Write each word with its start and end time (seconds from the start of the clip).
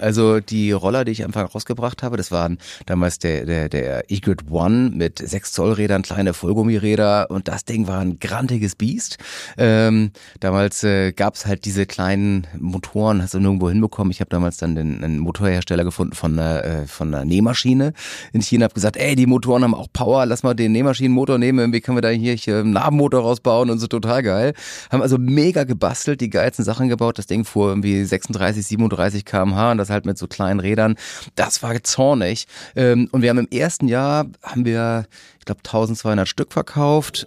Also 0.00 0.40
die 0.40 0.72
Roller, 0.72 1.04
die 1.04 1.12
ich 1.12 1.24
einfach 1.24 1.54
rausgebracht 1.54 2.02
habe, 2.02 2.16
das 2.16 2.30
waren 2.30 2.58
damals 2.86 3.18
der, 3.18 3.44
der, 3.44 3.68
der 3.68 4.10
Egret 4.10 4.50
One 4.50 4.90
mit 4.90 5.18
6 5.18 5.52
Zoll 5.52 5.72
Rädern, 5.72 6.02
kleine 6.02 6.32
Vollgummiräder 6.32 7.30
und 7.30 7.48
das 7.48 7.64
Ding 7.64 7.86
war 7.86 8.00
ein 8.00 8.18
grantiges 8.18 8.76
Biest. 8.76 9.18
Ähm, 9.58 10.12
damals 10.40 10.82
äh, 10.84 11.12
gab 11.12 11.34
es 11.34 11.46
halt 11.46 11.64
diese 11.64 11.86
kleinen 11.86 12.46
Motoren, 12.58 13.22
hast 13.22 13.34
du 13.34 13.40
nirgendwo 13.40 13.68
hinbekommen. 13.68 14.10
Ich 14.10 14.20
habe 14.20 14.30
damals 14.30 14.56
dann 14.56 14.74
den, 14.74 15.04
einen 15.04 15.18
Motorhersteller 15.18 15.84
gefunden 15.84 16.14
von 16.14 16.38
einer, 16.38 16.64
äh, 16.64 16.86
von 16.86 17.14
einer 17.14 17.24
Nähmaschine 17.24 17.92
in 18.32 18.40
China, 18.40 18.64
habe 18.64 18.74
gesagt, 18.74 18.96
ey, 18.96 19.14
die 19.14 19.26
Motoren 19.26 19.64
haben 19.64 19.74
auch 19.74 19.88
Power, 19.92 20.24
lass 20.26 20.42
mal 20.42 20.54
den 20.54 20.72
Nähmaschinenmotor 20.72 21.38
nehmen, 21.38 21.58
irgendwie 21.58 21.80
können 21.80 21.96
wir 21.96 22.02
da 22.02 22.08
hier, 22.08 22.34
hier 22.34 22.60
einen 22.60 22.72
Nabenmotor 22.72 23.20
rausbauen 23.20 23.68
und 23.68 23.78
so 23.78 23.86
total 23.86 24.22
geil. 24.22 24.54
Haben 24.90 25.02
also 25.02 25.18
mega 25.18 25.64
gebastelt, 25.64 26.20
die 26.20 26.30
geilsten 26.30 26.64
Sachen 26.64 26.88
gebaut. 26.88 27.18
Das 27.18 27.26
Ding 27.26 27.44
fuhr 27.44 27.68
irgendwie 27.68 28.04
36, 28.04 28.66
37 28.66 29.24
kmh 29.24 29.72
und 29.72 29.78
das 29.78 29.89
halt 29.90 30.06
mit 30.06 30.18
so 30.18 30.26
kleinen 30.26 30.60
Rädern. 30.60 30.96
Das 31.34 31.62
war 31.62 31.82
zornig. 31.82 32.46
Ähm, 32.76 33.08
und 33.12 33.22
wir 33.22 33.30
haben 33.30 33.38
im 33.38 33.48
ersten 33.48 33.88
Jahr, 33.88 34.26
haben 34.42 34.64
wir, 34.64 35.06
ich 35.38 35.44
glaube, 35.44 35.60
1200 35.64 36.28
Stück 36.28 36.52
verkauft. 36.52 37.26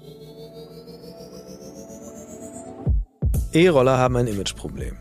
E-Roller 3.53 3.97
haben 3.97 4.15
ein 4.17 4.27
Imageproblem. 4.27 4.97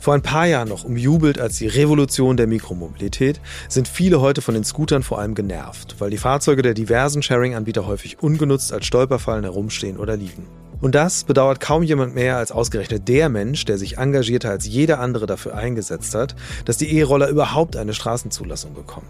Vor 0.00 0.14
ein 0.14 0.22
paar 0.22 0.46
Jahren 0.46 0.68
noch 0.68 0.84
umjubelt 0.84 1.38
als 1.38 1.58
die 1.58 1.66
Revolution 1.66 2.36
der 2.36 2.46
Mikromobilität, 2.46 3.40
sind 3.68 3.88
viele 3.88 4.20
heute 4.20 4.40
von 4.40 4.54
den 4.54 4.64
Scootern 4.64 5.02
vor 5.02 5.18
allem 5.18 5.34
genervt, 5.34 5.96
weil 5.98 6.10
die 6.10 6.16
Fahrzeuge 6.16 6.62
der 6.62 6.74
diversen 6.74 7.22
Sharing-Anbieter 7.22 7.86
häufig 7.86 8.22
ungenutzt 8.22 8.72
als 8.72 8.86
Stolperfallen 8.86 9.44
herumstehen 9.44 9.98
oder 9.98 10.16
liegen. 10.16 10.46
Und 10.80 10.94
das 10.94 11.24
bedauert 11.24 11.60
kaum 11.60 11.82
jemand 11.82 12.14
mehr 12.14 12.36
als 12.36 12.52
ausgerechnet 12.52 13.08
der 13.08 13.28
Mensch, 13.28 13.64
der 13.64 13.78
sich 13.78 13.98
engagierter 13.98 14.50
als 14.50 14.66
jeder 14.66 15.00
andere 15.00 15.26
dafür 15.26 15.54
eingesetzt 15.54 16.14
hat, 16.14 16.36
dass 16.64 16.76
die 16.76 16.96
E-Roller 16.98 17.28
überhaupt 17.28 17.76
eine 17.76 17.94
Straßenzulassung 17.94 18.74
bekommen. 18.74 19.08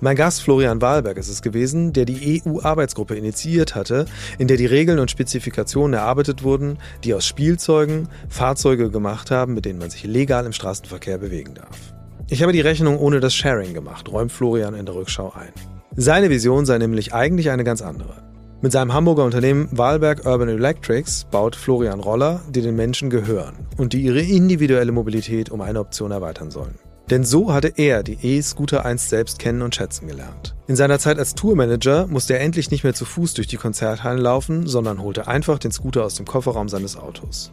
Mein 0.00 0.16
Gast 0.16 0.42
Florian 0.42 0.82
Wahlberg 0.82 1.16
ist 1.16 1.28
es 1.28 1.42
gewesen, 1.42 1.92
der 1.92 2.06
die 2.06 2.42
EU-Arbeitsgruppe 2.44 3.14
initiiert 3.14 3.76
hatte, 3.76 4.06
in 4.36 4.48
der 4.48 4.56
die 4.56 4.66
Regeln 4.66 4.98
und 4.98 5.12
Spezifikationen 5.12 5.94
erarbeitet 5.94 6.42
wurden, 6.42 6.78
die 7.04 7.14
aus 7.14 7.24
Spielzeugen 7.24 8.08
Fahrzeuge 8.28 8.90
gemacht 8.90 9.30
haben, 9.30 9.54
mit 9.54 9.64
denen 9.64 9.78
man 9.78 9.90
sich 9.90 10.02
legal 10.02 10.44
im 10.44 10.52
Straßenverkehr 10.52 11.18
bewegen 11.18 11.54
darf. 11.54 11.94
Ich 12.28 12.42
habe 12.42 12.52
die 12.52 12.60
Rechnung 12.60 12.98
ohne 12.98 13.20
das 13.20 13.32
Sharing 13.32 13.74
gemacht, 13.74 14.10
räumt 14.10 14.32
Florian 14.32 14.74
in 14.74 14.86
der 14.86 14.96
Rückschau 14.96 15.34
ein. 15.38 15.52
Seine 15.94 16.30
Vision 16.30 16.66
sei 16.66 16.78
nämlich 16.78 17.14
eigentlich 17.14 17.50
eine 17.50 17.62
ganz 17.62 17.80
andere. 17.80 18.31
Mit 18.62 18.70
seinem 18.70 18.92
Hamburger 18.92 19.24
Unternehmen 19.24 19.66
Wahlberg 19.72 20.24
Urban 20.24 20.48
Electrics 20.48 21.24
baut 21.24 21.56
Florian 21.56 21.98
Roller, 21.98 22.42
die 22.48 22.62
den 22.62 22.76
Menschen 22.76 23.10
gehören 23.10 23.56
und 23.76 23.92
die 23.92 24.02
ihre 24.02 24.20
individuelle 24.20 24.92
Mobilität 24.92 25.50
um 25.50 25.60
eine 25.60 25.80
Option 25.80 26.12
erweitern 26.12 26.52
sollen. 26.52 26.78
Denn 27.10 27.24
so 27.24 27.52
hatte 27.52 27.72
er 27.76 28.04
die 28.04 28.18
E-Scooter 28.22 28.84
einst 28.84 29.08
selbst 29.08 29.40
kennen 29.40 29.62
und 29.62 29.74
schätzen 29.74 30.06
gelernt. 30.06 30.54
In 30.68 30.76
seiner 30.76 31.00
Zeit 31.00 31.18
als 31.18 31.34
Tourmanager 31.34 32.06
musste 32.06 32.34
er 32.34 32.40
endlich 32.40 32.70
nicht 32.70 32.84
mehr 32.84 32.94
zu 32.94 33.04
Fuß 33.04 33.34
durch 33.34 33.48
die 33.48 33.56
Konzerthallen 33.56 34.20
laufen, 34.20 34.68
sondern 34.68 35.02
holte 35.02 35.26
einfach 35.26 35.58
den 35.58 35.72
Scooter 35.72 36.04
aus 36.04 36.14
dem 36.14 36.26
Kofferraum 36.26 36.68
seines 36.68 36.96
Autos. 36.96 37.50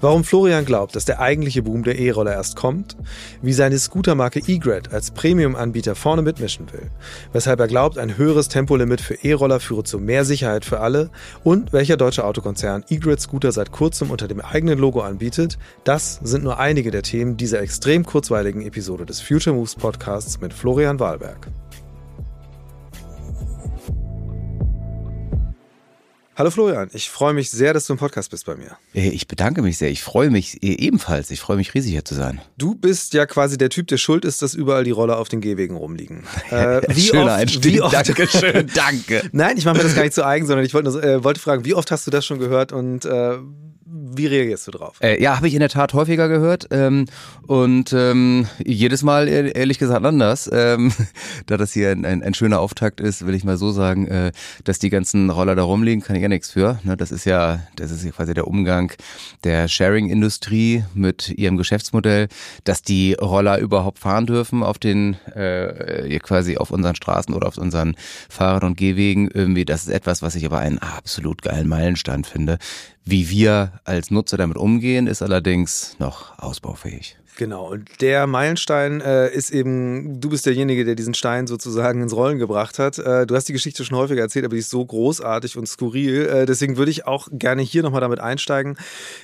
Warum 0.00 0.22
Florian 0.22 0.64
glaubt, 0.64 0.94
dass 0.96 1.06
der 1.06 1.20
eigentliche 1.20 1.62
Boom 1.62 1.82
der 1.82 1.98
E-Roller 1.98 2.32
erst 2.32 2.56
kommt, 2.56 2.96
wie 3.40 3.52
seine 3.52 3.78
Scootermarke 3.78 4.42
E-Grid 4.46 4.92
als 4.92 5.12
Premium-Anbieter 5.12 5.94
vorne 5.94 6.20
mitmischen 6.20 6.70
will, 6.72 6.90
weshalb 7.32 7.60
er 7.60 7.68
glaubt, 7.68 7.96
ein 7.96 8.18
höheres 8.18 8.48
Tempolimit 8.48 9.00
für 9.00 9.14
E-Roller 9.14 9.60
führe 9.60 9.84
zu 9.84 9.98
mehr 9.98 10.24
Sicherheit 10.24 10.64
für 10.64 10.80
alle 10.80 11.10
und 11.42 11.72
welcher 11.72 11.96
deutsche 11.96 12.24
Autokonzern 12.24 12.84
E-Grid 12.88 13.20
Scooter 13.20 13.52
seit 13.52 13.72
kurzem 13.72 14.10
unter 14.10 14.28
dem 14.28 14.40
eigenen 14.40 14.78
Logo 14.78 15.00
anbietet, 15.00 15.58
das 15.84 16.20
sind 16.22 16.44
nur 16.44 16.58
einige 16.58 16.90
der 16.90 17.02
Themen 17.02 17.36
dieser 17.36 17.60
extrem 17.62 18.04
kurzweiligen 18.04 18.62
Episode 18.62 19.06
des 19.06 19.20
Future 19.20 19.56
Moves 19.56 19.74
Podcasts 19.74 20.40
mit 20.40 20.52
Florian 20.52 21.00
Wahlberg. 21.00 21.48
Hallo 26.36 26.50
Florian, 26.50 26.90
ich 26.92 27.10
freue 27.10 27.32
mich 27.32 27.48
sehr, 27.52 27.72
dass 27.74 27.86
du 27.86 27.92
im 27.92 27.98
Podcast 28.00 28.28
bist 28.32 28.44
bei 28.46 28.56
mir. 28.56 28.76
Ich 28.92 29.28
bedanke 29.28 29.62
mich 29.62 29.78
sehr. 29.78 29.90
Ich 29.90 30.02
freue 30.02 30.30
mich 30.30 30.60
äh, 30.64 30.74
ebenfalls. 30.84 31.30
Ich 31.30 31.38
freue 31.38 31.56
mich 31.56 31.74
riesig 31.74 31.92
hier 31.92 32.04
zu 32.04 32.16
sein. 32.16 32.40
Du 32.58 32.74
bist 32.74 33.14
ja 33.14 33.24
quasi 33.24 33.56
der 33.56 33.70
Typ, 33.70 33.86
der 33.86 33.98
schuld 33.98 34.24
ist, 34.24 34.42
dass 34.42 34.52
überall 34.52 34.82
die 34.82 34.90
Roller 34.90 35.18
auf 35.18 35.28
den 35.28 35.40
Gehwegen 35.40 35.76
rumliegen. 35.76 36.24
Äh, 36.50 36.82
wie 36.88 37.00
Schöner 37.00 37.24
oft, 37.24 37.32
Einstieg. 37.32 37.74
Wie 37.74 37.80
oft, 37.80 37.94
Dankeschön, 37.94 38.70
danke. 38.74 39.28
Nein, 39.32 39.56
ich 39.56 39.64
mache 39.64 39.78
mir 39.78 39.82
das 39.82 39.94
gar 39.94 40.02
nicht 40.02 40.14
zu 40.14 40.24
eigen, 40.24 40.46
sondern 40.46 40.64
ich 40.64 40.74
wollte, 40.74 40.90
äh, 41.00 41.24
wollte 41.24 41.40
fragen, 41.40 41.64
wie 41.64 41.74
oft 41.74 41.90
hast 41.90 42.06
du 42.06 42.10
das 42.10 42.26
schon 42.26 42.38
gehört 42.38 42.72
und 42.72 43.04
äh, 43.04 43.38
wie 43.86 44.26
reagierst 44.26 44.66
du 44.66 44.70
drauf? 44.70 44.96
Äh, 45.00 45.22
ja, 45.22 45.36
habe 45.36 45.48
ich 45.48 45.54
in 45.54 45.60
der 45.60 45.68
Tat 45.68 45.92
häufiger 45.92 46.28
gehört 46.28 46.68
ähm, 46.70 47.06
und 47.46 47.92
ähm, 47.92 48.46
jedes 48.64 49.02
Mal 49.02 49.28
ehrlich 49.28 49.78
gesagt 49.78 50.04
anders. 50.04 50.50
Ähm, 50.64 50.92
da 51.46 51.56
das 51.56 51.72
hier 51.72 51.90
ein, 51.90 52.06
ein, 52.06 52.22
ein, 52.22 52.32
schöner 52.32 52.60
Auftakt 52.60 53.00
ist, 53.00 53.26
will 53.26 53.34
ich 53.34 53.44
mal 53.44 53.56
so 53.56 53.70
sagen, 53.72 54.06
äh, 54.06 54.32
dass 54.62 54.78
die 54.78 54.88
ganzen 54.88 55.28
Roller 55.28 55.56
da 55.56 55.62
rumliegen, 55.62 56.02
kann 56.02 56.16
ich 56.16 56.22
ja 56.22 56.28
nichts 56.28 56.52
für. 56.52 56.78
Ne? 56.84 56.96
Das 56.96 57.10
ist 57.10 57.24
ja, 57.26 57.60
das 57.76 57.90
ist 57.90 58.04
ja 58.04 58.12
quasi 58.12 58.34
der 58.34 58.46
Umgang 58.46 58.92
der 59.42 59.68
Sharing-Industrie 59.68 60.84
mit 60.94 61.28
ihrem 61.28 61.56
Geschäftsmodell, 61.56 62.28
dass 62.62 62.82
die 62.82 63.14
Roller 63.14 63.58
überhaupt 63.58 63.98
fahren 63.98 64.26
dürfen 64.26 64.62
auf 64.62 64.78
den 64.78 65.14
äh, 65.34 66.18
quasi 66.20 66.56
auf 66.56 66.70
unseren 66.70 66.94
Straßen 66.94 67.34
oder 67.34 67.48
auf 67.48 67.58
unseren 67.58 67.96
Fahrrad- 68.28 68.64
und 68.64 68.76
Gehwegen. 68.76 69.28
Irgendwie, 69.28 69.64
das 69.64 69.82
ist 69.82 69.90
etwas, 69.92 70.22
was 70.22 70.36
ich 70.36 70.46
aber 70.46 70.58
einen 70.58 70.78
absolut 70.78 71.42
geilen 71.42 71.68
Meilenstein 71.68 72.24
finde. 72.24 72.58
Wie 73.04 73.28
wir 73.28 73.80
als 73.84 74.10
Nutzer 74.10 74.36
damit 74.36 74.56
umgehen, 74.56 75.06
ist 75.06 75.22
allerdings 75.22 75.96
noch 75.98 76.38
ausbaufähig. 76.38 77.16
Genau, 77.36 77.72
und 77.72 78.00
der 78.00 78.28
Meilenstein 78.28 79.00
äh, 79.00 79.28
ist 79.28 79.50
eben, 79.50 80.20
du 80.20 80.30
bist 80.30 80.46
derjenige, 80.46 80.84
der 80.84 80.94
diesen 80.94 81.14
Stein 81.14 81.48
sozusagen 81.48 82.00
ins 82.00 82.14
Rollen 82.14 82.38
gebracht 82.38 82.78
hat. 82.78 82.98
Äh, 82.98 83.26
du 83.26 83.34
hast 83.34 83.48
die 83.48 83.52
Geschichte 83.52 83.84
schon 83.84 83.98
häufiger 83.98 84.22
erzählt, 84.22 84.44
aber 84.44 84.54
die 84.54 84.60
ist 84.60 84.70
so 84.70 84.84
großartig 84.84 85.58
und 85.58 85.66
skurril. 85.66 86.26
Äh, 86.26 86.46
deswegen 86.46 86.76
würde 86.76 86.92
ich 86.92 87.06
auch 87.06 87.26
gerne 87.32 87.62
hier 87.62 87.82
nochmal 87.82 88.00
damit 88.00 88.20
einsteigen. 88.20 88.76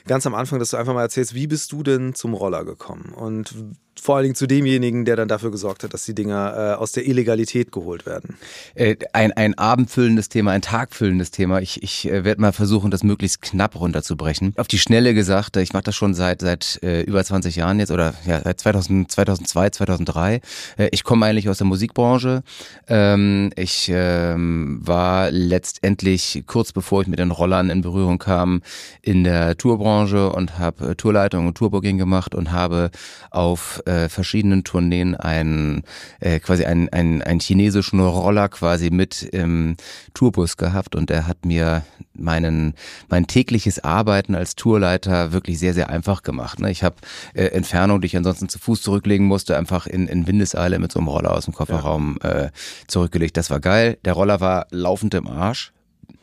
Ganz 0.09 0.27
am 0.27 0.35
Anfang, 0.35 0.59
dass 0.59 0.71
du 0.71 0.77
einfach 0.77 0.93
mal 0.93 1.03
erzählst, 1.03 1.35
wie 1.35 1.47
bist 1.47 1.71
du 1.71 1.85
denn 1.85 2.15
zum 2.15 2.35
Roller 2.35 2.65
gekommen? 2.65 3.13
Und 3.15 3.55
vor 4.01 4.17
allen 4.17 4.25
Dingen 4.25 4.35
zu 4.35 4.47
demjenigen, 4.47 5.05
der 5.05 5.17
dann 5.17 5.29
dafür 5.29 5.51
gesorgt 5.51 5.85
hat, 5.85 5.95
dass 5.95 6.05
die 6.05 6.15
Dinger 6.15 6.55
äh, 6.57 6.75
aus 6.75 6.93
der 6.93 7.07
Illegalität 7.07 7.73
geholt 7.73 8.07
werden. 8.07 8.37
Äh, 8.75 8.97
ein, 9.13 9.33
ein 9.33 9.57
abendfüllendes 9.57 10.29
Thema, 10.29 10.53
ein 10.53 10.63
tagfüllendes 10.63 11.31
Thema. 11.31 11.61
Ich, 11.61 11.83
ich 11.83 12.09
äh, 12.09 12.25
werde 12.25 12.41
mal 12.41 12.53
versuchen, 12.53 12.91
das 12.91 13.03
möglichst 13.03 13.43
knapp 13.43 13.79
runterzubrechen. 13.79 14.55
Auf 14.57 14.69
die 14.69 14.79
Schnelle 14.79 15.15
gesagt, 15.15 15.57
ich 15.57 15.73
mache 15.73 15.85
das 15.85 15.97
schon 15.97 16.15
seit 16.15 16.41
seit 16.41 16.81
äh, 16.83 17.03
über 17.03 17.23
20 17.23 17.57
Jahren 17.57 17.79
jetzt 17.79 17.91
oder 17.91 18.15
ja 18.27 18.41
seit 18.43 18.61
2000, 18.61 19.11
2002, 19.11 19.71
2003. 19.71 20.41
Äh, 20.77 20.89
ich 20.93 21.05
komme 21.05 21.27
eigentlich 21.27 21.49
aus 21.49 21.59
der 21.59 21.67
Musikbranche. 21.67 22.43
Ähm, 22.89 23.53
ich 23.57 23.91
ähm, 23.93 24.81
war 24.83 25.31
letztendlich 25.31 26.45
kurz 26.47 26.73
bevor 26.73 27.03
ich 27.03 27.09
mit 27.09 27.19
den 27.19 27.31
Rollern 27.31 27.71
in 27.71 27.83
Berührung 27.83 28.19
kam 28.19 28.63
in 29.03 29.25
der 29.25 29.57
Tourbranche 29.57 30.31
und 30.31 30.59
habe 30.59 30.91
äh, 30.91 30.95
Tourleitung 30.95 31.47
und 31.47 31.57
Tourbooking 31.57 31.99
gemacht 31.99 32.35
und 32.35 32.53
habe 32.53 32.91
auf 33.31 33.83
äh, 33.91 34.09
verschiedenen 34.09 34.63
Tourneen 34.63 35.17
einen 35.17 35.83
äh, 36.21 36.39
quasi 36.39 36.65
einen, 36.65 36.89
einen, 36.91 37.23
einen 37.23 37.41
chinesischen 37.41 38.01
Roller 38.01 38.49
quasi 38.49 38.91
mit 38.91 39.23
im 39.23 39.77
Tourbus 40.15 40.57
gehabt 40.57 40.95
und 40.95 41.11
der 41.11 41.27
hat 41.27 41.45
mir 41.45 41.83
meinen 42.15 42.75
mein 43.09 43.27
tägliches 43.27 43.83
Arbeiten 43.83 44.35
als 44.35 44.55
Tourleiter 44.55 45.33
wirklich 45.33 45.59
sehr 45.59 45.75
sehr 45.75 45.91
einfach 45.91 46.23
gemacht. 46.23 46.61
Ne? 46.61 46.71
Ich 46.71 46.85
habe 46.85 46.97
äh, 47.35 47.47
Entfernung, 47.47 48.01
die 48.01 48.07
ich 48.07 48.17
ansonsten 48.17 48.49
zu 48.49 48.59
Fuß 48.59 48.83
zurücklegen 48.83 49.27
musste, 49.27 49.57
einfach 49.57 49.87
in, 49.87 50.07
in 50.07 50.27
Windeseile 50.27 50.79
mit 50.79 50.93
so 50.93 51.01
einem 51.01 51.09
Roller 51.09 51.33
aus 51.33 51.47
dem 51.47 51.55
Kofferraum 51.55 52.19
ja. 52.23 52.31
äh, 52.31 52.51
zurückgelegt. 52.87 53.37
Das 53.37 53.51
war 53.51 53.61
geil. 53.61 53.99
Der 54.05 54.13
Roller 54.13 54.41
war 54.41 54.67
laufend 54.71 55.15
im 55.15 55.27
Arsch. 55.27 55.73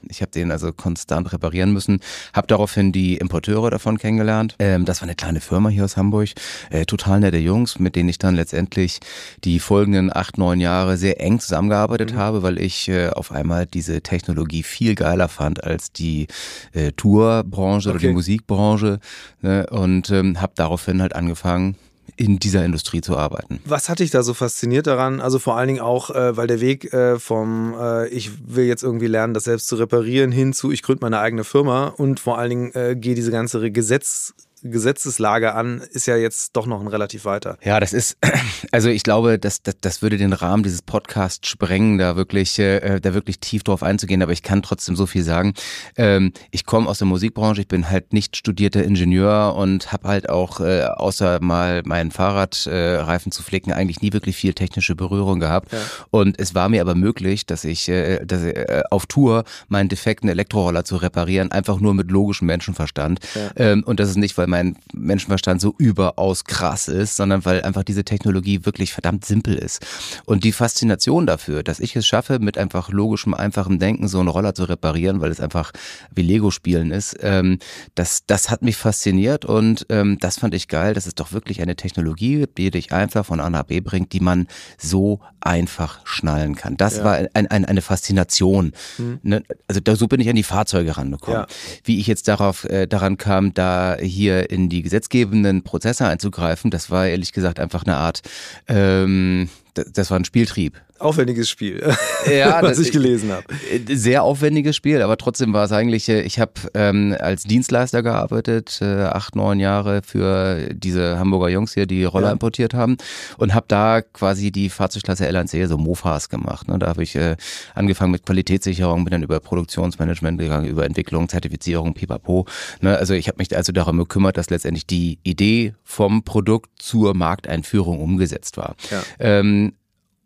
Ich 0.09 0.21
habe 0.21 0.31
den 0.31 0.51
also 0.51 0.71
konstant 0.71 1.31
reparieren 1.31 1.73
müssen. 1.73 1.99
Habe 2.33 2.47
daraufhin 2.47 2.91
die 2.91 3.17
Importeure 3.17 3.69
davon 3.69 3.97
kennengelernt. 3.97 4.55
Ähm, 4.59 4.85
das 4.85 5.01
war 5.01 5.07
eine 5.07 5.15
kleine 5.15 5.41
Firma 5.41 5.69
hier 5.69 5.85
aus 5.85 5.97
Hamburg. 5.97 6.29
Äh, 6.69 6.85
total 6.85 7.19
nette 7.19 7.37
Jungs, 7.37 7.79
mit 7.79 7.95
denen 7.95 8.09
ich 8.09 8.17
dann 8.17 8.35
letztendlich 8.35 8.99
die 9.43 9.59
folgenden 9.59 10.15
acht, 10.15 10.37
neun 10.37 10.59
Jahre 10.59 10.97
sehr 10.97 11.21
eng 11.21 11.39
zusammengearbeitet 11.39 12.13
mhm. 12.13 12.17
habe, 12.17 12.43
weil 12.43 12.59
ich 12.59 12.87
äh, 12.89 13.09
auf 13.09 13.31
einmal 13.31 13.65
diese 13.65 14.01
Technologie 14.01 14.63
viel 14.63 14.95
geiler 14.95 15.27
fand 15.27 15.63
als 15.63 15.91
die 15.91 16.27
äh, 16.73 16.91
Tourbranche 16.91 17.89
okay. 17.89 17.97
oder 17.97 18.07
die 18.07 18.13
Musikbranche. 18.13 18.99
Ne? 19.41 19.65
Und 19.69 20.09
ähm, 20.11 20.41
habe 20.41 20.53
daraufhin 20.55 21.01
halt 21.01 21.15
angefangen, 21.15 21.75
in 22.17 22.39
dieser 22.39 22.65
Industrie 22.65 23.01
zu 23.01 23.15
arbeiten. 23.15 23.59
Was 23.65 23.89
hat 23.89 23.99
dich 23.99 24.11
da 24.11 24.23
so 24.23 24.33
fasziniert 24.33 24.87
daran? 24.87 25.21
Also 25.21 25.39
vor 25.39 25.55
allen 25.55 25.67
Dingen 25.67 25.79
auch, 25.79 26.09
äh, 26.09 26.35
weil 26.35 26.47
der 26.47 26.59
Weg 26.59 26.91
äh, 26.91 27.19
vom 27.19 27.75
äh, 27.79 28.07
ich 28.09 28.31
will 28.45 28.65
jetzt 28.65 28.83
irgendwie 28.83 29.07
lernen, 29.07 29.33
das 29.33 29.45
selbst 29.45 29.67
zu 29.67 29.75
reparieren, 29.75 30.31
hin 30.31 30.51
zu 30.51 30.71
ich 30.71 30.81
gründe 30.81 31.05
meine 31.05 31.19
eigene 31.19 31.43
Firma 31.43 31.87
und 31.87 32.19
vor 32.19 32.37
allen 32.37 32.49
Dingen 32.49 32.71
äh, 32.73 32.95
gehe 32.95 33.15
diese 33.15 33.31
ganze 33.31 33.71
Gesetz 33.71 34.33
Gesetzeslage 34.63 35.53
an, 35.53 35.81
ist 35.91 36.07
ja 36.07 36.15
jetzt 36.15 36.55
doch 36.55 36.65
noch 36.65 36.81
ein 36.81 36.87
relativ 36.87 37.25
weiter. 37.25 37.57
Ja, 37.63 37.79
das 37.79 37.93
ist, 37.93 38.17
also 38.71 38.89
ich 38.89 39.03
glaube, 39.03 39.39
das, 39.39 39.61
das, 39.61 39.75
das 39.79 40.01
würde 40.01 40.17
den 40.17 40.33
Rahmen 40.33 40.63
dieses 40.63 40.81
Podcasts 40.81 41.47
sprengen, 41.47 41.97
da 41.97 42.15
wirklich, 42.15 42.57
äh, 42.59 42.99
da 42.99 43.13
wirklich 43.13 43.39
tief 43.39 43.63
drauf 43.63 43.83
einzugehen, 43.83 44.21
aber 44.21 44.31
ich 44.31 44.43
kann 44.43 44.61
trotzdem 44.61 44.95
so 44.95 45.05
viel 45.05 45.23
sagen. 45.23 45.53
Ähm, 45.95 46.33
ich 46.51 46.65
komme 46.65 46.89
aus 46.89 46.97
der 46.97 47.07
Musikbranche, 47.07 47.61
ich 47.61 47.67
bin 47.67 47.89
halt 47.89 48.13
nicht 48.13 48.35
studierter 48.35 48.83
Ingenieur 48.83 49.55
und 49.55 49.91
habe 49.91 50.07
halt 50.07 50.29
auch, 50.29 50.59
äh, 50.59 50.83
außer 50.83 51.39
mal 51.41 51.83
meinen 51.85 52.11
Fahrradreifen 52.11 53.31
äh, 53.31 53.33
zu 53.33 53.43
flicken, 53.43 53.71
eigentlich 53.71 54.01
nie 54.01 54.13
wirklich 54.13 54.35
viel 54.35 54.53
technische 54.53 54.95
Berührung 54.95 55.39
gehabt. 55.39 55.71
Ja. 55.71 55.79
Und 56.09 56.39
es 56.39 56.55
war 56.55 56.69
mir 56.69 56.81
aber 56.81 56.95
möglich, 56.95 57.45
dass 57.45 57.63
ich, 57.63 57.89
äh, 57.89 58.25
dass 58.25 58.43
äh, 58.43 58.83
auf 58.89 59.05
Tour 59.05 59.43
meinen 59.67 59.89
defekten 59.89 60.29
Elektroroller 60.29 60.83
zu 60.83 60.97
reparieren, 60.97 61.51
einfach 61.51 61.79
nur 61.79 61.93
mit 61.93 62.11
logischem 62.11 62.47
Menschenverstand. 62.47 63.19
Ja. 63.35 63.51
Ähm, 63.55 63.83
und 63.83 63.99
das 63.99 64.09
ist 64.09 64.17
nicht, 64.17 64.37
weil 64.37 64.46
mein 64.47 64.77
Menschenverstand 64.93 65.61
so 65.61 65.75
überaus 65.77 66.45
krass 66.45 66.87
ist, 66.87 67.15
sondern 67.15 67.45
weil 67.45 67.61
einfach 67.61 67.83
diese 67.83 68.03
Technologie 68.03 68.65
wirklich 68.65 68.93
verdammt 68.93 69.25
simpel 69.25 69.55
ist. 69.55 69.85
Und 70.25 70.43
die 70.43 70.51
Faszination 70.51 71.25
dafür, 71.25 71.63
dass 71.63 71.79
ich 71.79 71.95
es 71.95 72.07
schaffe, 72.07 72.39
mit 72.39 72.57
einfach 72.57 72.89
logischem, 72.89 73.33
einfachem 73.33 73.79
Denken 73.79 74.07
so 74.07 74.19
einen 74.19 74.29
Roller 74.29 74.53
zu 74.55 74.65
reparieren, 74.65 75.21
weil 75.21 75.31
es 75.31 75.39
einfach 75.39 75.71
wie 76.13 76.21
Lego-Spielen 76.21 76.91
ist, 76.91 77.17
ähm, 77.21 77.59
das, 77.95 78.25
das 78.25 78.49
hat 78.49 78.61
mich 78.61 78.77
fasziniert 78.77 79.45
und 79.45 79.85
ähm, 79.89 80.17
das 80.19 80.39
fand 80.39 80.53
ich 80.53 80.67
geil, 80.67 80.93
dass 80.93 81.05
es 81.05 81.15
doch 81.15 81.31
wirklich 81.31 81.61
eine 81.61 81.75
Technologie 81.75 82.39
gibt, 82.39 82.57
die 82.57 82.71
dich 82.71 82.91
einfach 82.91 83.25
von 83.25 83.39
A 83.39 83.49
nach 83.49 83.63
B 83.63 83.79
bringt, 83.79 84.13
die 84.13 84.19
man 84.19 84.47
so 84.77 85.19
einfach 85.41 85.99
schnallen 86.05 86.55
kann. 86.55 86.77
Das 86.77 86.97
ja. 86.97 87.03
war 87.03 87.13
ein, 87.33 87.47
ein, 87.47 87.65
eine 87.65 87.81
Faszination. 87.81 88.73
Hm. 88.97 89.19
Ne? 89.23 89.43
Also 89.67 89.79
da, 89.79 89.95
so 89.95 90.07
bin 90.07 90.19
ich 90.19 90.29
an 90.29 90.35
die 90.35 90.43
Fahrzeuge 90.43 90.97
rangekommen. 90.97 91.41
Ja. 91.41 91.47
Wie 91.83 91.99
ich 91.99 92.07
jetzt 92.07 92.27
darauf 92.27 92.65
äh, 92.65 92.87
daran 92.87 93.17
kam, 93.17 93.53
da 93.53 93.97
hier 93.99 94.36
in 94.41 94.69
die 94.69 94.81
gesetzgebenden 94.81 95.63
Prozesse 95.63 96.07
einzugreifen, 96.07 96.71
das 96.71 96.89
war 96.89 97.07
ehrlich 97.07 97.33
gesagt 97.33 97.59
einfach 97.59 97.83
eine 97.83 97.97
Art, 97.97 98.21
ähm, 98.67 99.49
das 99.73 100.09
war 100.09 100.19
ein 100.19 100.25
Spieltrieb 100.25 100.81
aufwendiges 100.99 101.49
Spiel, 101.49 101.93
ja, 102.29 102.59
was 102.61 102.79
ich 102.79 102.91
gelesen 102.91 103.31
habe. 103.31 103.43
Äh, 103.71 103.95
sehr 103.95 104.23
aufwendiges 104.23 104.75
Spiel, 104.75 105.01
aber 105.01 105.17
trotzdem 105.17 105.53
war 105.53 105.65
es 105.65 105.71
eigentlich, 105.71 106.09
äh, 106.09 106.21
ich 106.21 106.39
habe 106.39 106.53
ähm, 106.73 107.15
als 107.19 107.43
Dienstleister 107.43 108.03
gearbeitet, 108.03 108.79
äh, 108.81 109.03
acht, 109.03 109.35
neun 109.35 109.59
Jahre 109.59 110.01
für 110.03 110.73
diese 110.73 111.19
Hamburger 111.19 111.49
Jungs 111.49 111.73
hier, 111.73 111.85
die 111.85 112.03
Roller 112.03 112.27
ja. 112.27 112.33
importiert 112.33 112.73
haben 112.73 112.97
und 113.37 113.53
habe 113.53 113.65
da 113.67 114.01
quasi 114.01 114.51
die 114.51 114.69
Fahrzeugklasse 114.69 115.27
LNC, 115.29 115.67
so 115.67 115.77
Mofas 115.77 116.29
gemacht. 116.29 116.67
Ne? 116.67 116.79
Da 116.79 116.87
habe 116.87 117.03
ich 117.03 117.15
äh, 117.15 117.35
angefangen 117.75 118.11
mit 118.11 118.25
Qualitätssicherung, 118.25 119.05
bin 119.05 119.11
dann 119.11 119.23
über 119.23 119.39
Produktionsmanagement 119.39 120.39
gegangen, 120.39 120.67
über 120.67 120.85
Entwicklung, 120.85 121.29
Zertifizierung, 121.29 121.93
pipapo. 121.93 122.45
Ne? 122.81 122.97
Also 122.97 123.13
ich 123.13 123.27
habe 123.27 123.37
mich 123.39 123.55
also 123.55 123.71
darum 123.71 123.97
gekümmert, 123.97 124.37
dass 124.37 124.49
letztendlich 124.49 124.87
die 124.87 125.19
Idee 125.23 125.73
vom 125.83 126.23
Produkt 126.23 126.69
zur 126.81 127.13
Markteinführung 127.13 128.01
umgesetzt 128.01 128.57
war. 128.57 128.75
Ja. 128.91 129.03
Ähm, 129.19 129.73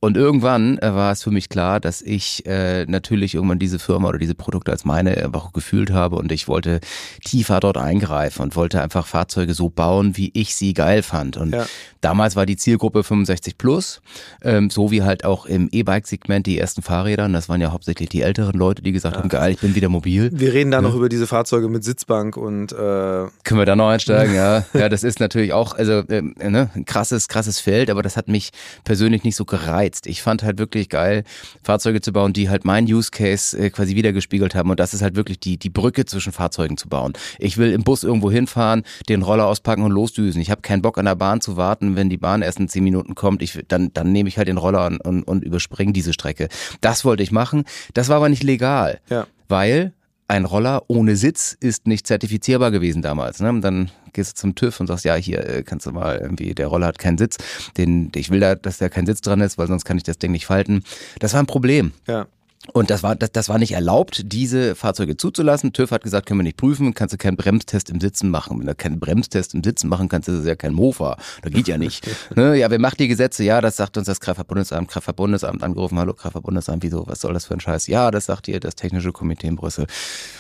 und 0.03 0.17
irgendwann 0.17 0.79
äh, 0.79 0.95
war 0.95 1.11
es 1.11 1.21
für 1.21 1.29
mich 1.29 1.47
klar, 1.47 1.79
dass 1.79 2.01
ich 2.01 2.43
äh, 2.47 2.87
natürlich 2.87 3.35
irgendwann 3.35 3.59
diese 3.59 3.77
Firma 3.77 4.09
oder 4.09 4.17
diese 4.17 4.33
Produkte 4.33 4.71
als 4.71 4.83
meine 4.83 5.15
einfach 5.15 5.53
gefühlt 5.53 5.91
habe 5.91 6.15
und 6.15 6.31
ich 6.31 6.47
wollte 6.47 6.79
tiefer 7.23 7.59
dort 7.59 7.77
eingreifen 7.77 8.41
und 8.41 8.55
wollte 8.55 8.81
einfach 8.81 9.05
Fahrzeuge 9.05 9.53
so 9.53 9.69
bauen, 9.69 10.17
wie 10.17 10.31
ich 10.33 10.55
sie 10.55 10.73
geil 10.73 11.03
fand. 11.03 11.37
Und 11.37 11.53
ja. 11.53 11.67
damals 12.01 12.35
war 12.35 12.47
die 12.47 12.57
Zielgruppe 12.57 13.03
65 13.03 13.59
plus, 13.59 14.01
ähm, 14.41 14.71
so 14.71 14.89
wie 14.89 15.03
halt 15.03 15.23
auch 15.23 15.45
im 15.45 15.69
E-Bike-Segment 15.71 16.47
die 16.47 16.57
ersten 16.57 16.81
Fahrräder. 16.81 17.25
Und 17.25 17.33
das 17.33 17.47
waren 17.47 17.61
ja 17.61 17.71
hauptsächlich 17.71 18.09
die 18.09 18.23
älteren 18.23 18.57
Leute, 18.57 18.81
die 18.81 18.93
gesagt 18.93 19.17
ja. 19.17 19.21
haben, 19.21 19.29
geil, 19.29 19.53
ich 19.53 19.59
bin 19.59 19.75
wieder 19.75 19.89
mobil. 19.89 20.31
Wir 20.33 20.51
reden 20.51 20.71
da 20.71 20.77
ja. 20.77 20.81
noch 20.81 20.95
über 20.95 21.09
diese 21.09 21.27
Fahrzeuge 21.27 21.69
mit 21.69 21.83
Sitzbank 21.83 22.37
und 22.37 22.71
äh 22.71 22.75
können 22.75 23.59
wir 23.59 23.65
da 23.67 23.75
noch 23.75 23.89
einsteigen, 23.89 24.33
ja. 24.33 24.65
Ja, 24.73 24.89
das 24.89 25.03
ist 25.03 25.19
natürlich 25.19 25.53
auch, 25.53 25.75
also 25.75 25.99
äh, 26.07 26.23
ne, 26.23 26.71
ein 26.73 26.85
krasses, 26.85 27.27
krasses 27.27 27.59
Feld, 27.59 27.91
aber 27.91 28.01
das 28.01 28.17
hat 28.17 28.27
mich 28.27 28.49
persönlich 28.83 29.23
nicht 29.23 29.35
so 29.35 29.45
gereizt 29.45 29.90
gereizt. 29.91 30.07
Ich 30.07 30.21
fand 30.21 30.43
halt 30.43 30.57
wirklich 30.57 30.89
geil, 30.89 31.23
Fahrzeuge 31.63 32.01
zu 32.01 32.11
bauen, 32.13 32.33
die 32.33 32.49
halt 32.49 32.65
mein 32.65 32.85
Use 32.85 33.11
Case 33.11 33.57
äh, 33.57 33.69
quasi 33.69 33.95
wiedergespiegelt 33.95 34.55
haben. 34.55 34.69
Und 34.69 34.79
das 34.79 34.93
ist 34.93 35.01
halt 35.01 35.15
wirklich 35.15 35.39
die, 35.39 35.57
die 35.57 35.69
Brücke 35.69 36.05
zwischen 36.05 36.31
Fahrzeugen 36.31 36.77
zu 36.77 36.87
bauen. 36.87 37.13
Ich 37.39 37.57
will 37.57 37.71
im 37.71 37.83
Bus 37.83 38.03
irgendwo 38.03 38.31
hinfahren, 38.31 38.83
den 39.09 39.21
Roller 39.21 39.47
auspacken 39.47 39.83
und 39.83 39.91
losdüsen. 39.91 40.41
Ich 40.41 40.51
habe 40.51 40.61
keinen 40.61 40.81
Bock 40.81 40.97
an 40.97 41.05
der 41.05 41.15
Bahn 41.15 41.41
zu 41.41 41.57
warten, 41.57 41.95
wenn 41.95 42.09
die 42.09 42.17
Bahn 42.17 42.41
erst 42.41 42.59
in 42.59 42.67
zehn 42.67 42.83
Minuten 42.83 43.15
kommt. 43.15 43.41
Ich, 43.41 43.59
dann, 43.67 43.91
dann 43.93 44.11
nehme 44.11 44.29
ich 44.29 44.37
halt 44.37 44.47
den 44.47 44.57
Roller 44.57 44.87
und, 44.87 44.99
und, 45.01 45.23
und 45.23 45.43
überspringe 45.43 45.93
diese 45.93 46.13
Strecke. 46.13 46.47
Das 46.81 47.05
wollte 47.05 47.23
ich 47.23 47.31
machen. 47.31 47.65
Das 47.93 48.09
war 48.09 48.17
aber 48.17 48.29
nicht 48.29 48.43
legal. 48.43 48.99
Ja. 49.09 49.27
Weil 49.47 49.93
ein 50.31 50.45
Roller 50.45 50.83
ohne 50.87 51.17
Sitz 51.17 51.57
ist 51.59 51.87
nicht 51.87 52.07
zertifizierbar 52.07 52.71
gewesen 52.71 53.01
damals. 53.01 53.41
Ne? 53.41 53.59
Dann 53.59 53.91
gehst 54.13 54.37
du 54.37 54.41
zum 54.41 54.55
TÜV 54.55 54.79
und 54.79 54.87
sagst, 54.87 55.03
ja, 55.03 55.15
hier 55.15 55.45
äh, 55.45 55.63
kannst 55.63 55.85
du 55.85 55.91
mal 55.91 56.19
irgendwie, 56.19 56.55
der 56.55 56.67
Roller 56.67 56.87
hat 56.87 56.99
keinen 56.99 57.17
Sitz. 57.17 57.37
Den, 57.75 58.11
ich 58.15 58.29
will 58.29 58.39
da, 58.39 58.55
dass 58.55 58.77
da 58.77 58.87
kein 58.87 59.05
Sitz 59.05 59.19
dran 59.19 59.41
ist, 59.41 59.57
weil 59.57 59.67
sonst 59.67 59.83
kann 59.83 59.97
ich 59.97 60.03
das 60.03 60.17
Ding 60.17 60.31
nicht 60.31 60.45
falten. 60.45 60.83
Das 61.19 61.33
war 61.33 61.41
ein 61.41 61.47
Problem. 61.47 61.91
Ja. 62.07 62.27
Und 62.73 62.91
das 62.91 63.01
war, 63.01 63.15
das, 63.15 63.31
das 63.31 63.49
war 63.49 63.57
nicht 63.57 63.71
erlaubt, 63.71 64.21
diese 64.25 64.75
Fahrzeuge 64.75 65.17
zuzulassen. 65.17 65.73
TÜV 65.73 65.91
hat 65.91 66.03
gesagt, 66.03 66.27
können 66.27 66.39
wir 66.39 66.43
nicht 66.43 66.57
prüfen, 66.57 66.93
kannst 66.93 67.13
du 67.13 67.17
keinen 67.17 67.35
Bremstest 67.35 67.89
im 67.89 67.99
Sitzen 67.99 68.29
machen. 68.29 68.59
Wenn 68.59 68.67
du 68.67 68.75
keinen 68.75 68.99
Bremstest 68.99 69.55
im 69.55 69.63
Sitzen 69.63 69.89
machen 69.89 70.09
kannst, 70.09 70.29
ist 70.29 70.39
es 70.39 70.45
ja 70.45 70.55
kein 70.55 70.73
Mofa. 70.73 71.17
Das 71.41 71.51
geht 71.51 71.67
ja 71.67 71.77
nicht. 71.77 72.07
ne? 72.35 72.55
Ja, 72.55 72.69
wer 72.69 72.79
macht 72.79 72.99
die 72.99 73.07
Gesetze? 73.07 73.43
Ja, 73.43 73.61
das 73.61 73.77
sagt 73.77 73.97
uns 73.97 74.05
das 74.05 74.19
Kraftfahrtbundesamt. 74.19 74.89
Kraftfahrtbundesamt 74.89 75.63
angerufen, 75.63 75.97
hallo 75.97 76.13
Kraftfahrtbundesamt, 76.13 76.83
wieso, 76.83 77.07
was 77.07 77.21
soll 77.21 77.33
das 77.33 77.45
für 77.45 77.55
ein 77.55 77.59
Scheiß? 77.59 77.87
Ja, 77.87 78.11
das 78.11 78.25
sagt 78.25 78.47
ihr 78.47 78.59
das 78.59 78.75
Technische 78.75 79.11
Komitee 79.11 79.47
in 79.47 79.55
Brüssel. 79.55 79.87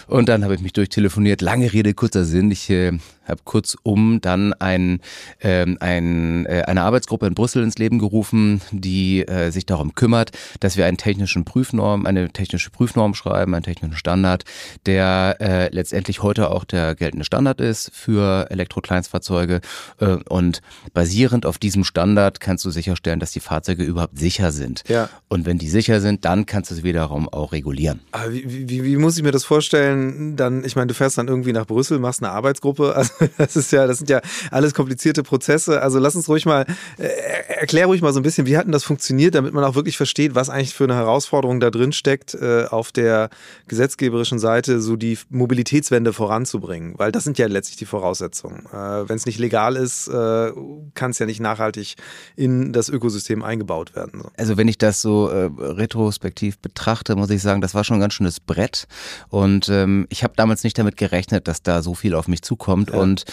Und 0.07 0.29
dann 0.29 0.43
habe 0.43 0.53
ich 0.53 0.61
mich 0.61 0.73
durchtelefoniert. 0.73 1.41
Lange 1.41 1.73
Rede, 1.73 1.93
kurzer 1.95 2.23
Sinn. 2.23 2.51
Ich 2.51 2.69
äh, 2.69 2.99
habe 3.25 3.41
kurzum 3.43 4.19
dann 4.21 4.53
ein, 4.53 4.99
ähm, 5.41 5.77
ein, 5.79 6.45
äh, 6.45 6.63
eine 6.67 6.83
Arbeitsgruppe 6.83 7.25
in 7.27 7.33
Brüssel 7.33 7.63
ins 7.63 7.77
Leben 7.77 7.97
gerufen, 7.97 8.61
die 8.71 9.27
äh, 9.27 9.51
sich 9.51 9.65
darum 9.65 9.95
kümmert, 9.95 10.31
dass 10.59 10.77
wir 10.77 10.85
einen 10.85 10.97
technischen 10.97 11.45
Prüfnorm, 11.45 12.05
eine 12.17 12.29
technische 12.29 12.69
Prüfnorm 12.69 13.13
schreiben, 13.13 13.53
einen 13.53 13.63
technischen 13.63 13.97
Standard, 13.97 14.43
der 14.85 15.37
äh, 15.39 15.69
letztendlich 15.73 16.23
heute 16.23 16.51
auch 16.51 16.63
der 16.63 16.95
geltende 16.95 17.25
Standard 17.25 17.59
ist 17.61 17.91
für 17.93 18.47
Elektrokleinstfahrzeuge. 18.49 19.61
Äh, 19.99 20.17
und 20.29 20.61
basierend 20.93 21.45
auf 21.45 21.57
diesem 21.57 21.83
Standard 21.83 22.39
kannst 22.39 22.65
du 22.65 22.71
sicherstellen, 22.71 23.19
dass 23.19 23.31
die 23.31 23.39
Fahrzeuge 23.39 23.83
überhaupt 23.83 24.17
sicher 24.17 24.51
sind. 24.51 24.83
Ja. 24.87 25.09
Und 25.27 25.45
wenn 25.45 25.57
die 25.57 25.69
sicher 25.69 26.01
sind, 26.01 26.25
dann 26.25 26.45
kannst 26.45 26.71
du 26.71 26.75
sie 26.75 26.83
wiederum 26.83 27.29
auch 27.29 27.51
regulieren. 27.51 28.01
Aber 28.11 28.31
wie, 28.33 28.69
wie, 28.69 28.83
wie 28.83 28.97
muss 28.97 29.17
ich 29.17 29.23
mir 29.23 29.31
das 29.31 29.43
vorstellen? 29.43 30.35
Dann, 30.35 30.63
ich 30.63 30.75
meine, 30.75 30.87
du 30.87 30.93
fährst 30.93 31.17
dann 31.17 31.27
irgendwie 31.27 31.53
nach 31.53 31.65
Brüssel, 31.65 31.99
machst 31.99 32.21
eine 32.21 32.31
Arbeitsgruppe. 32.31 32.95
Also 33.01 33.13
das 33.37 33.55
ist 33.55 33.71
ja, 33.71 33.87
das 33.87 33.97
sind 33.97 34.11
ja 34.11 34.21
alles 34.51 34.75
komplizierte 34.75 35.23
Prozesse. 35.23 35.81
Also 35.81 35.97
lass 35.97 36.15
uns 36.15 36.29
ruhig 36.29 36.45
mal, 36.45 36.65
äh, 36.99 37.07
erklär 37.47 37.87
ruhig 37.87 38.01
mal 38.01 38.13
so 38.13 38.19
ein 38.19 38.23
bisschen, 38.23 38.45
wie 38.45 38.57
hat 38.57 38.65
denn 38.65 38.71
das 38.71 38.83
funktioniert, 38.83 39.33
damit 39.33 39.53
man 39.53 39.63
auch 39.63 39.73
wirklich 39.73 39.97
versteht, 39.97 40.35
was 40.35 40.49
eigentlich 40.49 40.75
für 40.75 40.83
eine 40.83 40.95
Herausforderung 40.95 41.59
da 41.59 41.71
drin 41.71 41.93
steckt, 42.01 42.33
äh, 42.33 42.65
auf 42.65 42.91
der 42.91 43.29
gesetzgeberischen 43.67 44.39
Seite 44.39 44.81
so 44.81 44.95
die 44.95 45.17
Mobilitätswende 45.29 46.11
voranzubringen. 46.11 46.95
Weil 46.97 47.11
das 47.11 47.23
sind 47.23 47.37
ja 47.37 47.47
letztlich 47.47 47.77
die 47.77 47.85
Voraussetzungen. 47.85 48.65
Äh, 48.73 49.07
Wenn 49.07 49.15
es 49.15 49.25
nicht 49.25 49.39
legal 49.39 49.75
ist, 49.75 50.07
äh, 50.07 50.51
kann 50.95 51.11
es 51.11 51.19
ja 51.19 51.25
nicht 51.25 51.39
nachhaltig 51.39 51.95
in 52.35 52.73
das 52.73 52.89
Ökosystem 52.89 53.43
eingebaut 53.43 53.95
werden. 53.95 54.21
So. 54.23 54.31
Also 54.35 54.57
wenn 54.57 54.67
ich 54.67 54.77
das 54.77 55.01
so 55.01 55.29
äh, 55.29 55.49
retrospektiv 55.57 56.57
betrachte, 56.59 57.15
muss 57.15 57.29
ich 57.29 57.41
sagen, 57.41 57.61
das 57.61 57.75
war 57.75 57.83
schon 57.83 57.97
ein 57.97 58.01
ganz 58.01 58.15
schönes 58.15 58.39
Brett. 58.39 58.87
Und 59.29 59.69
ähm, 59.69 60.07
ich 60.09 60.23
habe 60.23 60.33
damals 60.35 60.63
nicht 60.63 60.77
damit 60.77 60.97
gerechnet, 60.97 61.47
dass 61.47 61.61
da 61.61 61.81
so 61.83 61.93
viel 61.93 62.15
auf 62.15 62.27
mich 62.27 62.41
zukommt. 62.41 62.89
Ja. 62.89 62.99
Und 62.99 63.25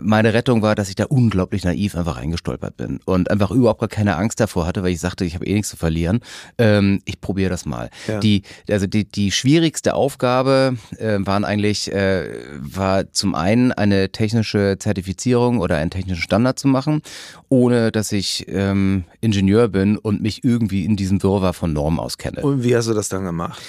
meine 0.00 0.34
Rettung 0.34 0.62
war, 0.62 0.74
dass 0.74 0.88
ich 0.88 0.94
da 0.94 1.04
unglaublich 1.04 1.64
naiv 1.64 1.94
einfach 1.94 2.16
reingestolpert 2.16 2.76
bin 2.76 3.00
und 3.04 3.30
einfach 3.30 3.50
überhaupt 3.50 3.80
gar 3.80 3.88
keine 3.88 4.16
Angst 4.16 4.40
davor 4.40 4.66
hatte, 4.66 4.82
weil 4.82 4.92
ich 4.92 5.00
sagte, 5.00 5.24
ich 5.24 5.34
habe 5.34 5.46
eh 5.46 5.54
nichts 5.54 5.70
zu 5.70 5.76
verlieren. 5.76 6.20
Ähm, 6.58 7.00
ich 7.04 7.20
probiere 7.20 7.50
das 7.50 7.66
mal. 7.66 7.90
Ja. 8.06 8.20
Die, 8.20 8.42
also 8.68 8.86
die, 8.86 9.04
die 9.04 9.32
schwierigste 9.32 9.94
Aufgabe 9.94 10.76
äh, 10.98 11.18
waren 11.20 11.44
eigentlich, 11.44 11.92
äh, 11.92 12.28
war 12.58 13.12
zum 13.12 13.34
einen 13.34 13.72
eine 13.72 14.10
technische 14.10 14.76
Zertifizierung 14.78 15.58
oder 15.58 15.76
einen 15.76 15.90
technischen 15.90 16.22
Standard 16.22 16.58
zu 16.58 16.68
machen, 16.68 17.02
ohne 17.48 17.90
dass 17.90 18.12
ich 18.12 18.46
ähm, 18.48 19.04
Ingenieur 19.20 19.68
bin 19.68 19.96
und 19.96 20.22
mich 20.22 20.44
irgendwie 20.44 20.84
in 20.84 20.96
diesem 20.96 21.22
Wirrwarr 21.22 21.54
von 21.54 21.72
Normen 21.72 21.98
auskenne. 21.98 22.42
Und 22.42 22.64
wie 22.64 22.76
hast 22.76 22.88
du 22.88 22.94
das 22.94 23.08
dann 23.08 23.24
gemacht? 23.24 23.60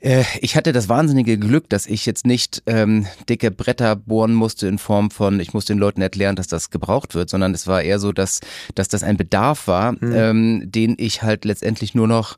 Äh, 0.00 0.24
ich 0.40 0.56
hatte 0.56 0.72
das 0.72 0.88
wahnsinnige 0.88 1.38
Glück, 1.38 1.68
dass 1.68 1.86
ich 1.86 2.06
jetzt 2.06 2.26
nicht 2.26 2.62
ähm, 2.66 3.06
dicke 3.28 3.50
Bretter 3.50 3.96
bohren 3.96 4.34
musste 4.34 4.66
in 4.66 4.78
Form 4.78 5.10
von, 5.10 5.40
ich 5.40 5.54
muss 5.54 5.66
den 5.66 5.78
Leuten 5.78 6.02
erklären, 6.02 6.36
dass 6.36 6.48
das 6.48 6.70
gebraucht 6.70 7.14
wird, 7.14 7.30
sondern 7.30 7.54
es 7.54 7.66
war 7.66 7.82
eher 7.82 7.98
so, 7.98 8.12
dass, 8.12 8.40
dass 8.74 8.88
das 8.88 9.02
ein 9.02 9.16
Bedarf 9.16 9.68
war, 9.68 9.92
mhm. 9.92 10.12
ähm, 10.14 10.62
den 10.64 10.96
ich 10.98 11.22
halt 11.22 11.44
letztendlich 11.44 11.94
nur 11.94 12.08
noch 12.08 12.36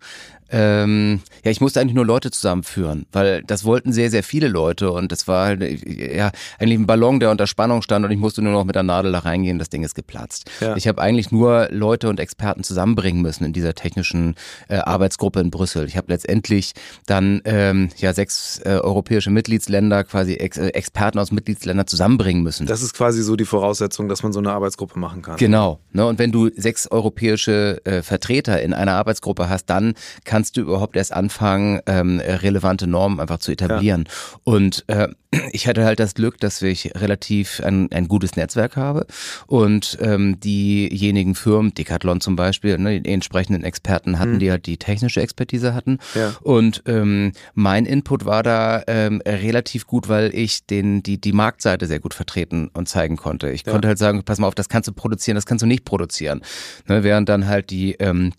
ähm, 0.52 1.20
ja, 1.44 1.50
ich 1.50 1.60
musste 1.60 1.80
eigentlich 1.80 1.94
nur 1.94 2.04
Leute 2.04 2.30
zusammenführen, 2.30 3.06
weil 3.10 3.42
das 3.42 3.64
wollten 3.64 3.92
sehr, 3.92 4.10
sehr 4.10 4.22
viele 4.22 4.48
Leute 4.48 4.92
und 4.92 5.10
das 5.10 5.26
war 5.26 5.46
halt, 5.46 5.62
ja 5.86 6.30
eigentlich 6.58 6.78
ein 6.78 6.86
Ballon, 6.86 7.20
der 7.20 7.30
unter 7.30 7.46
Spannung 7.46 7.82
stand 7.82 8.04
und 8.04 8.10
ich 8.10 8.18
musste 8.18 8.42
nur 8.42 8.52
noch 8.52 8.64
mit 8.64 8.74
der 8.74 8.82
Nadel 8.82 9.12
da 9.12 9.20
reingehen, 9.20 9.58
das 9.58 9.70
Ding 9.70 9.82
ist 9.82 9.94
geplatzt. 9.94 10.50
Ja. 10.60 10.76
Ich 10.76 10.86
habe 10.86 11.00
eigentlich 11.00 11.32
nur 11.32 11.68
Leute 11.70 12.08
und 12.08 12.20
Experten 12.20 12.64
zusammenbringen 12.64 13.22
müssen 13.22 13.44
in 13.44 13.52
dieser 13.52 13.74
technischen 13.74 14.34
äh, 14.68 14.76
Arbeitsgruppe 14.76 15.40
in 15.40 15.50
Brüssel. 15.50 15.86
Ich 15.86 15.96
habe 15.96 16.12
letztendlich 16.12 16.72
dann 17.06 17.40
ähm, 17.44 17.88
ja 17.96 18.12
sechs 18.12 18.60
äh, 18.64 18.78
europäische 18.82 19.30
Mitgliedsländer, 19.30 20.04
quasi 20.04 20.34
Ex 20.34 20.58
äh, 20.58 20.68
Experten 20.68 21.18
aus 21.18 21.32
Mitgliedsländern 21.32 21.86
zusammenbringen 21.86 22.42
müssen. 22.42 22.66
Das 22.66 22.82
ist 22.82 22.94
quasi 22.94 23.22
so 23.22 23.36
die 23.36 23.46
Voraussetzung, 23.46 24.08
dass 24.08 24.22
man 24.22 24.32
so 24.32 24.40
eine 24.40 24.52
Arbeitsgruppe 24.52 24.98
machen 24.98 25.22
kann. 25.22 25.36
Genau. 25.36 25.80
Ne? 25.92 26.06
Und 26.06 26.18
wenn 26.18 26.30
du 26.30 26.50
sechs 26.54 26.86
europäische 26.90 27.80
äh, 27.84 28.02
Vertreter 28.02 28.60
in 28.60 28.74
einer 28.74 28.92
Arbeitsgruppe 28.92 29.48
hast, 29.48 29.66
dann 29.66 29.94
kannst 30.24 30.41
du 30.50 30.62
überhaupt 30.62 30.96
erst 30.96 31.12
anfangen, 31.12 31.80
ähm, 31.86 32.20
relevante 32.20 32.88
Normen 32.88 33.20
einfach 33.20 33.38
zu 33.38 33.52
etablieren. 33.52 34.06
Ja. 34.08 34.40
Und 34.42 34.84
äh, 34.88 35.08
ich 35.52 35.66
hatte 35.66 35.84
halt 35.84 36.00
das 36.00 36.14
Glück, 36.14 36.38
dass 36.38 36.60
ich 36.62 36.92
relativ 36.96 37.60
ein, 37.60 37.90
ein 37.92 38.08
gutes 38.08 38.36
Netzwerk 38.36 38.76
habe 38.76 39.06
und 39.46 39.98
ähm, 40.00 40.40
diejenigen 40.40 41.34
Firmen, 41.34 41.74
Decathlon 41.74 42.20
zum 42.20 42.36
Beispiel, 42.36 42.78
ne, 42.78 43.00
die 43.00 43.12
entsprechenden 43.12 43.64
Experten 43.64 44.18
hatten, 44.18 44.34
mhm. 44.34 44.38
die 44.38 44.50
halt 44.50 44.66
die 44.66 44.76
technische 44.76 45.20
Expertise 45.20 45.74
hatten. 45.74 45.98
Ja. 46.14 46.34
Und 46.42 46.82
ähm, 46.86 47.32
mein 47.54 47.86
Input 47.86 48.24
war 48.24 48.42
da 48.42 48.82
ähm, 48.86 49.22
relativ 49.26 49.86
gut, 49.86 50.08
weil 50.08 50.34
ich 50.34 50.66
den 50.66 51.02
die 51.02 51.20
die 51.20 51.32
Marktseite 51.32 51.86
sehr 51.86 52.00
gut 52.00 52.14
vertreten 52.14 52.70
und 52.72 52.88
zeigen 52.88 53.16
konnte. 53.16 53.50
Ich 53.50 53.64
ja. 53.66 53.72
konnte 53.72 53.88
halt 53.88 53.98
sagen, 53.98 54.22
pass 54.24 54.38
mal 54.38 54.48
auf, 54.48 54.54
das 54.54 54.68
kannst 54.68 54.88
du 54.88 54.92
produzieren, 54.92 55.34
das 55.34 55.46
kannst 55.46 55.62
du 55.62 55.66
nicht 55.66 55.84
produzieren. 55.84 56.42
Ne, 56.88 57.04
während 57.04 57.28
dann 57.28 57.46
halt 57.46 57.70
die 57.70 57.92
ähm, 57.94 58.32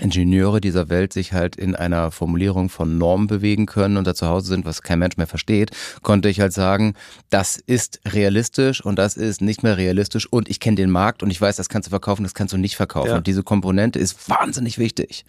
Ingenieure 0.00 0.60
dieser 0.60 0.88
Welt 0.88 1.12
sich 1.12 1.32
halt 1.32 1.56
in 1.56 1.74
einer 1.74 2.10
Formulierung 2.10 2.68
von 2.68 2.98
Normen 2.98 3.26
bewegen 3.26 3.66
können 3.66 3.96
und 3.96 4.06
da 4.06 4.14
zu 4.14 4.26
Hause 4.26 4.48
sind, 4.48 4.64
was 4.64 4.82
kein 4.82 4.98
Mensch 4.98 5.16
mehr 5.16 5.26
versteht, 5.26 5.70
konnte 6.02 6.28
ich 6.28 6.40
halt 6.40 6.52
sagen, 6.52 6.94
das 7.30 7.56
ist 7.56 8.00
realistisch 8.06 8.84
und 8.84 8.98
das 8.98 9.16
ist 9.16 9.40
nicht 9.40 9.62
mehr 9.62 9.76
realistisch 9.76 10.26
und 10.30 10.48
ich 10.48 10.60
kenne 10.60 10.76
den 10.76 10.90
Markt 10.90 11.22
und 11.22 11.30
ich 11.30 11.40
weiß, 11.40 11.56
das 11.56 11.68
kannst 11.68 11.86
du 11.86 11.90
verkaufen, 11.90 12.22
das 12.22 12.34
kannst 12.34 12.52
du 12.52 12.58
nicht 12.58 12.76
verkaufen. 12.76 13.10
Ja. 13.10 13.16
Und 13.16 13.26
diese 13.26 13.42
Komponente 13.42 13.98
ist 13.98 14.28
wahnsinnig 14.28 14.78
wichtig. 14.78 15.24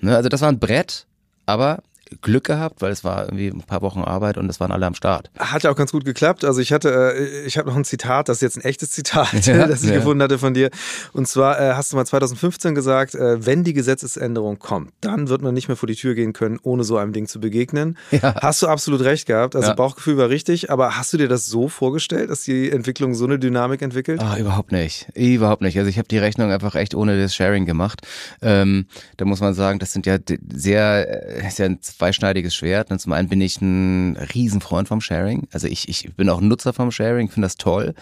Ne? 0.00 0.14
Also 0.14 0.28
das 0.28 0.40
war 0.40 0.48
ein 0.48 0.58
Brett, 0.58 1.06
aber 1.46 1.82
Glück 2.22 2.44
gehabt, 2.44 2.82
weil 2.82 2.92
es 2.92 3.04
war 3.04 3.24
irgendwie 3.24 3.48
ein 3.48 3.62
paar 3.62 3.82
Wochen 3.82 4.00
Arbeit 4.00 4.38
und 4.38 4.48
es 4.48 4.60
waren 4.60 4.72
alle 4.72 4.86
am 4.86 4.94
Start. 4.94 5.30
Hat 5.38 5.62
ja 5.62 5.70
auch 5.70 5.76
ganz 5.76 5.92
gut 5.92 6.04
geklappt. 6.04 6.44
Also 6.44 6.60
ich 6.60 6.72
hatte, 6.72 7.14
äh, 7.16 7.46
ich 7.46 7.58
habe 7.58 7.68
noch 7.68 7.76
ein 7.76 7.84
Zitat, 7.84 8.28
das 8.28 8.38
ist 8.38 8.42
jetzt 8.42 8.56
ein 8.58 8.64
echtes 8.64 8.90
Zitat, 8.90 9.46
ja, 9.46 9.66
das 9.66 9.82
ich 9.82 9.90
ja. 9.90 9.96
gefunden 9.96 10.22
hatte 10.22 10.38
von 10.38 10.54
dir. 10.54 10.70
Und 11.12 11.26
zwar 11.28 11.60
äh, 11.60 11.74
hast 11.74 11.92
du 11.92 11.96
mal 11.96 12.04
2015 12.04 12.74
gesagt, 12.74 13.14
äh, 13.14 13.44
wenn 13.44 13.64
die 13.64 13.72
Gesetzesänderung 13.72 14.58
kommt, 14.58 14.92
dann 15.00 15.28
wird 15.28 15.42
man 15.42 15.54
nicht 15.54 15.68
mehr 15.68 15.76
vor 15.76 15.86
die 15.86 15.94
Tür 15.94 16.14
gehen 16.14 16.32
können, 16.32 16.58
ohne 16.62 16.84
so 16.84 16.96
einem 16.96 17.12
Ding 17.12 17.26
zu 17.26 17.40
begegnen. 17.40 17.96
Ja. 18.10 18.34
Hast 18.40 18.62
du 18.62 18.68
absolut 18.68 19.02
recht 19.02 19.26
gehabt. 19.26 19.56
Also 19.56 19.74
Bauchgefühl 19.74 20.16
war 20.16 20.28
richtig, 20.28 20.70
aber 20.70 20.96
hast 20.96 21.12
du 21.12 21.16
dir 21.16 21.28
das 21.28 21.46
so 21.46 21.68
vorgestellt, 21.68 22.30
dass 22.30 22.42
die 22.42 22.70
Entwicklung 22.70 23.14
so 23.14 23.24
eine 23.24 23.38
Dynamik 23.38 23.82
entwickelt? 23.82 24.20
Ah, 24.20 24.36
überhaupt 24.36 24.72
nicht. 24.72 25.08
Überhaupt 25.14 25.62
nicht. 25.62 25.78
Also 25.78 25.88
ich 25.88 25.98
habe 25.98 26.08
die 26.08 26.18
Rechnung 26.18 26.50
einfach 26.50 26.74
echt 26.74 26.94
ohne 26.94 27.20
das 27.20 27.34
Sharing 27.34 27.66
gemacht. 27.66 28.02
Ähm, 28.42 28.86
da 29.16 29.24
muss 29.24 29.40
man 29.40 29.54
sagen, 29.54 29.78
das 29.78 29.92
sind 29.92 30.06
ja 30.06 30.18
sehr, 30.52 31.22
sehr 31.50 31.80
zweischneidiges 31.96 32.54
Schwert. 32.54 32.90
Und 32.90 32.98
zum 32.98 33.12
einen 33.12 33.28
bin 33.28 33.40
ich 33.40 33.60
ein 33.60 34.16
Riesenfreund 34.34 34.88
vom 34.88 35.00
Sharing. 35.00 35.48
Also 35.52 35.66
ich, 35.66 35.88
ich 35.88 36.14
bin 36.14 36.28
auch 36.28 36.40
ein 36.40 36.48
Nutzer 36.48 36.72
vom 36.72 36.90
Sharing, 36.90 37.28
finde 37.28 37.46
das 37.46 37.56
toll. 37.56 37.94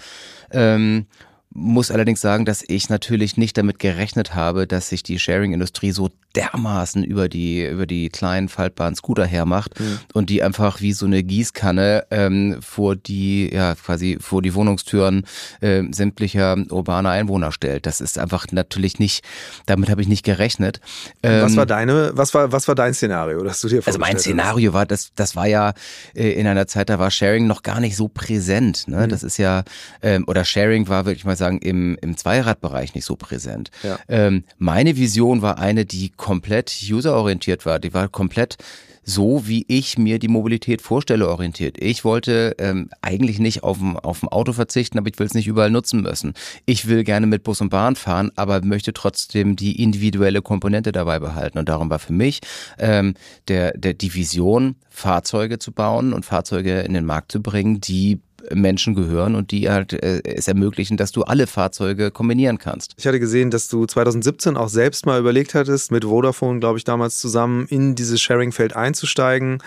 Ähm, 0.50 1.06
muss 1.54 1.90
allerdings 1.90 2.20
sagen, 2.20 2.44
dass 2.44 2.64
ich 2.66 2.88
natürlich 2.88 3.36
nicht 3.36 3.58
damit 3.58 3.78
gerechnet 3.78 4.34
habe, 4.34 4.66
dass 4.66 4.88
sich 4.88 5.02
die 5.02 5.18
Sharing-Industrie 5.18 5.92
so 5.92 6.10
dermaßen 6.34 7.04
über 7.04 7.28
die 7.28 7.66
über 7.66 7.86
die 7.86 8.08
kleinen 8.08 8.48
faltbaren 8.48 8.94
Scooter 8.94 9.26
hermacht 9.26 9.78
mhm. 9.78 9.98
und 10.14 10.30
die 10.30 10.42
einfach 10.42 10.80
wie 10.80 10.92
so 10.92 11.06
eine 11.06 11.22
Gießkanne 11.22 12.06
ähm, 12.10 12.56
vor 12.62 12.96
die 12.96 13.52
ja 13.52 13.74
quasi 13.74 14.16
vor 14.20 14.40
die 14.40 14.54
Wohnungstüren 14.54 15.24
äh, 15.60 15.82
sämtlicher 15.92 16.56
urbaner 16.70 17.10
Einwohner 17.10 17.52
stellt. 17.52 17.86
Das 17.86 18.00
ist 18.00 18.18
einfach 18.18 18.46
natürlich 18.50 18.98
nicht. 18.98 19.24
Damit 19.66 19.90
habe 19.90 20.00
ich 20.00 20.08
nicht 20.08 20.24
gerechnet. 20.24 20.80
Ähm, 21.22 21.42
was 21.42 21.56
war 21.56 21.66
deine 21.66 22.12
was 22.14 22.32
war 22.32 22.50
was 22.50 22.66
war 22.66 22.74
dein 22.74 22.94
Szenario, 22.94 23.42
dass 23.44 23.60
du 23.60 23.68
dir 23.68 23.82
Also 23.84 23.98
mein 23.98 24.18
Szenario 24.18 24.70
hast? 24.70 24.74
war 24.74 24.86
das 24.86 25.12
das 25.14 25.36
war 25.36 25.46
ja 25.46 25.74
äh, 26.14 26.32
in 26.32 26.46
einer 26.46 26.66
Zeit 26.66 26.88
da 26.88 26.98
war 26.98 27.10
Sharing 27.10 27.46
noch 27.46 27.62
gar 27.62 27.80
nicht 27.80 27.96
so 27.96 28.08
präsent. 28.08 28.88
Ne? 28.88 29.06
Mhm. 29.06 29.10
Das 29.10 29.22
ist 29.22 29.36
ja 29.36 29.64
ähm, 30.00 30.24
oder 30.26 30.44
Sharing 30.44 30.88
war 30.88 31.04
wirklich 31.04 31.24
mal 31.26 31.36
sagen, 31.42 31.58
im, 31.58 31.96
im 32.00 32.16
Zweiradbereich 32.16 32.94
nicht 32.94 33.04
so 33.04 33.16
präsent. 33.16 33.70
Ja. 33.82 33.98
Ähm, 34.08 34.44
meine 34.58 34.96
Vision 34.96 35.42
war 35.42 35.58
eine, 35.58 35.84
die 35.84 36.10
komplett 36.10 36.72
userorientiert 36.90 37.66
war. 37.66 37.78
Die 37.78 37.92
war 37.92 38.08
komplett 38.08 38.56
so, 39.04 39.46
wie 39.46 39.64
ich 39.68 39.98
mir 39.98 40.18
die 40.18 40.28
Mobilität 40.28 40.80
vorstelle, 40.80 41.28
orientiert. 41.28 41.76
Ich 41.80 42.04
wollte 42.04 42.54
ähm, 42.58 42.88
eigentlich 43.00 43.38
nicht 43.38 43.64
auf 43.64 43.80
ein 43.80 43.96
Auto 43.98 44.52
verzichten, 44.52 44.98
aber 44.98 45.08
ich 45.08 45.18
will 45.18 45.26
es 45.26 45.34
nicht 45.34 45.48
überall 45.48 45.70
nutzen 45.70 46.02
müssen. 46.02 46.34
Ich 46.66 46.86
will 46.86 47.02
gerne 47.02 47.26
mit 47.26 47.42
Bus 47.42 47.60
und 47.60 47.70
Bahn 47.70 47.96
fahren, 47.96 48.30
aber 48.36 48.64
möchte 48.64 48.92
trotzdem 48.92 49.56
die 49.56 49.82
individuelle 49.82 50.40
Komponente 50.40 50.92
dabei 50.92 51.18
behalten. 51.18 51.58
Und 51.58 51.68
darum 51.68 51.90
war 51.90 51.98
für 51.98 52.12
mich 52.12 52.40
ähm, 52.78 53.14
der, 53.48 53.76
der 53.76 53.94
die 53.94 54.14
Vision, 54.14 54.76
Fahrzeuge 54.88 55.58
zu 55.58 55.72
bauen 55.72 56.12
und 56.12 56.24
Fahrzeuge 56.24 56.80
in 56.80 56.94
den 56.94 57.04
Markt 57.04 57.32
zu 57.32 57.42
bringen, 57.42 57.80
die 57.80 58.20
Menschen 58.50 58.94
gehören 58.94 59.34
und 59.34 59.50
die 59.50 59.70
halt 59.70 59.92
äh, 59.92 60.22
es 60.24 60.48
ermöglichen, 60.48 60.96
dass 60.96 61.12
du 61.12 61.22
alle 61.22 61.46
Fahrzeuge 61.46 62.10
kombinieren 62.10 62.58
kannst. 62.58 62.94
Ich 62.96 63.06
hatte 63.06 63.20
gesehen, 63.20 63.50
dass 63.50 63.68
du 63.68 63.86
2017 63.86 64.56
auch 64.56 64.68
selbst 64.68 65.06
mal 65.06 65.20
überlegt 65.20 65.54
hattest, 65.54 65.90
mit 65.90 66.04
Vodafone, 66.04 66.60
glaube 66.60 66.78
ich, 66.78 66.84
damals 66.84 67.18
zusammen 67.18 67.66
in 67.66 67.94
dieses 67.94 68.20
Sharing-Feld 68.20 68.74
einzusteigen. 68.74 69.58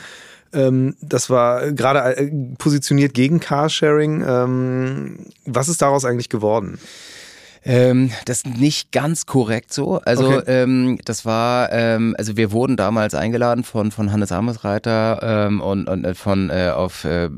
Ähm, 0.53 0.96
das 1.01 1.29
war 1.29 1.72
gerade 1.72 2.17
äh, 2.17 2.32
positioniert 2.58 3.13
gegen 3.13 3.39
Carsharing. 3.39 4.24
Ähm, 4.27 5.20
was 5.46 5.67
ist 5.67 5.82
daraus 5.82 6.05
eigentlich 6.05 6.29
geworden? 6.29 6.79
Ähm, 7.65 8.12
das 8.25 8.38
ist 8.38 8.57
nicht 8.57 8.91
ganz 8.91 9.25
korrekt 9.25 9.74
so. 9.74 10.00
Also 10.05 10.27
okay. 10.27 10.43
ähm, 10.45 11.00
das 11.03 11.25
war, 11.25 11.72
ähm, 11.72 12.15
also 12.17 12.38
wir 12.38 12.51
wurden 12.51 12.77
damals 12.77 13.15
eingeladen 13.15 13.63
von 13.63 13.91
von 13.91 14.12
Hannes 14.12 14.31
Amesreiter 14.31 15.48
ähm, 15.48 15.62
und, 15.62 15.89
und 15.89 16.05
äh, 16.05 16.13
von 16.13 16.51
äh, 16.51 16.72
auf 16.74 17.05
äh, 17.05 17.29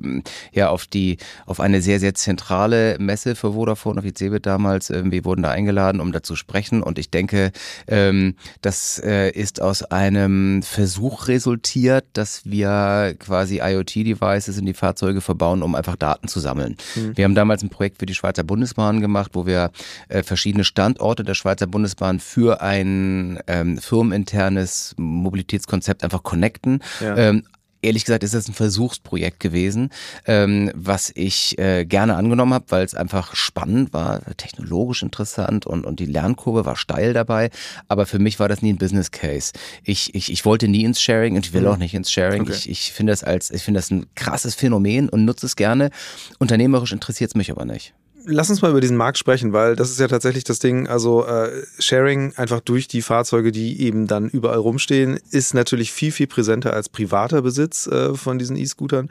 ja 0.51 0.69
auf 0.69 0.85
die 0.85 1.17
auf 1.45 1.59
eine 1.59 1.81
sehr 1.81 1.99
sehr 1.99 2.13
zentrale 2.13 2.97
Messe 2.99 3.35
für 3.35 3.53
Vodafone 3.53 3.99
auf 3.99 4.05
die 4.05 4.13
CeBIT 4.13 4.45
damals. 4.45 4.89
Ähm, 4.89 5.11
wir 5.11 5.23
wurden 5.23 5.43
da 5.43 5.51
eingeladen, 5.51 6.01
um 6.01 6.11
da 6.11 6.21
zu 6.21 6.35
sprechen 6.35 6.83
und 6.83 6.99
ich 6.99 7.09
denke, 7.09 7.51
ähm, 7.87 8.35
das 8.61 9.01
äh, 9.03 9.29
ist 9.31 9.61
aus 9.61 9.83
einem 9.83 10.61
Versuch 10.61 11.29
resultiert, 11.29 12.05
dass 12.13 12.41
wir 12.45 13.15
quasi 13.17 13.61
IoT-Devices 13.63 14.57
in 14.57 14.65
die 14.65 14.73
Fahrzeuge 14.73 15.21
verbauen, 15.21 15.63
um 15.63 15.73
einfach 15.73 15.95
Daten 15.95 16.27
zu 16.27 16.41
sammeln. 16.41 16.75
Mhm. 16.95 17.15
Wir 17.15 17.23
haben 17.23 17.35
damals 17.35 17.63
ein 17.63 17.69
Projekt 17.69 17.99
für 17.99 18.05
die 18.05 18.15
Schweizer 18.15 18.43
Bundesbahn 18.43 18.99
gemacht, 18.99 19.31
wo 19.33 19.45
wir 19.45 19.71
äh, 20.09 20.16
äh, 20.17 20.23
verschiedene 20.23 20.63
Standorte 20.63 21.23
der 21.23 21.35
Schweizer 21.35 21.67
Bundesbahn 21.67 22.19
für 22.19 22.61
ein 22.61 23.39
ähm, 23.47 23.77
firmeninternes 23.77 24.95
Mobilitätskonzept 24.97 26.03
einfach 26.03 26.23
connecten. 26.23 26.81
Ja. 27.01 27.15
Ähm, 27.17 27.43
ehrlich 27.81 28.05
gesagt 28.05 28.23
ist 28.23 28.33
das 28.33 28.47
ein 28.47 28.53
Versuchsprojekt 28.53 29.39
gewesen, 29.39 29.91
ähm, 30.25 30.71
was 30.73 31.11
ich 31.13 31.57
äh, 31.59 31.85
gerne 31.85 32.15
angenommen 32.15 32.53
habe, 32.53 32.65
weil 32.69 32.83
es 32.83 32.95
einfach 32.95 33.35
spannend 33.35 33.93
war, 33.93 34.21
technologisch 34.37 35.03
interessant 35.03 35.65
und, 35.65 35.85
und 35.85 35.99
die 35.99 36.05
Lernkurve 36.05 36.65
war 36.65 36.75
steil 36.75 37.13
dabei. 37.13 37.49
Aber 37.87 38.05
für 38.05 38.19
mich 38.19 38.39
war 38.39 38.49
das 38.49 38.61
nie 38.61 38.73
ein 38.73 38.77
Business 38.77 39.11
Case. 39.11 39.53
Ich, 39.83 40.15
ich, 40.15 40.31
ich 40.31 40.45
wollte 40.45 40.67
nie 40.67 40.83
ins 40.83 41.01
Sharing 41.01 41.35
und 41.35 41.45
ich 41.45 41.53
will 41.53 41.61
mhm. 41.61 41.67
auch 41.67 41.77
nicht 41.77 41.93
ins 41.93 42.11
Sharing. 42.11 42.41
Okay. 42.41 42.53
Ich, 42.53 42.69
ich 42.69 42.91
finde 42.91 43.11
das 43.11 43.23
als, 43.23 43.51
ich 43.51 43.61
finde 43.61 43.77
das 43.79 43.91
ein 43.91 44.07
krasses 44.15 44.55
Phänomen 44.55 45.09
und 45.09 45.25
nutze 45.25 45.45
es 45.45 45.55
gerne. 45.55 45.91
Unternehmerisch 46.39 46.91
interessiert 46.91 47.31
es 47.31 47.35
mich 47.35 47.51
aber 47.51 47.65
nicht 47.65 47.93
lass 48.27 48.49
uns 48.49 48.61
mal 48.61 48.71
über 48.71 48.81
diesen 48.81 48.97
Markt 48.97 49.17
sprechen, 49.17 49.53
weil 49.53 49.75
das 49.75 49.89
ist 49.89 49.99
ja 49.99 50.07
tatsächlich 50.07 50.43
das 50.43 50.59
Ding. 50.59 50.87
Also 50.87 51.25
äh, 51.25 51.63
Sharing 51.79 52.33
einfach 52.35 52.59
durch 52.59 52.87
die 52.87 53.01
Fahrzeuge, 53.01 53.51
die 53.51 53.81
eben 53.81 54.07
dann 54.07 54.29
überall 54.29 54.59
rumstehen, 54.59 55.19
ist 55.31 55.53
natürlich 55.53 55.91
viel, 55.91 56.11
viel 56.11 56.27
präsenter 56.27 56.73
als 56.73 56.89
privater 56.89 57.41
Besitz 57.41 57.87
äh, 57.87 58.13
von 58.13 58.37
diesen 58.37 58.55
E-Scootern. 58.55 59.09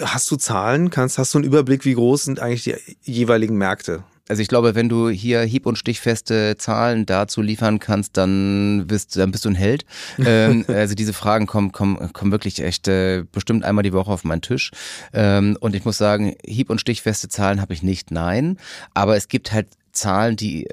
Hast 0.00 0.30
du 0.30 0.36
Zahlen? 0.36 0.90
Kannst, 0.90 1.18
hast 1.18 1.34
du 1.34 1.38
einen 1.38 1.46
Überblick, 1.46 1.84
wie 1.84 1.94
groß 1.94 2.24
sind 2.24 2.40
eigentlich 2.40 2.64
die 2.64 2.76
jeweiligen 3.12 3.56
Märkte? 3.56 4.04
Also 4.28 4.42
ich 4.42 4.48
glaube, 4.48 4.74
wenn 4.74 4.88
du 4.88 5.08
hier 5.08 5.42
hieb- 5.42 5.66
und 5.66 5.76
stichfeste 5.76 6.56
Zahlen 6.56 7.06
dazu 7.06 7.42
liefern 7.42 7.78
kannst, 7.78 8.16
dann 8.16 8.86
bist, 8.86 9.16
dann 9.16 9.30
bist 9.30 9.44
du 9.44 9.50
ein 9.50 9.54
Held. 9.54 9.84
ähm, 10.18 10.64
also 10.68 10.94
diese 10.94 11.12
Fragen 11.12 11.46
kommen, 11.46 11.72
kommen, 11.72 12.12
kommen 12.12 12.32
wirklich 12.32 12.62
echt 12.62 12.88
äh, 12.88 13.24
bestimmt 13.30 13.64
einmal 13.64 13.84
die 13.84 13.92
Woche 13.92 14.10
auf 14.10 14.24
meinen 14.24 14.42
Tisch. 14.42 14.72
Ähm, 15.12 15.56
und 15.60 15.74
ich 15.74 15.84
muss 15.84 15.98
sagen, 15.98 16.34
hieb- 16.44 16.70
und 16.70 16.80
stichfeste 16.80 17.28
Zahlen 17.28 17.60
habe 17.60 17.72
ich 17.72 17.82
nicht, 17.82 18.10
nein. 18.10 18.58
Aber 18.94 19.16
es 19.16 19.28
gibt 19.28 19.52
halt 19.52 19.68
Zahlen, 19.96 20.36
die, 20.36 20.68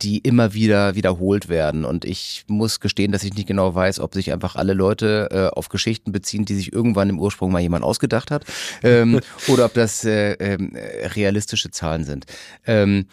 die 0.00 0.18
immer 0.18 0.54
wieder 0.54 0.94
wiederholt 0.94 1.48
werden. 1.48 1.84
Und 1.84 2.04
ich 2.04 2.44
muss 2.46 2.80
gestehen, 2.80 3.12
dass 3.12 3.24
ich 3.24 3.34
nicht 3.34 3.48
genau 3.48 3.74
weiß, 3.74 4.00
ob 4.00 4.14
sich 4.14 4.32
einfach 4.32 4.56
alle 4.56 4.72
Leute 4.72 5.28
äh, 5.30 5.56
auf 5.56 5.68
Geschichten 5.68 6.12
beziehen, 6.12 6.44
die 6.44 6.54
sich 6.54 6.72
irgendwann 6.72 7.10
im 7.10 7.18
Ursprung 7.18 7.52
mal 7.52 7.60
jemand 7.60 7.84
ausgedacht 7.84 8.30
hat, 8.30 8.44
ähm, 8.82 9.20
oder 9.48 9.66
ob 9.66 9.74
das 9.74 10.04
äh, 10.04 10.32
äh, 10.32 11.06
realistische 11.08 11.70
Zahlen 11.70 12.04
sind. 12.04 12.26
Ähm, 12.66 13.06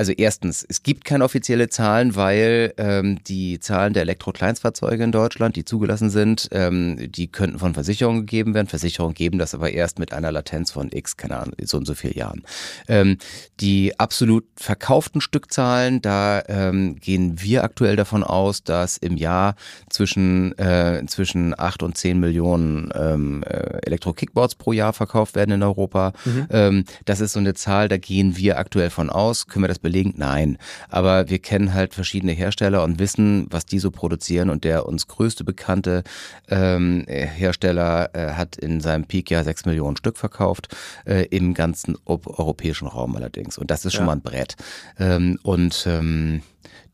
also 0.00 0.12
erstens, 0.12 0.64
es 0.66 0.82
gibt 0.82 1.04
keine 1.04 1.24
offizielle 1.24 1.68
Zahlen, 1.68 2.16
weil 2.16 2.72
ähm, 2.78 3.22
die 3.24 3.60
Zahlen 3.60 3.92
der 3.92 4.04
Elektrokleinstfahrzeuge 4.04 5.04
in 5.04 5.12
Deutschland, 5.12 5.56
die 5.56 5.66
zugelassen 5.66 6.08
sind, 6.08 6.48
ähm, 6.52 7.12
die 7.12 7.26
könnten 7.26 7.58
von 7.58 7.74
Versicherungen 7.74 8.22
gegeben 8.22 8.54
werden. 8.54 8.66
Versicherungen 8.66 9.12
geben 9.12 9.38
das 9.38 9.54
aber 9.54 9.70
erst 9.72 9.98
mit 9.98 10.14
einer 10.14 10.32
Latenz 10.32 10.70
von 10.70 10.88
x, 10.90 11.18
keine 11.18 11.36
Ahnung, 11.36 11.52
so 11.62 11.76
und 11.76 11.84
so 11.84 11.92
vielen 11.92 12.14
Jahren. 12.14 12.44
Ähm, 12.88 13.18
die 13.60 14.00
absolut 14.00 14.46
verkauften 14.56 15.20
Stückzahlen, 15.20 16.00
da 16.00 16.44
ähm, 16.48 16.96
gehen 16.96 17.42
wir 17.42 17.62
aktuell 17.62 17.96
davon 17.96 18.24
aus, 18.24 18.64
dass 18.64 18.96
im 18.96 19.18
Jahr 19.18 19.54
zwischen, 19.90 20.56
äh, 20.56 21.04
zwischen 21.08 21.52
acht 21.58 21.82
und 21.82 21.98
zehn 21.98 22.18
Millionen 22.18 22.90
ähm, 22.94 23.42
äh, 23.42 23.80
Elektro-Kickboards 23.84 24.54
pro 24.54 24.72
Jahr 24.72 24.94
verkauft 24.94 25.34
werden 25.34 25.50
in 25.50 25.62
Europa. 25.62 26.14
Mhm. 26.24 26.46
Ähm, 26.48 26.84
das 27.04 27.20
ist 27.20 27.34
so 27.34 27.38
eine 27.38 27.52
Zahl, 27.52 27.88
da 27.88 27.98
gehen 27.98 28.38
wir 28.38 28.58
aktuell 28.58 28.88
von 28.88 29.10
aus. 29.10 29.46
Können 29.46 29.64
wir 29.64 29.68
das 29.68 29.78
belegen? 29.90 30.14
Nein. 30.16 30.58
Aber 30.88 31.28
wir 31.28 31.40
kennen 31.40 31.74
halt 31.74 31.94
verschiedene 31.94 32.32
Hersteller 32.32 32.84
und 32.84 32.98
wissen, 32.98 33.46
was 33.50 33.66
die 33.66 33.78
so 33.78 33.90
produzieren. 33.90 34.50
Und 34.50 34.64
der 34.64 34.86
uns 34.86 35.08
größte 35.08 35.44
bekannte 35.44 36.04
ähm, 36.48 37.04
Hersteller 37.08 38.10
äh, 38.14 38.32
hat 38.32 38.56
in 38.56 38.80
seinem 38.80 39.04
Peak-Jahr 39.04 39.44
sechs 39.44 39.64
Millionen 39.64 39.96
Stück 39.96 40.16
verkauft, 40.16 40.74
äh, 41.04 41.26
im 41.26 41.54
ganzen 41.54 41.96
europäischen 42.06 42.86
Raum 42.86 43.16
allerdings. 43.16 43.58
Und 43.58 43.70
das 43.70 43.84
ist 43.84 43.94
schon 43.94 44.02
ja. 44.02 44.06
mal 44.06 44.12
ein 44.12 44.22
Brett. 44.22 44.56
Ähm, 44.98 45.38
und 45.42 45.84
ähm, 45.86 46.42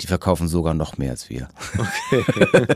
die 0.01 0.07
verkaufen 0.07 0.49
sogar 0.49 0.75
noch 0.75 0.99
mehr 0.99 1.13
als 1.13 1.31
wir. 1.31 1.49
Okay. 2.11 2.67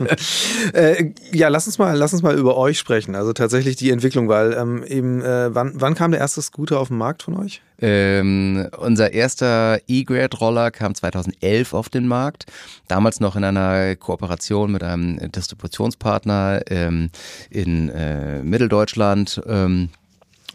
äh, 0.73 1.13
ja, 1.33 1.49
lass 1.49 1.67
uns 1.67 1.79
mal, 1.79 1.97
lass 1.97 2.13
uns 2.13 2.23
mal 2.23 2.37
über 2.37 2.57
euch 2.57 2.79
sprechen. 2.79 3.15
Also 3.15 3.33
tatsächlich 3.33 3.77
die 3.77 3.91
Entwicklung, 3.91 4.29
weil 4.29 4.55
ähm, 4.55 4.83
eben, 4.85 5.21
äh, 5.21 5.55
wann, 5.55 5.73
wann 5.75 5.95
kam 5.95 6.13
der 6.13 6.21
erste 6.21 6.41
Scooter 6.41 6.81
auf 6.81 6.89
den 6.89 6.97
Markt 6.97 7.23
von 7.23 7.37
euch? 7.37 7.61
Ähm, 7.83 8.69
unser 8.79 9.13
erster 9.13 9.81
E-Grade-Roller 9.87 10.71
kam 10.71 10.95
2011 10.95 11.75
auf 11.75 11.89
den 11.89 12.07
Markt. 12.07 12.47
Damals 12.89 13.21
noch 13.21 13.37
in 13.37 13.45
einer 13.45 13.97
Kooperation 13.97 14.73
mit 14.73 14.83
einem 14.83 15.31
Distributionspartner 15.33 16.63
ähm, 16.69 17.11
in 17.51 17.91
äh, 17.91 18.43
Mitteldeutschland. 18.43 19.43
Ähm, 19.47 19.91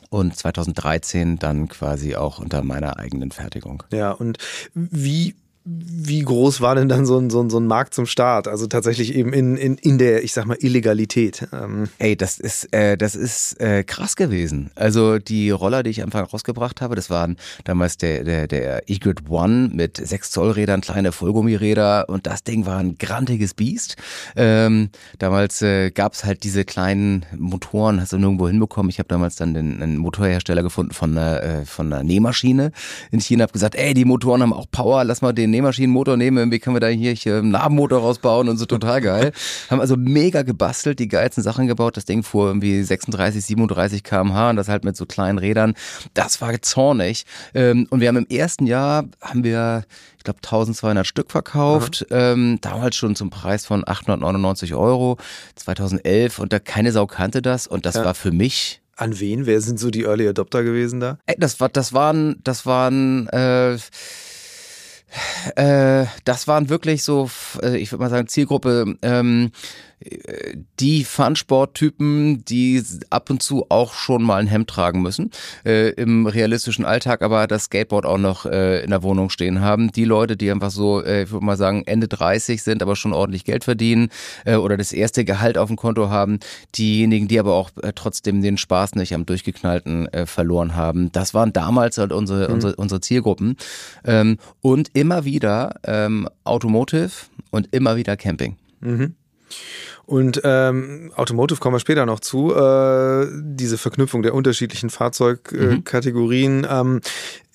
und 0.09 0.35
2013 0.35 1.39
dann 1.39 1.67
quasi 1.67 2.15
auch 2.15 2.39
unter 2.39 2.63
meiner 2.63 2.99
eigenen 2.99 3.31
Fertigung. 3.31 3.83
Ja, 3.91 4.11
und 4.11 4.37
wie 4.73 5.35
wie 5.67 6.21
groß 6.21 6.61
war 6.61 6.75
denn 6.75 6.87
dann 6.87 7.07
so 7.07 7.17
ein, 7.17 7.31
so 7.31 7.41
ein, 7.41 7.49
so 7.49 7.57
ein 7.57 7.65
Markt 7.65 7.95
zum 7.95 8.05
Start? 8.05 8.47
Also 8.47 8.67
tatsächlich 8.67 9.15
eben 9.15 9.33
in, 9.33 9.57
in, 9.57 9.77
in 9.79 9.97
der, 9.97 10.23
ich 10.23 10.31
sag 10.31 10.45
mal, 10.45 10.57
Illegalität. 10.59 11.47
Ähm. 11.51 11.89
Ey, 11.97 12.15
das 12.15 12.37
ist, 12.37 12.71
äh, 12.71 12.95
das 12.97 13.15
ist 13.15 13.59
äh, 13.59 13.83
krass 13.83 14.15
gewesen. 14.15 14.69
Also 14.75 15.17
die 15.17 15.49
Roller, 15.49 15.81
die 15.81 15.89
ich 15.89 16.01
am 16.01 16.05
Anfang 16.05 16.25
rausgebracht 16.25 16.81
habe, 16.81 16.93
das 16.93 17.09
waren 17.09 17.37
damals 17.63 17.97
der, 17.97 18.23
der, 18.23 18.47
der 18.47 18.83
E-Grid 18.87 19.27
One 19.27 19.71
mit 19.73 19.97
6 19.97 20.29
Zoll 20.29 20.51
Rädern, 20.51 20.81
kleine 20.81 21.11
Vollgummiräder 21.11 22.09
und 22.09 22.27
das 22.27 22.43
Ding 22.43 22.67
war 22.67 22.77
ein 22.77 22.99
grantiges 22.99 23.55
Biest. 23.55 23.95
Ähm, 24.35 24.89
damals 25.17 25.63
äh, 25.63 25.89
gab 25.89 26.13
es 26.13 26.25
halt 26.25 26.43
diese 26.43 26.63
kleinen 26.63 27.25
Motoren, 27.35 27.99
hast 27.99 28.13
du 28.13 28.19
nirgendwo 28.19 28.47
hinbekommen. 28.47 28.91
Ich 28.91 28.99
habe 28.99 29.07
damals 29.07 29.35
dann 29.35 29.55
den, 29.55 29.81
einen 29.81 29.97
Motorhersteller 29.97 30.61
gefunden 30.61 30.93
von 30.93 31.17
einer, 31.17 31.41
äh, 31.41 31.65
von 31.65 31.91
einer 31.91 32.03
Nähmaschine 32.03 32.71
in 33.09 33.19
China, 33.19 33.43
habe 33.43 33.53
gesagt, 33.53 33.73
ey, 33.73 33.95
die 33.95 34.05
Motoren 34.05 34.43
haben 34.43 34.53
auch 34.53 34.67
Power, 34.69 35.03
lass 35.03 35.23
mal 35.23 35.33
den 35.33 35.54
Nähmaschinenmotor 35.55 36.17
nehmen, 36.17 36.37
irgendwie 36.37 36.59
können 36.59 36.75
wir 36.75 36.81
da 36.81 36.87
hier, 36.87 37.15
einen 37.37 37.51
Narbenmotor 37.51 37.99
rausbauen 37.99 38.49
und 38.49 38.57
so 38.57 38.65
total 38.65 39.01
geil. 39.01 39.31
Haben 39.69 39.79
also 39.79 39.95
mega 39.97 40.41
gebastelt, 40.41 40.99
die 40.99 41.07
geilsten 41.07 41.43
Sachen 41.43 41.67
gebaut. 41.67 41.97
Das 41.97 42.05
Ding 42.05 42.23
fuhr 42.23 42.47
irgendwie 42.47 42.83
36, 42.83 43.45
37 43.45 44.03
kmh 44.03 44.49
und 44.49 44.55
das 44.55 44.67
halt 44.67 44.83
mit 44.83 44.95
so 44.97 45.05
kleinen 45.05 45.37
Rädern. 45.37 45.73
Das 46.13 46.41
war 46.41 46.61
zornig. 46.61 47.25
Ähm, 47.53 47.87
und 47.89 48.01
wir 48.01 48.07
haben 48.07 48.17
im 48.17 48.27
ersten 48.27 48.65
Jahr, 48.65 49.05
haben 49.21 49.43
wir, 49.43 49.85
ich 50.17 50.23
glaube, 50.23 50.39
1200 50.43 51.05
Stück 51.05 51.31
verkauft. 51.31 52.05
Ähm, 52.11 52.59
damals 52.61 52.95
schon 52.95 53.15
zum 53.15 53.29
Preis 53.29 53.65
von 53.65 53.87
899 53.87 54.73
Euro. 54.73 55.17
2011 55.55 56.39
und 56.39 56.53
da 56.53 56.59
keine 56.59 56.91
Sau 56.91 57.07
kannte 57.07 57.41
das 57.41 57.67
und 57.67 57.85
das 57.85 57.95
ja. 57.95 58.05
war 58.05 58.15
für 58.15 58.31
mich 58.31 58.81
an 58.97 59.19
wen? 59.19 59.45
Wer 59.45 59.61
sind 59.61 59.79
so 59.79 59.91
die 59.91 60.03
Early 60.03 60.27
Adopter 60.27 60.63
gewesen 60.63 60.99
da? 60.99 61.17
Ey, 61.25 61.35
das 61.37 61.59
war, 61.59 61.69
das 61.69 61.93
waren, 61.93 62.39
das 62.43 62.65
waren 62.65 63.27
äh, 63.29 63.77
äh, 65.55 66.05
das 66.23 66.47
waren 66.47 66.69
wirklich 66.69 67.03
so, 67.03 67.29
äh, 67.61 67.77
ich 67.77 67.91
würde 67.91 68.03
mal 68.03 68.09
sagen, 68.09 68.27
Zielgruppe 68.27 68.97
ähm, 69.01 69.51
die 70.79 71.03
Fun-Sport-Typen, 71.03 72.43
die 72.45 72.83
ab 73.09 73.29
und 73.29 73.41
zu 73.41 73.65
auch 73.69 73.93
schon 73.93 74.23
mal 74.23 74.37
ein 74.37 74.47
Hemd 74.47 74.69
tragen 74.69 75.01
müssen, 75.01 75.31
äh, 75.65 75.91
im 75.91 76.27
realistischen 76.27 76.85
Alltag, 76.85 77.21
aber 77.21 77.47
das 77.47 77.65
Skateboard 77.65 78.05
auch 78.05 78.17
noch 78.17 78.45
äh, 78.45 78.83
in 78.83 78.89
der 78.89 79.03
Wohnung 79.03 79.29
stehen 79.29 79.61
haben. 79.61 79.91
Die 79.91 80.03
Leute, 80.03 80.35
die 80.37 80.51
einfach 80.51 80.69
so, 80.69 81.01
äh, 81.01 81.23
ich 81.23 81.31
würde 81.31 81.45
mal 81.45 81.57
sagen, 81.57 81.83
Ende 81.85 82.07
30 82.07 82.61
sind, 82.61 82.81
aber 82.83 82.95
schon 82.95 83.13
ordentlich 83.13 83.45
Geld 83.45 83.63
verdienen 83.63 84.09
äh, 84.45 84.55
oder 84.55 84.77
das 84.77 84.91
erste 84.91 85.23
Gehalt 85.23 85.57
auf 85.57 85.67
dem 85.67 85.77
Konto 85.77 86.09
haben. 86.09 86.39
Diejenigen, 86.75 87.27
die 87.27 87.39
aber 87.39 87.53
auch 87.53 87.71
äh, 87.81 87.93
trotzdem 87.95 88.41
den 88.41 88.57
Spaß 88.57 88.95
nicht 88.95 89.13
am 89.13 89.25
Durchgeknallten 89.25 90.07
äh, 90.13 90.25
verloren 90.25 90.75
haben. 90.75 91.11
Das 91.13 91.33
waren 91.33 91.53
damals 91.53 91.97
halt 91.97 92.11
unsere, 92.11 92.47
mhm. 92.47 92.53
unsere, 92.53 92.75
unsere 92.75 93.01
Zielgruppen. 93.01 93.55
Ähm, 94.03 94.37
und 94.61 94.89
immer 94.93 95.25
wieder 95.25 95.79
ähm, 95.83 96.27
Automotive 96.43 97.11
und 97.51 97.73
immer 97.73 97.95
wieder 97.95 98.17
Camping. 98.17 98.57
Mhm. 98.81 99.15
Und 100.05 100.41
ähm, 100.43 101.11
Automotive 101.15 101.59
kommen 101.59 101.75
wir 101.75 101.79
später 101.79 102.05
noch 102.05 102.19
zu, 102.19 102.53
äh, 102.53 103.27
diese 103.33 103.77
Verknüpfung 103.77 104.21
der 104.21 104.35
unterschiedlichen 104.35 104.89
Fahrzeugkategorien. 104.89 106.59
Mhm. 106.59 106.67
Ähm, 106.69 107.01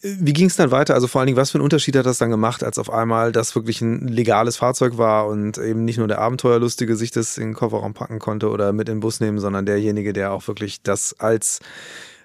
wie 0.02 0.32
ging 0.32 0.46
es 0.46 0.56
dann 0.56 0.70
weiter? 0.70 0.94
Also 0.94 1.06
vor 1.06 1.20
allen 1.20 1.26
Dingen, 1.26 1.36
was 1.36 1.50
für 1.50 1.58
einen 1.58 1.64
Unterschied 1.64 1.94
hat 1.94 2.06
das 2.06 2.18
dann 2.18 2.30
gemacht, 2.30 2.64
als 2.64 2.78
auf 2.78 2.90
einmal 2.90 3.32
das 3.32 3.54
wirklich 3.54 3.82
ein 3.82 4.08
legales 4.08 4.56
Fahrzeug 4.56 4.96
war 4.96 5.26
und 5.26 5.58
eben 5.58 5.84
nicht 5.84 5.98
nur 5.98 6.08
der 6.08 6.20
Abenteuerlustige 6.20 6.96
sich 6.96 7.10
das 7.10 7.36
in 7.36 7.48
den 7.48 7.54
Kofferraum 7.54 7.92
packen 7.92 8.18
konnte 8.18 8.48
oder 8.48 8.72
mit 8.72 8.88
in 8.88 8.96
den 8.96 9.00
Bus 9.00 9.20
nehmen, 9.20 9.38
sondern 9.38 9.66
derjenige, 9.66 10.12
der 10.12 10.32
auch 10.32 10.48
wirklich 10.48 10.82
das 10.82 11.14
als 11.18 11.60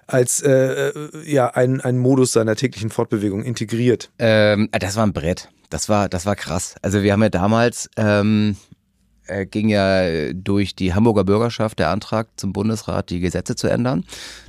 als 0.06 0.40
äh, 0.40 0.88
äh 0.88 0.92
ja 1.24 1.48
ein, 1.48 1.80
ein 1.80 1.98
Modus 1.98 2.32
seiner 2.32 2.56
täglichen 2.56 2.90
Fortbewegung 2.90 3.42
integriert. 3.42 4.10
Ähm, 4.18 4.70
das 4.72 4.96
war 4.96 5.04
ein 5.04 5.12
Brett. 5.12 5.50
Das 5.68 5.88
war 5.88 6.08
das 6.08 6.24
war 6.24 6.36
krass. 6.36 6.76
Also 6.80 7.02
wir 7.02 7.12
haben 7.12 7.22
ja 7.22 7.28
damals 7.28 7.90
ähm, 7.96 8.56
äh, 8.56 8.75
ging 9.50 9.68
ja 9.68 10.32
durch 10.32 10.74
die 10.74 10.94
Hamburger 10.94 11.24
Bürgerschaft 11.24 11.78
der 11.78 11.90
Antrag 11.90 12.28
zum 12.36 12.52
Bundesrat, 12.52 13.10
die 13.10 13.20
Gesetze 13.20 13.56
zu 13.56 13.68
ändern. 13.68 14.04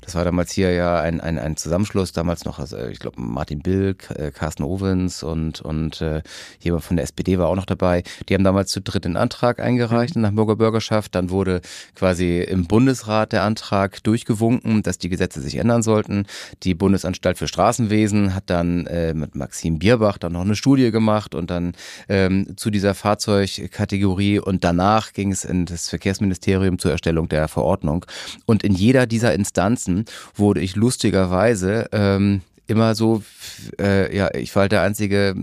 Das 0.07 0.15
war 0.15 0.23
damals 0.23 0.53
hier 0.53 0.71
ja 0.71 1.01
ein, 1.01 1.19
ein, 1.19 1.37
ein 1.37 1.57
Zusammenschluss, 1.57 2.13
damals 2.13 2.45
noch, 2.45 2.59
also 2.59 2.77
ich 2.77 2.99
glaube 2.99 3.19
Martin 3.19 3.59
Bilk, 3.59 4.09
äh, 4.11 4.31
Carsten 4.31 4.63
Owens 4.63 5.21
und, 5.21 5.59
und 5.59 5.99
äh, 5.99 6.21
jemand 6.61 6.85
von 6.85 6.95
der 6.95 7.03
SPD 7.03 7.37
war 7.37 7.49
auch 7.49 7.57
noch 7.57 7.65
dabei. 7.65 8.03
Die 8.29 8.33
haben 8.33 8.45
damals 8.45 8.71
zu 8.71 8.79
dritt 8.79 9.03
den 9.03 9.17
Antrag 9.17 9.59
eingereicht 9.59 10.15
in 10.15 10.21
der 10.21 10.29
Hamburger 10.29 10.55
Bürgerschaft. 10.55 11.13
Dann 11.13 11.29
wurde 11.29 11.59
quasi 11.93 12.39
im 12.39 12.67
Bundesrat 12.67 13.33
der 13.33 13.43
Antrag 13.43 14.01
durchgewunken, 14.03 14.81
dass 14.81 14.97
die 14.97 15.09
Gesetze 15.09 15.41
sich 15.41 15.57
ändern 15.57 15.83
sollten. 15.83 16.25
Die 16.63 16.73
Bundesanstalt 16.73 17.37
für 17.37 17.49
Straßenwesen 17.49 18.33
hat 18.33 18.49
dann 18.49 18.87
äh, 18.87 19.13
mit 19.13 19.35
Maxim 19.35 19.77
Bierbach 19.77 20.17
dann 20.17 20.31
noch 20.31 20.45
eine 20.45 20.55
Studie 20.55 20.89
gemacht 20.91 21.35
und 21.35 21.51
dann 21.51 21.73
ähm, 22.07 22.55
zu 22.55 22.69
dieser 22.69 22.93
Fahrzeugkategorie 22.93 24.39
und 24.39 24.63
danach 24.63 25.11
ging 25.11 25.33
es 25.33 25.43
in 25.43 25.65
das 25.65 25.89
Verkehrsministerium 25.89 26.79
zur 26.79 26.91
Erstellung 26.91 27.27
der 27.27 27.49
Verordnung. 27.49 28.05
Und 28.45 28.63
in 28.63 28.71
jeder 28.71 29.05
dieser 29.05 29.33
Instanzen 29.33 29.96
wurde 30.35 30.61
ich 30.61 30.75
lustigerweise 30.75 31.87
ähm, 31.91 32.41
immer 32.67 32.95
so, 32.95 33.23
äh, 33.79 34.15
ja, 34.15 34.33
ich 34.33 34.53
war 34.55 34.61
halt 34.61 34.73
der 34.73 34.81
einzige 34.81 35.33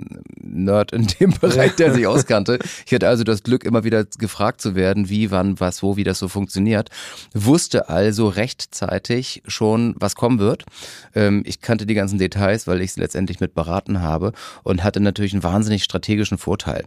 Nerd 0.40 0.93
in 0.93 1.07
dem 1.07 1.31
Bereich, 1.40 1.75
der 1.77 1.93
sich 1.93 2.07
auskannte. 2.07 2.59
Ich 2.87 2.93
hatte 2.93 3.09
also 3.09 3.25
das 3.25 3.43
Glück, 3.43 3.64
immer 3.64 3.83
wieder 3.83 4.05
gefragt 4.05 4.61
zu 4.61 4.75
werden, 4.75 5.09
wie, 5.09 5.31
wann, 5.31 5.59
was, 5.59 5.83
wo, 5.83 5.97
wie 5.97 6.05
das 6.05 6.19
so 6.19 6.29
funktioniert. 6.29 6.90
Wusste 7.33 7.88
also 7.88 8.29
rechtzeitig 8.29 9.43
schon, 9.47 9.95
was 9.99 10.14
kommen 10.14 10.38
wird. 10.38 10.64
Ähm, 11.14 11.43
ich 11.47 11.61
kannte 11.61 11.87
die 11.87 11.95
ganzen 11.95 12.19
Details, 12.19 12.67
weil 12.67 12.83
ich 12.83 12.90
es 12.90 12.97
letztendlich 12.97 13.40
mit 13.40 13.55
beraten 13.55 14.03
habe 14.03 14.33
und 14.62 14.85
hatte 14.85 15.01
natürlich 15.01 15.33
einen 15.33 15.43
wahnsinnig 15.43 15.83
strategischen 15.83 16.38
Vorteil. 16.38 16.85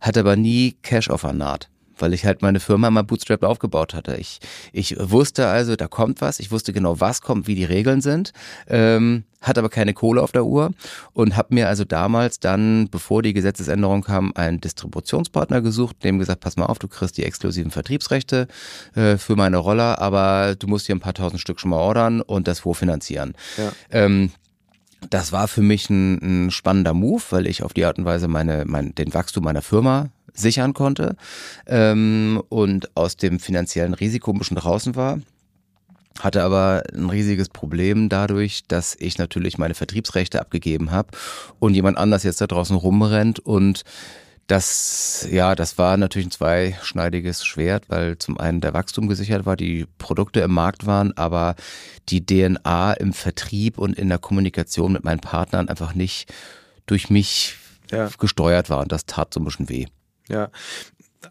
Hatte 0.00 0.20
aber 0.20 0.36
nie 0.36 0.76
Cash 0.82 1.10
auf 1.10 1.22
der 1.22 1.32
Naht 1.32 1.68
weil 1.98 2.14
ich 2.14 2.24
halt 2.24 2.42
meine 2.42 2.60
Firma 2.60 2.90
mal 2.90 3.02
bootstrapped 3.02 3.44
aufgebaut 3.44 3.94
hatte. 3.94 4.16
Ich, 4.16 4.40
ich 4.72 4.96
wusste 4.98 5.46
also, 5.46 5.76
da 5.76 5.88
kommt 5.88 6.20
was, 6.20 6.40
ich 6.40 6.50
wusste 6.50 6.72
genau, 6.72 7.00
was 7.00 7.20
kommt, 7.20 7.46
wie 7.46 7.54
die 7.54 7.64
Regeln 7.64 8.00
sind, 8.00 8.32
ähm, 8.68 9.24
hatte 9.40 9.60
aber 9.60 9.68
keine 9.68 9.92
Kohle 9.92 10.22
auf 10.22 10.32
der 10.32 10.44
Uhr 10.44 10.70
und 11.12 11.36
habe 11.36 11.54
mir 11.54 11.68
also 11.68 11.84
damals 11.84 12.40
dann, 12.40 12.88
bevor 12.90 13.22
die 13.22 13.34
Gesetzesänderung 13.34 14.02
kam, 14.02 14.32
einen 14.34 14.60
Distributionspartner 14.60 15.60
gesucht, 15.60 16.02
dem 16.02 16.18
gesagt, 16.18 16.40
pass 16.40 16.56
mal 16.56 16.66
auf, 16.66 16.78
du 16.78 16.88
kriegst 16.88 17.16
die 17.18 17.24
exklusiven 17.24 17.70
Vertriebsrechte 17.70 18.48
äh, 18.94 19.16
für 19.16 19.36
meine 19.36 19.58
Roller, 19.58 20.00
aber 20.00 20.56
du 20.58 20.66
musst 20.66 20.86
hier 20.86 20.94
ein 20.94 21.00
paar 21.00 21.14
tausend 21.14 21.40
Stück 21.40 21.60
schon 21.60 21.70
mal 21.70 21.78
ordern 21.78 22.20
und 22.20 22.48
das 22.48 22.60
vorfinanzieren. 22.60 23.34
Ja. 23.58 23.72
Ähm, 23.90 24.30
das 25.10 25.32
war 25.32 25.48
für 25.48 25.60
mich 25.60 25.90
ein, 25.90 26.46
ein, 26.46 26.50
spannender 26.50 26.94
Move, 26.94 27.22
weil 27.30 27.46
ich 27.46 27.62
auf 27.62 27.74
die 27.74 27.84
Art 27.84 27.98
und 27.98 28.06
Weise 28.06 28.28
meine, 28.28 28.64
mein, 28.66 28.94
den 28.94 29.12
Wachstum 29.12 29.44
meiner 29.44 29.62
Firma 29.62 30.08
sichern 30.34 30.74
konnte 30.74 31.16
ähm, 31.66 32.42
und 32.48 32.94
aus 32.96 33.16
dem 33.16 33.38
finanziellen 33.40 33.94
Risiko 33.94 34.32
ein 34.32 34.38
bisschen 34.38 34.56
draußen 34.56 34.96
war. 34.96 35.20
hatte 36.20 36.42
aber 36.42 36.82
ein 36.92 37.08
riesiges 37.10 37.48
Problem 37.48 38.08
dadurch, 38.08 38.64
dass 38.68 38.96
ich 38.98 39.18
natürlich 39.18 39.58
meine 39.58 39.74
Vertriebsrechte 39.74 40.40
abgegeben 40.40 40.90
habe 40.90 41.08
und 41.58 41.74
jemand 41.74 41.98
anders 41.98 42.22
jetzt 42.22 42.40
da 42.40 42.46
draußen 42.46 42.76
rumrennt 42.76 43.40
und 43.40 43.84
das, 44.46 45.26
ja, 45.30 45.54
das 45.54 45.78
war 45.78 45.96
natürlich 45.96 46.28
ein 46.28 46.32
zweischneidiges 46.32 47.44
Schwert, 47.46 47.84
weil 47.88 48.18
zum 48.18 48.38
einen 48.38 48.60
der 48.60 48.74
Wachstum 48.74 49.08
gesichert 49.08 49.46
war, 49.46 49.56
die 49.56 49.86
Produkte 49.96 50.40
im 50.40 50.52
Markt 50.52 50.84
waren, 50.84 51.16
aber 51.16 51.54
die 52.10 52.24
DNA 52.24 52.92
im 52.94 53.14
Vertrieb 53.14 53.78
und 53.78 53.98
in 53.98 54.10
der 54.10 54.18
Kommunikation 54.18 54.92
mit 54.92 55.04
meinen 55.04 55.20
Partnern 55.20 55.68
einfach 55.70 55.94
nicht 55.94 56.32
durch 56.84 57.08
mich 57.08 57.56
ja. 57.90 58.10
gesteuert 58.18 58.68
war 58.68 58.80
und 58.80 58.92
das 58.92 59.06
tat 59.06 59.32
so 59.32 59.40
ein 59.40 59.44
bisschen 59.44 59.70
weh. 59.70 59.86
Ja, 60.28 60.50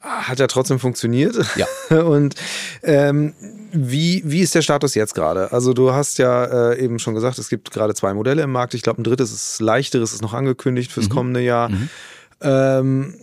hat 0.02 0.40
ja 0.40 0.48
trotzdem 0.48 0.80
funktioniert. 0.80 1.36
Ja. 1.56 1.68
Und 2.04 2.36
ähm, 2.84 3.34
wie, 3.72 4.22
wie 4.26 4.42
ist 4.42 4.56
der 4.56 4.62
Status 4.62 4.96
jetzt 4.96 5.16
gerade? 5.16 5.52
Also 5.52 5.74
du 5.74 5.94
hast 5.94 6.18
ja 6.18 6.72
äh, 6.72 6.80
eben 6.84 7.00
schon 7.00 7.14
gesagt, 7.14 7.38
es 7.38 7.50
gibt 7.50 7.72
gerade 7.72 7.94
zwei 7.94 8.14
Modelle 8.14 8.44
im 8.44 8.52
Markt. 8.52 8.74
Ich 8.74 8.82
glaube, 8.82 9.02
ein 9.02 9.04
drittes 9.04 9.32
ist 9.32 9.62
leichteres, 9.62 10.14
ist 10.14 10.22
noch 10.22 10.34
angekündigt 10.34 10.92
fürs 10.92 11.10
mhm. 11.10 11.14
kommende 11.14 11.42
Jahr. 11.42 11.70
Mhm. 11.70 11.90
Ähm, 12.42 13.16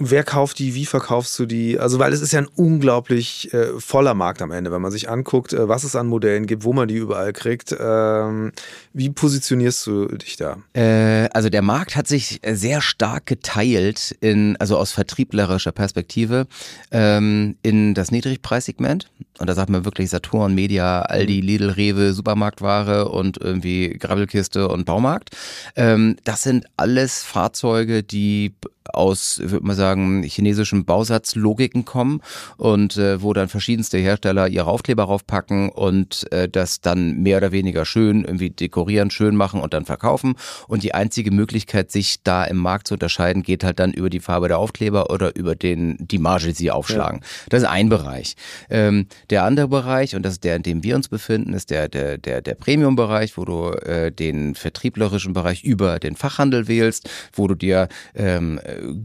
wer 0.00 0.24
kauft 0.24 0.58
die, 0.58 0.74
wie 0.74 0.86
verkaufst 0.86 1.38
du 1.38 1.46
die? 1.46 1.78
Also, 1.78 1.98
weil 1.98 2.12
es 2.12 2.20
ist 2.20 2.32
ja 2.32 2.40
ein 2.40 2.48
unglaublich 2.56 3.52
äh, 3.52 3.78
voller 3.78 4.14
Markt 4.14 4.42
am 4.42 4.50
Ende, 4.50 4.72
wenn 4.72 4.82
man 4.82 4.90
sich 4.90 5.08
anguckt, 5.08 5.52
äh, 5.52 5.68
was 5.68 5.84
es 5.84 5.94
an 5.94 6.06
Modellen 6.06 6.46
gibt, 6.46 6.64
wo 6.64 6.72
man 6.72 6.88
die 6.88 6.96
überall 6.96 7.32
kriegt. 7.32 7.76
Ähm, 7.78 8.52
wie 8.92 9.10
positionierst 9.10 9.86
du 9.86 10.06
dich 10.06 10.36
da? 10.36 10.56
Äh, 10.72 11.28
also 11.32 11.50
der 11.50 11.62
Markt 11.62 11.96
hat 11.96 12.08
sich 12.08 12.40
sehr 12.44 12.80
stark 12.80 13.26
geteilt 13.26 14.16
in, 14.20 14.56
also 14.56 14.78
aus 14.78 14.92
vertrieblerischer 14.92 15.72
Perspektive, 15.72 16.46
ähm, 16.90 17.56
in 17.62 17.94
das 17.94 18.10
Niedrigpreissegment. 18.10 19.10
Und 19.38 19.48
da 19.48 19.54
sagt 19.54 19.70
man 19.70 19.84
wirklich 19.84 20.10
Saturn, 20.10 20.54
Media, 20.54 21.02
Aldi, 21.02 21.40
mhm. 21.40 21.46
Lidl, 21.46 21.70
Rewe, 21.70 22.12
Supermarktware 22.12 23.08
und 23.08 23.38
irgendwie 23.38 23.96
Grabbelkiste 23.98 24.68
und 24.68 24.84
Baumarkt. 24.86 25.30
Ähm, 25.76 26.16
das 26.24 26.42
sind 26.42 26.66
alles 26.76 27.22
Fahrzeuge, 27.22 28.02
die 28.02 28.54
aus, 28.94 29.40
würde 29.42 29.66
man 29.66 29.76
sagen, 29.76 30.22
chinesischen 30.22 30.84
Bausatzlogiken 30.84 31.84
kommen 31.84 32.20
und 32.56 32.96
äh, 32.96 33.22
wo 33.22 33.32
dann 33.32 33.48
verschiedenste 33.48 33.98
Hersteller 33.98 34.48
ihre 34.48 34.66
Aufkleber 34.66 35.04
raufpacken 35.04 35.68
und 35.70 36.30
äh, 36.32 36.48
das 36.48 36.80
dann 36.80 37.22
mehr 37.22 37.38
oder 37.38 37.52
weniger 37.52 37.84
schön 37.84 38.24
irgendwie 38.24 38.50
dekorieren, 38.50 39.10
schön 39.10 39.36
machen 39.36 39.60
und 39.60 39.74
dann 39.74 39.84
verkaufen. 39.84 40.34
Und 40.68 40.82
die 40.82 40.94
einzige 40.94 41.30
Möglichkeit, 41.30 41.90
sich 41.90 42.22
da 42.22 42.44
im 42.44 42.56
Markt 42.56 42.88
zu 42.88 42.94
unterscheiden, 42.94 43.42
geht 43.42 43.64
halt 43.64 43.78
dann 43.78 43.92
über 43.92 44.10
die 44.10 44.20
Farbe 44.20 44.48
der 44.48 44.58
Aufkleber 44.58 45.10
oder 45.10 45.36
über 45.36 45.54
den, 45.54 45.96
die 46.00 46.18
Marge, 46.18 46.46
die 46.46 46.52
sie 46.52 46.70
aufschlagen. 46.70 47.20
Ja. 47.20 47.26
Das 47.50 47.62
ist 47.62 47.68
ein 47.68 47.88
Bereich. 47.88 48.34
Ähm, 48.68 49.06
der 49.30 49.44
andere 49.44 49.68
Bereich, 49.68 50.14
und 50.14 50.22
das 50.22 50.34
ist 50.34 50.44
der, 50.44 50.56
in 50.56 50.62
dem 50.62 50.82
wir 50.82 50.96
uns 50.96 51.08
befinden, 51.08 51.54
ist 51.54 51.70
der, 51.70 51.88
der, 51.88 52.18
der, 52.18 52.42
der 52.42 52.54
Premium-Bereich, 52.54 53.36
wo 53.36 53.44
du 53.44 53.70
äh, 53.70 54.12
den 54.12 54.54
vertrieblerischen 54.54 55.32
Bereich 55.32 55.64
über 55.64 55.98
den 55.98 56.16
Fachhandel 56.16 56.68
wählst, 56.68 57.08
wo 57.32 57.48
du 57.48 57.54
dir 57.54 57.88
ähm, 58.14 58.60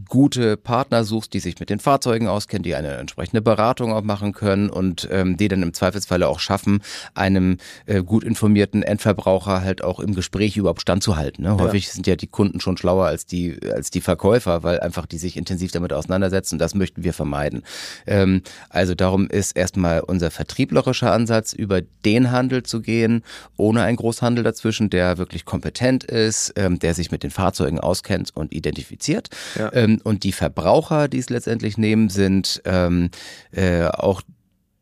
gute 0.08 0.56
Partner 0.56 1.04
suchst, 1.04 1.32
die 1.34 1.40
sich 1.40 1.58
mit 1.60 1.70
den 1.70 1.78
Fahrzeugen 1.78 2.28
auskennen, 2.28 2.62
die 2.62 2.74
eine 2.74 2.94
entsprechende 2.96 3.42
Beratung 3.42 3.92
auch 3.92 4.02
machen 4.02 4.32
können 4.32 4.70
und 4.70 5.08
ähm, 5.10 5.36
die 5.36 5.48
dann 5.48 5.62
im 5.62 5.74
Zweifelsfalle 5.74 6.28
auch 6.28 6.40
schaffen, 6.40 6.82
einem 7.14 7.58
äh, 7.86 8.02
gut 8.02 8.24
informierten 8.24 8.82
Endverbraucher 8.82 9.62
halt 9.62 9.82
auch 9.82 10.00
im 10.00 10.14
Gespräch 10.14 10.56
überhaupt 10.56 10.82
standzuhalten. 10.82 11.44
Ne? 11.44 11.56
Häufig 11.58 11.86
ja. 11.86 11.92
sind 11.92 12.06
ja 12.06 12.16
die 12.16 12.26
Kunden 12.26 12.60
schon 12.60 12.76
schlauer 12.76 13.06
als 13.06 13.26
die, 13.26 13.58
als 13.72 13.90
die 13.90 14.00
Verkäufer, 14.00 14.62
weil 14.62 14.80
einfach 14.80 15.06
die 15.06 15.18
sich 15.18 15.36
intensiv 15.36 15.72
damit 15.72 15.92
auseinandersetzen. 15.92 16.58
Das 16.58 16.74
möchten 16.74 17.04
wir 17.04 17.12
vermeiden. 17.12 17.62
Ähm, 18.06 18.42
also 18.68 18.94
darum 18.94 19.28
ist 19.28 19.56
erstmal 19.56 20.00
unser 20.00 20.30
vertrieblerischer 20.30 21.12
Ansatz, 21.12 21.52
über 21.52 21.80
den 22.04 22.30
Handel 22.30 22.62
zu 22.62 22.80
gehen, 22.80 23.22
ohne 23.56 23.82
einen 23.82 23.96
Großhandel 23.96 24.44
dazwischen, 24.44 24.90
der 24.90 25.18
wirklich 25.18 25.44
kompetent 25.44 26.04
ist, 26.04 26.52
ähm, 26.56 26.78
der 26.78 26.94
sich 26.94 27.10
mit 27.10 27.22
den 27.22 27.30
Fahrzeugen 27.30 27.80
auskennt 27.80 28.30
und 28.34 28.52
identifiziert. 28.52 29.28
Ja. 29.58 29.72
Ähm, 29.72 30.00
und 30.04 30.24
die 30.24 30.32
Verbraucher, 30.32 31.08
die 31.08 31.18
es 31.18 31.30
letztendlich 31.30 31.78
nehmen, 31.78 32.08
sind 32.08 32.62
ähm, 32.64 33.10
äh, 33.52 33.84
auch 33.84 34.22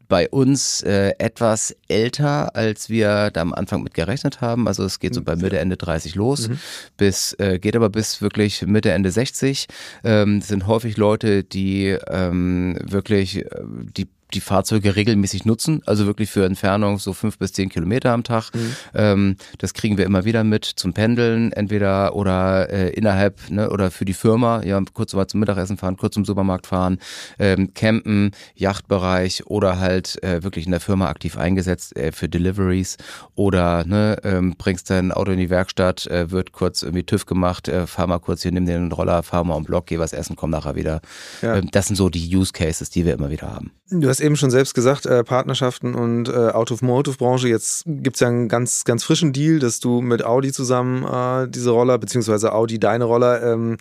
bei 0.08 0.28
uns 0.28 0.82
äh, 0.82 1.12
etwas 1.18 1.74
älter, 1.88 2.54
als 2.54 2.88
wir 2.88 3.30
da 3.30 3.40
am 3.40 3.54
Anfang 3.54 3.82
mit 3.82 3.94
gerechnet 3.94 4.40
haben. 4.40 4.68
Also 4.68 4.84
es 4.84 5.00
geht 5.00 5.14
so 5.14 5.22
bei 5.22 5.36
Mitte, 5.36 5.58
Ende 5.58 5.76
30 5.76 6.14
los, 6.14 6.48
mhm. 6.48 6.58
bis, 6.96 7.32
äh, 7.38 7.58
geht 7.58 7.74
aber 7.74 7.88
bis 7.88 8.20
wirklich 8.20 8.62
Mitte, 8.62 8.92
Ende 8.92 9.10
60. 9.10 9.66
Ähm, 10.04 10.40
sind 10.40 10.66
häufig 10.66 10.96
Leute, 10.96 11.42
die 11.42 11.96
ähm, 12.08 12.78
wirklich 12.82 13.38
äh, 13.38 13.48
die 13.96 14.08
die 14.32 14.40
Fahrzeuge 14.40 14.96
regelmäßig 14.96 15.44
nutzen, 15.44 15.82
also 15.86 16.06
wirklich 16.06 16.30
für 16.30 16.44
Entfernung 16.44 16.98
so 16.98 17.12
fünf 17.12 17.38
bis 17.38 17.52
zehn 17.52 17.68
Kilometer 17.68 18.12
am 18.12 18.24
Tag. 18.24 18.50
Mhm. 18.54 18.76
Ähm, 18.94 19.36
das 19.58 19.74
kriegen 19.74 19.98
wir 19.98 20.06
immer 20.06 20.24
wieder 20.24 20.44
mit 20.44 20.64
zum 20.64 20.92
Pendeln, 20.92 21.52
entweder 21.52 22.14
oder 22.16 22.70
äh, 22.70 22.90
innerhalb 22.90 23.50
ne, 23.50 23.70
oder 23.70 23.90
für 23.90 24.04
die 24.04 24.14
Firma, 24.14 24.62
ja, 24.64 24.80
kurz 24.92 25.12
mal 25.14 25.28
zum 25.28 25.40
Mittagessen 25.40 25.76
fahren, 25.76 25.96
kurz 25.96 26.14
zum 26.14 26.24
Supermarkt 26.24 26.66
fahren, 26.66 26.98
ähm, 27.38 27.74
campen, 27.74 28.32
Yachtbereich 28.54 29.46
oder 29.46 29.78
halt 29.78 30.22
äh, 30.22 30.42
wirklich 30.42 30.66
in 30.66 30.72
der 30.72 30.80
Firma 30.80 31.08
aktiv 31.08 31.36
eingesetzt 31.36 31.96
äh, 31.96 32.12
für 32.12 32.28
Deliveries 32.28 32.96
oder 33.34 33.84
ne, 33.84 34.18
ähm, 34.24 34.54
bringst 34.56 34.90
dein 34.90 35.12
Auto 35.12 35.32
in 35.32 35.38
die 35.38 35.50
Werkstatt, 35.50 36.06
äh, 36.06 36.30
wird 36.30 36.52
kurz 36.52 36.82
irgendwie 36.82 37.04
TÜV 37.04 37.26
gemacht, 37.26 37.68
äh, 37.68 37.86
fahr 37.86 38.06
mal 38.06 38.18
kurz 38.18 38.42
hier, 38.42 38.52
nimm 38.52 38.66
den 38.66 38.90
Roller, 38.92 39.22
fahr 39.22 39.44
mal 39.44 39.56
am 39.56 39.64
Block, 39.64 39.86
geh 39.86 39.98
was 39.98 40.12
essen, 40.12 40.36
komm 40.36 40.50
nachher 40.50 40.74
wieder. 40.74 41.00
Ja. 41.42 41.56
Ähm, 41.56 41.68
das 41.70 41.86
sind 41.86 41.96
so 41.96 42.08
die 42.08 42.34
Use 42.34 42.52
Cases, 42.52 42.90
die 42.90 43.04
wir 43.04 43.14
immer 43.14 43.30
wieder 43.30 43.52
haben. 43.52 43.72
Du 43.90 44.08
hast 44.08 44.20
eben 44.24 44.36
schon 44.36 44.50
selbst 44.50 44.74
gesagt, 44.74 45.06
äh, 45.06 45.22
Partnerschaften 45.22 45.94
und 45.94 46.28
äh, 46.28 46.32
Automotive-Branche. 46.32 47.48
Jetzt 47.48 47.84
gibt 47.86 48.16
es 48.16 48.20
ja 48.20 48.28
einen 48.28 48.48
ganz, 48.48 48.84
ganz 48.84 49.04
frischen 49.04 49.32
Deal, 49.32 49.58
dass 49.58 49.80
du 49.80 50.00
mit 50.00 50.24
Audi 50.24 50.52
zusammen 50.52 51.04
äh, 51.04 51.48
diese 51.48 51.70
Roller, 51.70 51.98
beziehungsweise 51.98 52.52
Audi 52.52 52.78
deine 52.78 53.04
Roller 53.04 53.42
ähm, 53.42 53.76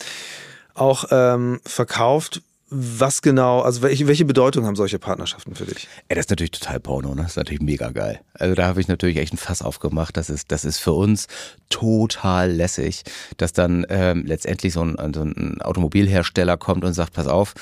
auch 0.73 1.05
ähm, 1.11 1.59
verkauft. 1.65 2.41
Was 2.75 3.21
genau, 3.21 3.61
also 3.61 3.83
welche, 3.83 4.07
welche 4.07 4.25
Bedeutung 4.25 4.65
haben 4.65 4.75
solche 4.75 4.97
Partnerschaften 4.97 5.53
für 5.53 5.65
dich? 5.65 5.87
Ey, 6.07 6.15
das 6.15 6.25
ist 6.25 6.31
natürlich 6.31 6.49
total 6.49 6.79
Porno, 6.79 7.13
ne? 7.13 7.21
Das 7.21 7.31
ist 7.31 7.37
natürlich 7.37 7.61
mega 7.61 7.91
geil. 7.91 8.19
Also 8.33 8.55
da 8.55 8.65
habe 8.65 8.81
ich 8.81 8.87
natürlich 8.87 9.17
echt 9.17 9.31
ein 9.31 9.37
Fass 9.37 9.61
aufgemacht. 9.61 10.17
Das 10.17 10.31
ist, 10.31 10.51
das 10.51 10.65
ist 10.65 10.79
für 10.79 10.93
uns 10.93 11.27
total 11.69 12.51
lässig, 12.51 13.03
dass 13.37 13.53
dann 13.53 13.85
ähm, 13.89 14.25
letztendlich 14.25 14.73
so 14.73 14.81
ein, 14.81 15.13
so 15.13 15.21
ein 15.21 15.61
Automobilhersteller 15.61 16.57
kommt 16.57 16.83
und 16.83 16.93
sagt, 16.93 17.13
pass 17.13 17.27
auf, 17.27 17.53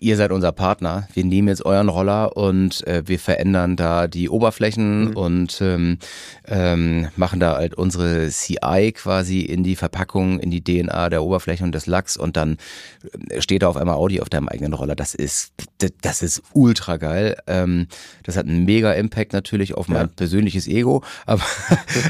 ihr 0.00 0.16
seid 0.16 0.32
unser 0.32 0.50
Partner, 0.50 1.06
wir 1.14 1.24
nehmen 1.24 1.48
jetzt 1.48 1.64
euren 1.64 1.88
Roller 1.88 2.36
und 2.36 2.84
äh, 2.86 3.02
wir 3.06 3.18
verändern 3.18 3.76
da 3.76 4.08
die 4.08 4.28
Oberflächen 4.28 5.10
mhm. 5.10 5.16
und 5.16 5.60
ähm, 5.60 5.98
ähm, 6.46 7.08
machen 7.16 7.38
da 7.38 7.54
halt 7.54 7.74
unsere 7.74 8.28
CI 8.28 8.92
quasi 8.92 9.40
in 9.40 9.62
die 9.62 9.76
Verpackung, 9.76 10.40
in 10.40 10.50
die 10.50 10.64
DNA 10.64 11.10
der 11.10 11.22
Oberfläche 11.22 11.62
und 11.62 11.72
des 11.72 11.86
Lachs 11.86 12.16
und 12.16 12.36
dann 12.36 12.56
äh, 13.28 13.40
steht 13.40 13.62
da 13.62 13.68
auf 13.68 13.76
einmal 13.76 13.94
Audi 13.94 14.20
auf 14.20 14.28
deinem 14.28 14.48
eigenen 14.48 14.72
Roller. 14.72 14.96
Das 14.96 15.14
ist, 15.14 15.52
das 16.00 16.22
ist 16.22 16.42
ultra 16.52 16.96
geil. 16.96 17.36
Ähm, 17.46 17.86
das 18.24 18.36
hat 18.36 18.46
einen 18.46 18.64
mega 18.64 18.92
Impact 18.92 19.32
natürlich 19.32 19.74
auf 19.74 19.86
mein 19.88 20.06
ja. 20.08 20.12
persönliches 20.14 20.66
Ego, 20.66 21.04
aber, 21.26 21.44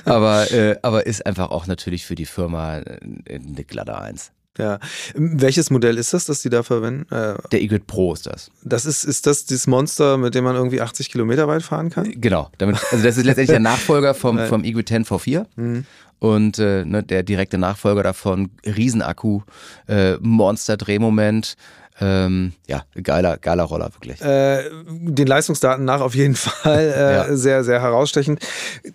aber, 0.07 0.51
äh, 0.53 0.77
aber 0.81 1.07
ist 1.07 1.27
einfach 1.27 1.51
auch 1.51 1.67
natürlich 1.67 2.07
für 2.07 2.15
die 2.15 2.27
Firma 2.27 2.79
äh, 2.79 2.99
eine 3.29 3.65
glatte 3.65 3.99
Eins. 3.99 4.33
Ja. 4.59 4.79
Welches 5.15 5.71
Modell 5.71 5.97
ist 5.97 6.13
das, 6.13 6.27
das 6.27 6.43
die 6.43 6.51
da 6.51 6.63
verwenden? 6.63 7.13
Äh, 7.13 7.37
der 7.51 7.63
Egrid 7.63 7.87
Pro 7.87 8.13
ist 8.13 8.27
das. 8.27 8.51
Das 8.63 8.85
ist, 8.85 9.05
ist 9.05 9.27
das 9.27 9.47
dieses 9.47 9.67
Monster, 9.67 10.19
mit 10.19 10.35
dem 10.35 10.45
man 10.45 10.57
irgendwie 10.57 10.81
80 10.81 11.11
Kilometer 11.11 11.49
weit 11.49 11.63
fahren 11.63 11.91
kann? 11.91 12.13
Genau. 12.21 12.51
Damit, 12.59 12.77
also 12.91 13.03
das 13.03 13.17
ist 13.17 13.25
letztendlich 13.25 13.51
der 13.51 13.61
Nachfolger 13.61 14.15
vom, 14.15 14.39
vom 14.47 14.65
Egrid 14.65 14.89
10 14.89 15.05
V4. 15.05 15.47
Mhm. 15.57 15.87
Und 16.19 16.59
äh, 16.59 16.85
ne, 16.85 17.03
der 17.03 17.25
direkte 17.25 17.59
Nachfolger 17.59 18.05
davon, 18.05 18.51
Riesenakku, 18.65 19.41
äh, 19.89 20.19
Monster-Drehmoment, 20.21 21.57
ähm, 22.05 22.53
ja, 22.67 22.83
geiler, 23.01 23.39
geiler 23.39 23.63
Roller, 23.63 23.93
wirklich. 23.95 24.21
Äh, 24.21 24.65
den 24.89 25.27
Leistungsdaten 25.27 25.85
nach 25.85 26.01
auf 26.01 26.17
jeden 26.17 26.35
Fall 26.37 26.93
äh, 26.97 27.15
ja. 27.15 27.37
sehr, 27.37 27.63
sehr 27.63 27.81
herausstechend. 27.81 28.41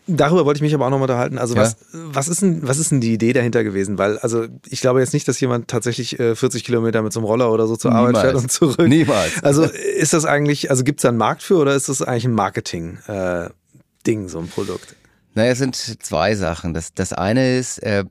Darüber 0.08 0.46
wollte 0.46 0.58
ich 0.58 0.62
mich 0.62 0.74
aber 0.74 0.86
auch 0.86 0.90
noch 0.90 0.98
mal 0.98 1.04
unterhalten. 1.04 1.38
Also, 1.38 1.56
ja. 1.56 1.62
was, 1.62 1.78
was, 1.94 2.28
ist 2.28 2.42
denn, 2.42 2.68
was 2.68 2.80
ist 2.80 2.92
denn 2.92 3.00
die 3.00 3.14
Idee 3.14 3.32
dahinter 3.32 3.64
gewesen? 3.64 3.98
Weil, 3.98 4.18
also, 4.18 4.46
ich 4.68 4.82
glaube 4.82 5.00
jetzt 5.00 5.14
nicht, 5.14 5.26
dass 5.28 5.40
jemand 5.40 5.70
tatsächlich 5.70 6.20
äh, 6.20 6.36
40 6.36 6.66
Kilometer 6.66 7.02
mit 7.02 7.14
so 7.14 7.22
einem 7.22 7.28
Roller 7.28 7.52
oder 7.52 7.66
so 7.68 7.78
zur 7.78 7.92
Niemals. 7.92 8.10
Arbeit 8.10 8.22
fährt 8.24 8.36
und 8.36 8.52
zurück. 8.52 8.88
Niemals. 8.88 9.32
Also, 9.48 9.64
ist 9.64 10.12
das 10.14 10.26
eigentlich, 10.26 10.70
also 10.70 10.84
gibt 10.84 11.00
es 11.00 11.04
da 11.04 11.10
einen 11.10 11.18
Markt 11.18 11.42
für 11.42 11.56
oder 11.58 11.74
ist 11.74 11.88
das 11.88 12.02
eigentlich 12.02 12.26
ein 12.26 12.34
Marketing-Ding, 12.34 14.26
äh, 14.26 14.28
so 14.28 14.40
ein 14.40 14.48
Produkt? 14.50 14.96
Naja, 15.36 15.52
es 15.52 15.60
sind 15.60 15.76
zwei 15.76 16.36
Sachen. 16.36 16.74
Das, 16.74 16.94
das 16.94 17.14
eine 17.14 17.58
ist, 17.58 17.78
äh, 17.84 18.04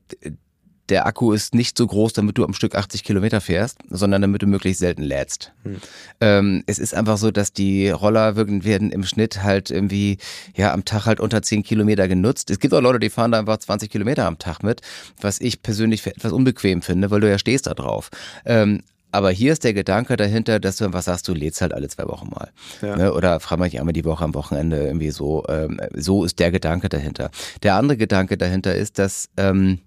der 0.89 1.07
Akku 1.07 1.33
ist 1.33 1.55
nicht 1.55 1.77
so 1.77 1.87
groß, 1.87 2.13
damit 2.13 2.39
du 2.39 2.45
am 2.45 2.53
Stück 2.53 2.75
80 2.75 3.05
Kilometer 3.05 3.41
fährst, 3.41 3.79
sondern 3.89 4.23
damit 4.23 4.43
du 4.43 4.47
möglichst 4.47 4.81
selten 4.81 5.03
lädst. 5.03 5.53
Hm. 5.65 5.77
Ähm, 6.21 6.65
es 6.67 6.79
ist 6.79 6.95
einfach 6.95 7.19
so, 7.19 7.31
dass 7.31 7.53
die 7.53 7.91
Roller 7.91 8.37
werden 8.37 8.93
im 8.93 9.05
Schnitt 9.05 9.43
halt 9.43 9.71
irgendwie 9.71 10.19
ja 10.55 10.73
am 10.73 10.85
Tag 10.85 11.07
halt 11.07 11.21
unter 11.21 11.43
10 11.43 11.63
Kilometer 11.63 12.09
genutzt. 12.09 12.51
Es 12.51 12.59
gibt 12.59 12.73
auch 12.75 12.81
Leute, 12.81 12.99
die 12.99 13.11
fahren 13.11 13.33
da 13.33 13.39
einfach 13.39 13.59
20 13.59 13.91
Kilometer 13.91 14.27
am 14.27 14.39
Tag 14.39 14.63
mit, 14.63 14.81
was 15.21 15.41
ich 15.41 15.63
persönlich 15.63 16.03
für 16.03 16.11
etwas 16.11 16.33
unbequem 16.33 16.83
finde, 16.83 17.11
weil 17.11 17.21
du 17.21 17.29
ja 17.29 17.39
stehst 17.39 17.67
da 17.67 17.75
drauf. 17.75 18.11
Ähm, 18.45 18.83
aber 19.13 19.31
hier 19.31 19.53
ist 19.53 19.65
der 19.65 19.73
Gedanke 19.73 20.17
dahinter, 20.17 20.61
dass 20.61 20.77
du 20.77 20.93
was 20.93 21.07
sagst, 21.07 21.27
du 21.27 21.33
lädst 21.33 21.63
halt 21.63 21.73
alle 21.73 21.89
zwei 21.89 22.07
Wochen 22.07 22.29
mal. 22.29 22.51
Ja. 22.83 22.97
Ne? 22.97 23.15
Oder 23.15 23.41
frag 23.41 23.59
mal 23.59 23.71
einmal 23.71 23.95
die 23.95 24.05
Woche 24.05 24.23
am 24.23 24.35
Wochenende 24.35 24.85
irgendwie 24.85 25.11
so. 25.11 25.43
Ähm, 25.49 25.81
so 25.95 26.25
ist 26.25 26.39
der 26.39 26.51
Gedanke 26.51 26.91
dahinter. 26.91 27.31
Der 27.63 27.77
andere 27.77 27.97
Gedanke 27.97 28.37
dahinter 28.37 28.75
ist, 28.75 28.99
dass 28.99 29.31
ähm, 29.39 29.79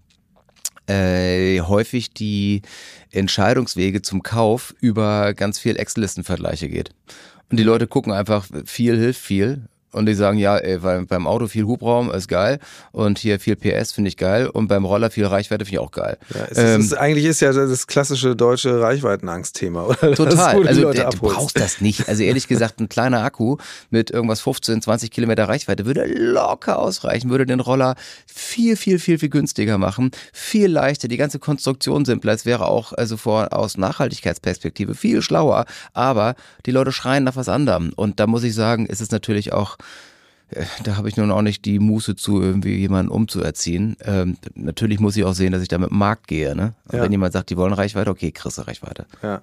äh, 0.89 1.61
häufig 1.61 2.13
die 2.13 2.61
Entscheidungswege 3.11 4.01
zum 4.01 4.23
Kauf 4.23 4.75
über 4.81 5.33
ganz 5.33 5.59
viel 5.59 5.77
Excel-Listen-Vergleiche 5.77 6.67
geht. 6.69 6.91
Und 7.49 7.57
die 7.57 7.63
Leute 7.63 7.87
gucken 7.87 8.11
einfach, 8.11 8.47
viel 8.65 8.97
hilft 8.97 9.21
viel 9.21 9.67
und 9.91 10.05
die 10.05 10.13
sagen, 10.13 10.37
ja, 10.37 10.57
ey, 10.57 10.83
weil 10.83 11.05
beim 11.05 11.25
Auto 11.25 11.47
viel 11.47 11.65
Hubraum 11.65 12.11
ist 12.11 12.27
geil 12.27 12.59
und 12.91 13.17
hier 13.17 13.39
viel 13.39 13.55
PS 13.55 13.91
finde 13.91 14.09
ich 14.09 14.17
geil 14.17 14.47
und 14.47 14.67
beim 14.67 14.85
Roller 14.85 15.09
viel 15.09 15.25
Reichweite 15.25 15.65
finde 15.65 15.81
ich 15.81 15.87
auch 15.87 15.91
geil. 15.91 16.17
Ja, 16.33 16.45
es 16.49 16.57
ähm, 16.57 16.81
ist, 16.81 16.93
eigentlich 16.93 17.25
ist 17.25 17.39
ja 17.39 17.51
das 17.51 17.87
klassische 17.87 18.35
deutsche 18.35 18.79
Reichweitenangstthema, 18.81 19.83
oder? 19.85 20.13
Total. 20.13 20.67
also 20.67 20.91
du 20.93 21.17
brauchst 21.19 21.59
das 21.59 21.81
nicht. 21.81 22.07
Also 22.07 22.23
ehrlich 22.23 22.47
gesagt, 22.47 22.79
ein 22.79 22.89
kleiner 22.89 23.23
Akku 23.23 23.57
mit 23.89 24.11
irgendwas 24.11 24.41
15, 24.41 24.81
20 24.81 25.11
Kilometer 25.11 25.49
Reichweite 25.49 25.85
würde 25.85 26.05
locker 26.05 26.79
ausreichen, 26.79 27.29
würde 27.29 27.45
den 27.45 27.59
Roller 27.59 27.95
viel, 28.27 28.75
viel, 28.75 28.99
viel, 28.99 29.17
viel 29.17 29.29
günstiger 29.29 29.77
machen, 29.77 30.11
viel 30.33 30.67
leichter, 30.67 31.07
die 31.07 31.17
ganze 31.17 31.39
Konstruktion 31.39 32.05
simpler. 32.05 32.33
Es 32.33 32.45
wäre 32.45 32.67
auch 32.67 32.93
also 32.93 33.17
vor 33.17 33.53
aus 33.53 33.77
Nachhaltigkeitsperspektive 33.77 34.93
viel 34.93 35.21
schlauer, 35.21 35.65
aber 35.93 36.35
die 36.65 36.71
Leute 36.71 36.91
schreien 36.91 37.23
nach 37.23 37.35
was 37.35 37.49
anderem 37.49 37.91
und 37.95 38.19
da 38.19 38.27
muss 38.27 38.43
ich 38.43 38.53
sagen, 38.53 38.85
ist 38.85 39.01
es 39.01 39.11
natürlich 39.11 39.51
auch 39.53 39.77
äh, 39.77 39.78
da 40.83 40.97
habe 40.97 41.07
ich 41.07 41.17
nun 41.17 41.31
auch 41.31 41.43
nicht 41.43 41.65
die 41.65 41.79
Muße 41.79 42.15
zu, 42.15 42.41
irgendwie 42.41 42.75
jemanden 42.75 43.11
umzuerziehen. 43.11 43.95
Ähm, 44.03 44.37
natürlich 44.55 44.99
muss 44.99 45.15
ich 45.15 45.23
auch 45.23 45.33
sehen, 45.33 45.51
dass 45.51 45.61
ich 45.61 45.67
da 45.67 45.77
mit 45.77 45.91
dem 45.91 45.97
Markt 45.97 46.27
gehe. 46.27 46.55
Ne? 46.55 46.73
Ja. 46.91 47.03
Wenn 47.03 47.11
jemand 47.11 47.33
sagt, 47.33 47.51
die 47.51 47.57
wollen 47.57 47.73
Reichweite, 47.73 48.09
okay, 48.09 48.31
kriegst 48.31 48.57
du 48.57 48.63
Reichweite. 48.63 49.05
Ja. 49.21 49.41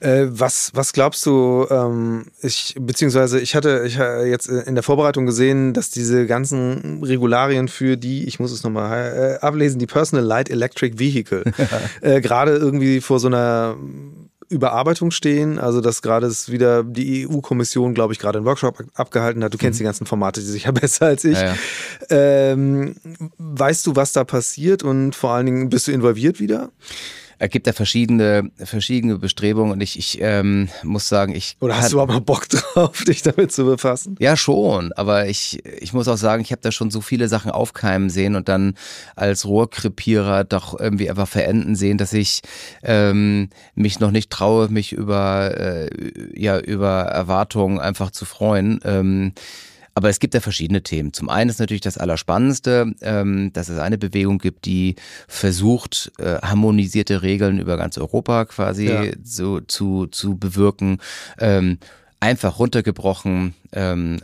Äh, 0.00 0.26
was, 0.28 0.72
was 0.74 0.92
glaubst 0.92 1.24
du, 1.24 1.66
ähm, 1.70 2.26
ich, 2.42 2.74
beziehungsweise 2.78 3.40
ich 3.40 3.54
hatte 3.54 3.84
ich 3.86 3.98
hatte 3.98 4.26
jetzt 4.26 4.48
in 4.48 4.74
der 4.74 4.82
Vorbereitung 4.82 5.24
gesehen, 5.24 5.72
dass 5.72 5.90
diese 5.90 6.26
ganzen 6.26 7.02
Regularien 7.02 7.68
für 7.68 7.96
die, 7.96 8.24
ich 8.24 8.38
muss 8.38 8.52
es 8.52 8.62
nochmal 8.62 9.38
äh, 9.40 9.44
ablesen, 9.44 9.78
die 9.78 9.86
Personal 9.86 10.24
Light 10.24 10.50
Electric 10.50 10.98
Vehicle, 10.98 11.44
äh, 12.02 12.20
gerade 12.20 12.56
irgendwie 12.56 13.00
vor 13.00 13.20
so 13.20 13.28
einer 13.28 13.76
Überarbeitung 14.52 15.10
stehen. 15.10 15.58
Also, 15.58 15.80
dass 15.80 16.02
gerade 16.02 16.26
es 16.26 16.50
wieder 16.50 16.84
die 16.84 17.26
EU-Kommission, 17.28 17.94
glaube 17.94 18.12
ich, 18.12 18.18
gerade 18.18 18.38
einen 18.38 18.46
Workshop 18.46 18.84
abgehalten 18.94 19.42
hat. 19.42 19.52
Du 19.52 19.58
kennst 19.58 19.78
mhm. 19.78 19.82
die 19.82 19.84
ganzen 19.84 20.06
Formate, 20.06 20.40
die 20.40 20.46
sicher 20.46 20.72
besser 20.72 21.06
als 21.06 21.24
ich. 21.24 21.38
Ja, 21.38 21.54
ja. 21.54 21.56
Ähm, 22.10 22.96
weißt 23.38 23.86
du, 23.86 23.96
was 23.96 24.12
da 24.12 24.24
passiert 24.24 24.82
und 24.82 25.14
vor 25.14 25.32
allen 25.32 25.46
Dingen 25.46 25.68
bist 25.68 25.88
du 25.88 25.92
involviert 25.92 26.38
wieder? 26.40 26.70
Es 27.42 27.50
gibt 27.50 27.66
da 27.66 27.72
verschiedene, 27.72 28.52
verschiedene 28.56 29.18
Bestrebungen 29.18 29.72
und 29.72 29.80
ich, 29.80 29.98
ich 29.98 30.18
ähm, 30.20 30.68
muss 30.84 31.08
sagen, 31.08 31.34
ich. 31.34 31.56
Oder 31.58 31.76
hast 31.76 31.92
du 31.92 32.00
aber 32.00 32.20
Bock 32.20 32.48
drauf, 32.48 33.02
dich 33.02 33.22
damit 33.22 33.50
zu 33.50 33.64
befassen? 33.64 34.14
Ja, 34.20 34.36
schon. 34.36 34.92
Aber 34.92 35.26
ich, 35.26 35.58
ich 35.80 35.92
muss 35.92 36.06
auch 36.06 36.16
sagen, 36.16 36.42
ich 36.42 36.52
habe 36.52 36.62
da 36.62 36.70
schon 36.70 36.92
so 36.92 37.00
viele 37.00 37.26
Sachen 37.26 37.50
aufkeimen 37.50 38.10
sehen 38.10 38.36
und 38.36 38.48
dann 38.48 38.74
als 39.16 39.44
Rohrkrepierer 39.44 40.44
doch 40.44 40.78
irgendwie 40.78 41.10
einfach 41.10 41.26
verenden 41.26 41.74
sehen, 41.74 41.98
dass 41.98 42.12
ich 42.12 42.42
ähm, 42.84 43.50
mich 43.74 43.98
noch 43.98 44.12
nicht 44.12 44.30
traue, 44.30 44.68
mich 44.68 44.92
über, 44.92 45.58
äh, 45.58 45.90
ja, 46.40 46.60
über 46.60 47.02
Erwartungen 47.02 47.80
einfach 47.80 48.12
zu 48.12 48.24
freuen. 48.24 48.78
Ähm, 48.84 49.32
aber 49.94 50.08
es 50.08 50.20
gibt 50.20 50.34
ja 50.34 50.40
verschiedene 50.40 50.82
Themen. 50.82 51.12
Zum 51.12 51.28
einen 51.28 51.50
ist 51.50 51.60
natürlich 51.60 51.82
das 51.82 51.98
Allerspannendste, 51.98 52.94
ähm, 53.02 53.52
dass 53.52 53.68
es 53.68 53.78
eine 53.78 53.98
Bewegung 53.98 54.38
gibt, 54.38 54.64
die 54.64 54.96
versucht, 55.28 56.12
äh, 56.18 56.38
harmonisierte 56.40 57.22
Regeln 57.22 57.58
über 57.58 57.76
ganz 57.76 57.98
Europa 57.98 58.46
quasi 58.46 58.86
ja. 58.86 59.04
so 59.22 59.60
zu, 59.60 60.06
zu 60.06 60.36
bewirken. 60.36 60.98
Ähm, 61.38 61.78
einfach 62.20 62.58
runtergebrochen. 62.58 63.54
Ähm, 63.72 64.20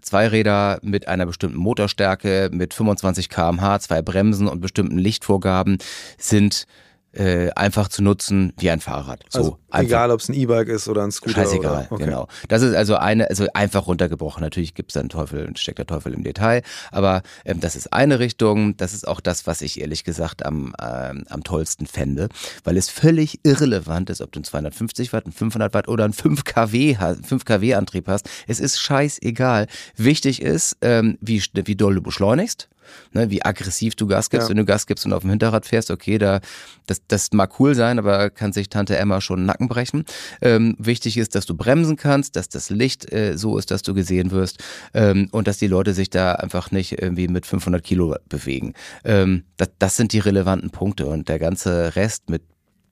Zweiräder 0.00 0.78
mit 0.82 1.06
einer 1.06 1.26
bestimmten 1.26 1.58
Motorstärke, 1.58 2.48
mit 2.50 2.72
25 2.72 3.28
kmh, 3.28 3.80
zwei 3.80 4.00
Bremsen 4.00 4.48
und 4.48 4.60
bestimmten 4.60 4.96
Lichtvorgaben 4.96 5.78
sind 6.16 6.66
äh, 7.12 7.50
einfach 7.50 7.88
zu 7.88 8.02
nutzen 8.02 8.52
wie 8.58 8.70
ein 8.70 8.80
Fahrrad. 8.80 9.24
So, 9.30 9.58
also, 9.70 9.86
egal, 9.86 10.10
ob 10.10 10.20
es 10.20 10.28
ein 10.28 10.34
E-Bike 10.34 10.68
ist 10.68 10.88
oder 10.88 11.02
ein 11.02 11.10
Scooter. 11.10 11.36
Scheißegal, 11.42 11.86
okay. 11.90 12.04
genau. 12.04 12.28
Das 12.48 12.62
ist 12.62 12.74
also 12.74 12.96
eine, 12.96 13.28
also 13.28 13.46
einfach 13.54 13.86
runtergebrochen. 13.86 14.42
Natürlich 14.42 14.74
gibt 14.74 14.90
es 14.90 14.94
dann 14.94 15.08
Teufel, 15.08 15.50
steckt 15.56 15.78
der 15.78 15.86
Teufel 15.86 16.12
im 16.12 16.22
Detail, 16.22 16.62
aber 16.92 17.22
ähm, 17.44 17.60
das 17.60 17.76
ist 17.76 17.92
eine 17.92 18.18
Richtung. 18.18 18.76
Das 18.76 18.92
ist 18.92 19.08
auch 19.08 19.20
das, 19.20 19.46
was 19.46 19.62
ich 19.62 19.80
ehrlich 19.80 20.04
gesagt 20.04 20.44
am, 20.44 20.74
ähm, 20.80 21.24
am 21.28 21.42
tollsten 21.44 21.86
fände, 21.86 22.28
weil 22.64 22.76
es 22.76 22.88
völlig 22.90 23.40
irrelevant 23.42 24.10
ist, 24.10 24.20
ob 24.20 24.32
du 24.32 24.40
ein 24.40 24.44
250 24.44 25.12
Watt, 25.12 25.26
ein 25.26 25.32
500 25.32 25.72
Watt 25.74 25.88
oder 25.88 26.04
ein 26.04 26.12
5 26.12 26.44
kW, 26.44 26.96
5 27.22 27.44
kW 27.44 27.74
Antrieb 27.74 28.08
hast. 28.08 28.28
Es 28.46 28.60
ist 28.60 28.78
scheißegal. 28.78 29.66
Wichtig 29.96 30.42
ist, 30.42 30.76
ähm, 30.82 31.18
wie, 31.20 31.42
wie 31.52 31.76
doll 31.76 31.94
du 31.94 32.02
beschleunigst 32.02 32.68
ne, 33.12 33.30
wie 33.30 33.44
aggressiv 33.44 33.94
du 33.94 34.06
Gas 34.06 34.30
gibst. 34.30 34.46
Ja. 34.46 34.50
Wenn 34.50 34.58
du 34.58 34.64
Gas 34.64 34.86
gibst 34.86 35.06
und 35.06 35.12
auf 35.12 35.22
dem 35.22 35.30
Hinterrad 35.30 35.66
fährst, 35.66 35.90
okay, 35.90 36.18
da 36.18 36.40
das, 36.86 37.02
das 37.06 37.32
mag 37.32 37.58
cool 37.60 37.74
sein, 37.74 37.98
aber 37.98 38.30
kann 38.30 38.52
sich 38.52 38.68
Tante 38.68 38.96
Emma 38.96 39.20
schon 39.20 39.40
den 39.40 39.46
Nacken 39.46 39.68
brechen. 39.68 40.04
Ähm, 40.40 40.74
wichtig 40.78 41.16
ist, 41.18 41.34
dass 41.34 41.46
du 41.46 41.54
bremsen 41.54 41.96
kannst, 41.96 42.36
dass 42.36 42.48
das 42.48 42.70
Licht 42.70 43.12
äh, 43.12 43.36
so 43.36 43.58
ist, 43.58 43.70
dass 43.70 43.82
du 43.82 43.94
gesehen 43.94 44.30
wirst 44.30 44.62
ähm, 44.94 45.28
und 45.32 45.48
dass 45.48 45.58
die 45.58 45.66
Leute 45.66 45.94
sich 45.94 46.10
da 46.10 46.32
einfach 46.32 46.70
nicht 46.70 47.00
irgendwie 47.00 47.28
mit 47.28 47.46
500 47.46 47.82
Kilo 47.82 48.16
bewegen. 48.28 48.74
Ähm, 49.04 49.44
das, 49.56 49.70
das 49.78 49.96
sind 49.96 50.12
die 50.12 50.18
relevanten 50.18 50.70
Punkte 50.70 51.06
und 51.06 51.28
der 51.28 51.38
ganze 51.38 51.96
Rest 51.96 52.30
mit 52.30 52.42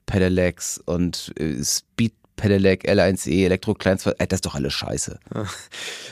Pedelecs 0.05 0.81
und 0.85 1.33
äh, 1.39 1.63
Speed 1.63 2.13
Pedelec, 2.37 2.87
L1E, 2.87 3.43
Elektro-Kleinstfahrt, 3.45 4.21
äh, 4.21 4.27
das 4.27 4.37
ist 4.37 4.45
doch 4.45 4.55
alles 4.55 4.73
scheiße. 4.73 5.19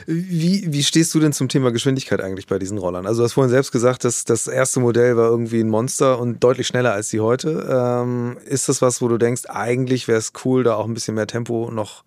Wie, 0.06 0.70
wie 0.70 0.82
stehst 0.82 1.14
du 1.14 1.20
denn 1.20 1.32
zum 1.32 1.48
Thema 1.48 1.72
Geschwindigkeit 1.72 2.20
eigentlich 2.20 2.46
bei 2.46 2.58
diesen 2.58 2.76
Rollern? 2.76 3.06
Also 3.06 3.22
du 3.22 3.24
hast 3.24 3.32
vorhin 3.32 3.50
selbst 3.50 3.72
gesagt, 3.72 4.04
dass 4.04 4.24
das 4.24 4.46
erste 4.46 4.80
Modell 4.80 5.16
war 5.16 5.28
irgendwie 5.30 5.60
ein 5.60 5.68
Monster 5.68 6.18
und 6.18 6.44
deutlich 6.44 6.66
schneller 6.66 6.92
als 6.92 7.08
die 7.08 7.20
heute. 7.20 7.66
Ähm, 7.70 8.36
ist 8.44 8.68
das 8.68 8.82
was, 8.82 9.00
wo 9.00 9.08
du 9.08 9.16
denkst, 9.16 9.42
eigentlich 9.48 10.08
wäre 10.08 10.18
es 10.18 10.32
cool, 10.44 10.64
da 10.64 10.74
auch 10.74 10.84
ein 10.84 10.94
bisschen 10.94 11.14
mehr 11.14 11.26
Tempo 11.26 11.70
noch 11.70 12.04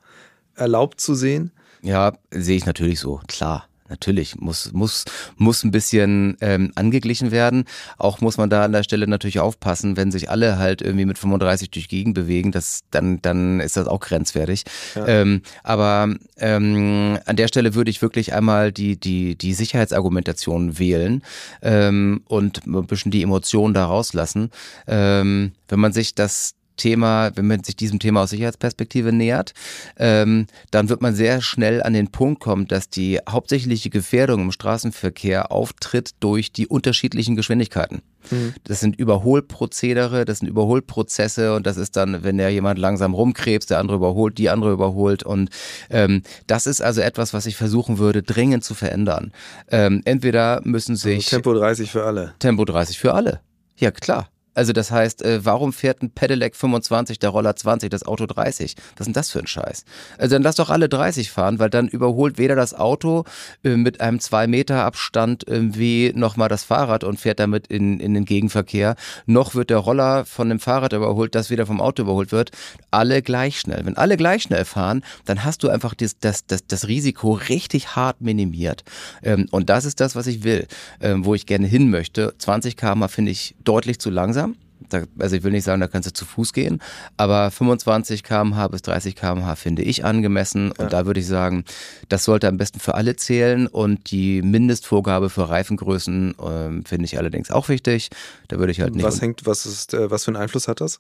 erlaubt 0.56 1.02
zu 1.02 1.16
sehen? 1.16 1.52
Ja, 1.82 2.14
sehe 2.32 2.58
ich 2.58 2.66
natürlich 2.66 3.00
so, 3.00 3.22
klar. 3.28 3.69
Natürlich 3.89 4.36
muss 4.39 4.71
muss 4.73 5.06
muss 5.38 5.63
ein 5.63 5.71
bisschen 5.71 6.38
ähm, 6.41 6.71
angeglichen 6.75 7.32
werden. 7.32 7.65
Auch 7.97 8.21
muss 8.21 8.38
man 8.38 8.49
da 8.49 8.63
an 8.63 8.71
der 8.71 8.84
Stelle 8.84 9.08
natürlich 9.08 9.39
aufpassen, 9.39 9.97
wenn 9.97 10.12
sich 10.12 10.30
alle 10.30 10.58
halt 10.58 10.82
irgendwie 10.82 11.06
mit 11.06 11.17
35 11.17 11.71
durch 11.71 11.89
Gegend 11.89 12.13
bewegen, 12.13 12.52
das 12.52 12.82
dann 12.91 13.21
dann 13.21 13.60
ist 13.60 13.78
das 13.78 13.88
auch 13.88 13.99
grenzwertig. 13.99 14.63
Ja. 14.95 15.08
Ähm, 15.08 15.41
aber 15.63 16.13
ähm, 16.38 17.19
an 17.25 17.36
der 17.36 17.47
Stelle 17.47 17.75
würde 17.75 17.91
ich 17.91 18.02
wirklich 18.02 18.34
einmal 18.34 18.71
die 18.71 18.97
die 18.97 19.36
die 19.36 19.54
Sicherheitsargumentation 19.54 20.80
wählen 20.80 21.23
ähm, 21.62 22.21
und 22.28 22.65
ein 22.65 22.88
bisschen 22.88 23.12
die 23.12 23.23
Emotionen 23.23 23.73
da 23.73 23.86
rauslassen. 23.86 24.52
Ähm, 24.88 25.52
wenn 25.67 25.80
man 25.80 25.93
sich 25.93 26.15
das 26.15 26.56
Thema, 26.80 27.32
wenn 27.36 27.46
man 27.46 27.63
sich 27.63 27.76
diesem 27.76 28.00
Thema 28.00 28.24
aus 28.24 28.32
Sicherheitsperspektive 28.32 29.12
nähert, 29.12 29.54
ähm, 29.98 30.48
dann 30.72 30.89
wird 30.89 31.02
man 31.02 31.13
sehr 31.13 31.42
schnell 31.42 31.84
an 31.84 31.94
den 31.94 32.10
Punkt 32.10 32.42
kommen, 32.42 32.68
dass 32.68 32.89
die 32.89 33.20
hauptsächliche 33.30 33.92
Gefährdung 33.92 34.42
im 34.42 34.52
Straßenverkehr 34.52 35.52
auftritt 35.52 36.12
durch 36.20 36.52
die 36.52 36.68
unterschiedlichen 36.68 37.36
Geschwindigkeiten. 37.36 38.02
Mhm. 38.32 38.54
Das 38.63 38.80
sind 38.80 38.98
Überholprozedere, 38.98 40.26
das 40.26 40.39
sind 40.39 40.48
Überholprozesse 40.48 41.56
und 41.56 41.65
das 41.68 41.78
ist 41.78 41.96
dann, 41.96 42.24
wenn 42.24 42.38
der 42.38 42.50
jemand 42.50 42.80
langsam 42.80 43.13
rumkrebst, 43.13 43.70
der 43.70 43.80
andere 43.80 43.98
überholt, 43.98 44.38
die 44.38 44.50
andere 44.50 44.72
überholt 44.72 45.24
und 45.24 45.50
ähm, 45.89 46.24
das 46.48 46.68
ist 46.68 46.82
also 46.82 47.02
etwas, 47.02 47.34
was 47.34 47.46
ich 47.46 47.56
versuchen 47.56 47.98
würde, 47.98 48.24
dringend 48.24 48.63
zu 48.63 48.74
verändern. 48.74 49.32
Ähm, 49.70 50.02
entweder 50.06 50.62
müssen 50.63 50.94
also 50.94 51.10
sich... 51.10 51.28
Also 51.28 51.38
Tempo 51.38 51.54
30 51.54 51.92
für 51.92 52.04
alle. 52.04 52.34
Tempo 52.39 52.65
30 52.65 52.98
für 52.98 53.13
alle. 53.13 53.42
Ja, 53.78 53.92
klar. 53.92 54.30
Also 54.54 54.74
das 54.74 54.92
heißt, 54.92 55.22
äh, 55.22 55.46
warum 55.46 55.74
fährt 55.74 56.02
ein 56.02 56.10
Pedelec 56.10 56.56
25, 56.56 57.20
der 57.20 57.30
Roller 57.30 57.56
20, 57.56 57.90
das 57.90 58.06
Auto 58.06 58.26
30? 58.26 58.76
Was 58.76 59.02
ist 59.02 59.06
denn 59.08 59.14
das 59.14 59.30
für 59.30 59.40
ein 59.40 59.48
Scheiß? 59.48 59.86
Also 60.18 60.36
dann 60.36 60.44
lass 60.44 60.56
doch 60.56 60.70
alle 60.70 60.90
30 60.90 61.32
fahren, 61.32 61.60
weil 61.60 61.70
dann 61.70 61.88
überholt 61.88 62.38
weder 62.38 62.56
das 62.56 62.74
Auto 62.74 63.24
äh, 63.64 63.76
mit 63.76 64.02
einem 64.02 64.20
2 64.20 64.48
Meter 64.48 64.84
Abstand 64.84 65.44
irgendwie 65.48 66.12
nochmal 66.16 66.50
das 66.50 66.64
Fahrrad 66.64 67.04
und 67.04 67.20
fährt 67.20 67.40
damit 67.40 67.68
in, 67.68 68.00
in 68.00 68.14
den 68.14 68.26
Gegenverkehr, 68.26 68.96
noch 69.26 69.56
wird 69.56 69.70
der 69.70 69.78
Roller 69.78 70.26
von 70.26 70.50
dem 70.50 70.60
Fahrrad 70.60 70.94
überholt, 70.94 71.36
das 71.36 71.50
wieder 71.50 71.66
vom 71.66 71.80
Auto 71.80 72.04
überholt 72.04 72.32
wird. 72.32 72.52
Alle 72.92 73.22
gleich 73.22 73.60
schnell. 73.60 73.86
Wenn 73.86 73.98
alle 73.98 74.18
gleich 74.18 74.44
schnell 74.44 74.66
fahren, 74.66 75.04
dann 75.26 75.44
hast 75.44 75.64
du 75.64 75.70
einfach 75.70 75.94
das, 75.94 76.18
das, 76.20 76.46
das, 76.46 76.66
das 76.68 76.88
Risiko 76.88 77.34
richtig 77.34 77.96
hart 77.96 78.22
minimiert. 78.22 78.84
Ähm, 79.24 79.48
und 79.52 79.70
das 79.70 79.86
ist 79.86 80.00
das, 80.00 80.16
was 80.16 80.28
ich 80.28 80.44
will, 80.44 80.68
ähm, 81.02 81.26
wo 81.26 81.36
ich 81.36 81.46
gerne 81.46 81.68
hin 81.68 81.90
möchte. 81.90 82.34
20 82.38 82.76
km 82.76 83.06
finde 83.08 83.32
ich 83.32 83.56
deutlich 83.64 84.00
zu 84.00 84.10
langsam. 84.10 84.49
Da, 84.89 85.04
also 85.19 85.36
ich 85.36 85.43
will 85.43 85.52
nicht 85.52 85.63
sagen, 85.63 85.82
da 85.82 85.88
kannst 85.88 86.10
du 86.10 86.13
zu 86.13 86.25
Fuß 86.25 86.54
gehen, 86.54 86.82
aber 87.17 87.52
25 87.52 88.23
km/h 88.23 88.67
bis 88.67 88.82
30 88.82 89.15
km/h 89.15 89.56
finde 89.56 89.84
ich 89.84 90.06
angemessen 90.06 90.73
ja. 90.78 90.84
und 90.84 90.93
da 90.93 91.06
würde 91.06 91.19
ich 91.19 91.28
sagen, 91.28 91.63
das 92.10 92.23
sollte 92.23 92.47
am 92.47 92.58
besten 92.58 92.80
für 92.80 92.95
alle 92.95 93.15
zählen 93.15 93.67
und 93.67 94.12
die 94.12 94.41
Mindestvorgabe 94.41 95.30
für 95.30 95.49
Reifengrößen 95.49 96.36
äh, 96.39 96.88
finde 96.88 97.06
ich 97.06 97.17
allerdings 97.17 97.52
auch 97.52 97.69
wichtig. 97.69 98.10
Da 98.47 98.60
würde 98.60 98.71
ich 98.71 98.82
halt 98.82 98.95
nicht. 98.95 99.06
Was 99.06 99.21
hängt, 99.21 99.45
was 99.45 99.65
ist, 99.65 99.93
äh, 99.93 100.10
was 100.12 100.25
für 100.25 100.32
einen 100.32 100.41
Einfluss 100.41 100.67
hat 100.67 100.82
das? 100.82 100.99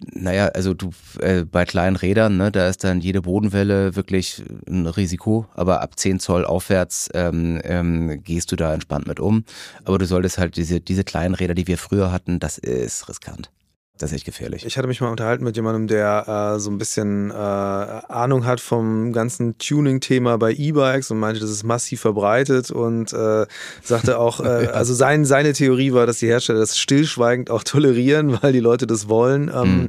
Naja, 0.00 0.46
also 0.48 0.74
du 0.74 0.90
äh, 1.20 1.44
bei 1.44 1.64
kleinen 1.64 1.96
Rädern, 1.96 2.36
ne, 2.36 2.50
da 2.50 2.68
ist 2.68 2.84
dann 2.84 3.00
jede 3.00 3.22
Bodenwelle 3.22 3.96
wirklich 3.96 4.42
ein 4.68 4.86
Risiko, 4.86 5.46
aber 5.54 5.80
ab 5.82 5.98
10 5.98 6.20
Zoll 6.20 6.44
aufwärts 6.44 7.08
ähm, 7.14 7.60
ähm, 7.64 8.22
gehst 8.22 8.52
du 8.52 8.56
da 8.56 8.74
entspannt 8.74 9.06
mit 9.06 9.20
um. 9.20 9.44
Aber 9.84 9.98
du 9.98 10.06
solltest 10.06 10.38
halt 10.38 10.56
diese, 10.56 10.80
diese 10.80 11.04
kleinen 11.04 11.34
Räder, 11.34 11.54
die 11.54 11.66
wir 11.66 11.78
früher 11.78 12.12
hatten, 12.12 12.40
das 12.40 12.58
ist 12.58 13.08
riskant. 13.08 13.50
Das 13.96 14.10
ist 14.10 14.16
echt 14.16 14.24
gefährlich. 14.24 14.66
Ich 14.66 14.76
hatte 14.76 14.88
mich 14.88 15.00
mal 15.00 15.10
unterhalten 15.10 15.44
mit 15.44 15.54
jemandem, 15.54 15.86
der 15.86 16.54
äh, 16.56 16.58
so 16.58 16.68
ein 16.68 16.78
bisschen 16.78 17.30
äh, 17.30 17.34
Ahnung 17.34 18.44
hat 18.44 18.58
vom 18.60 19.12
ganzen 19.12 19.56
Tuning-Thema 19.58 20.36
bei 20.36 20.52
E-Bikes 20.52 21.12
und 21.12 21.20
meinte, 21.20 21.40
das 21.40 21.50
ist 21.50 21.62
massiv 21.62 22.00
verbreitet 22.00 22.72
und 22.72 23.12
äh, 23.12 23.46
sagte 23.84 24.18
auch, 24.18 24.40
äh, 24.44 24.66
also 24.66 24.94
sein, 24.94 25.24
seine 25.24 25.52
Theorie 25.52 25.92
war, 25.92 26.06
dass 26.06 26.18
die 26.18 26.26
Hersteller 26.26 26.58
das 26.58 26.76
stillschweigend 26.76 27.50
auch 27.50 27.62
tolerieren, 27.64 28.42
weil 28.42 28.52
die 28.52 28.60
Leute 28.60 28.88
das 28.88 29.08
wollen. 29.08 29.48
Ähm, 29.54 29.88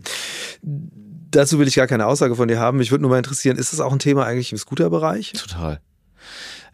mhm. 0.61 0.91
Dazu 1.31 1.57
will 1.57 1.67
ich 1.67 1.75
gar 1.75 1.87
keine 1.87 2.05
Aussage 2.05 2.35
von 2.35 2.47
dir 2.47 2.59
haben. 2.59 2.77
Mich 2.77 2.91
würde 2.91 3.01
nur 3.01 3.09
mal 3.09 3.17
interessieren, 3.17 3.57
ist 3.57 3.73
das 3.73 3.79
auch 3.79 3.91
ein 3.91 3.99
Thema 3.99 4.25
eigentlich 4.25 4.51
im 4.51 4.59
Scooter-Bereich? 4.59 5.33
Total. 5.33 5.81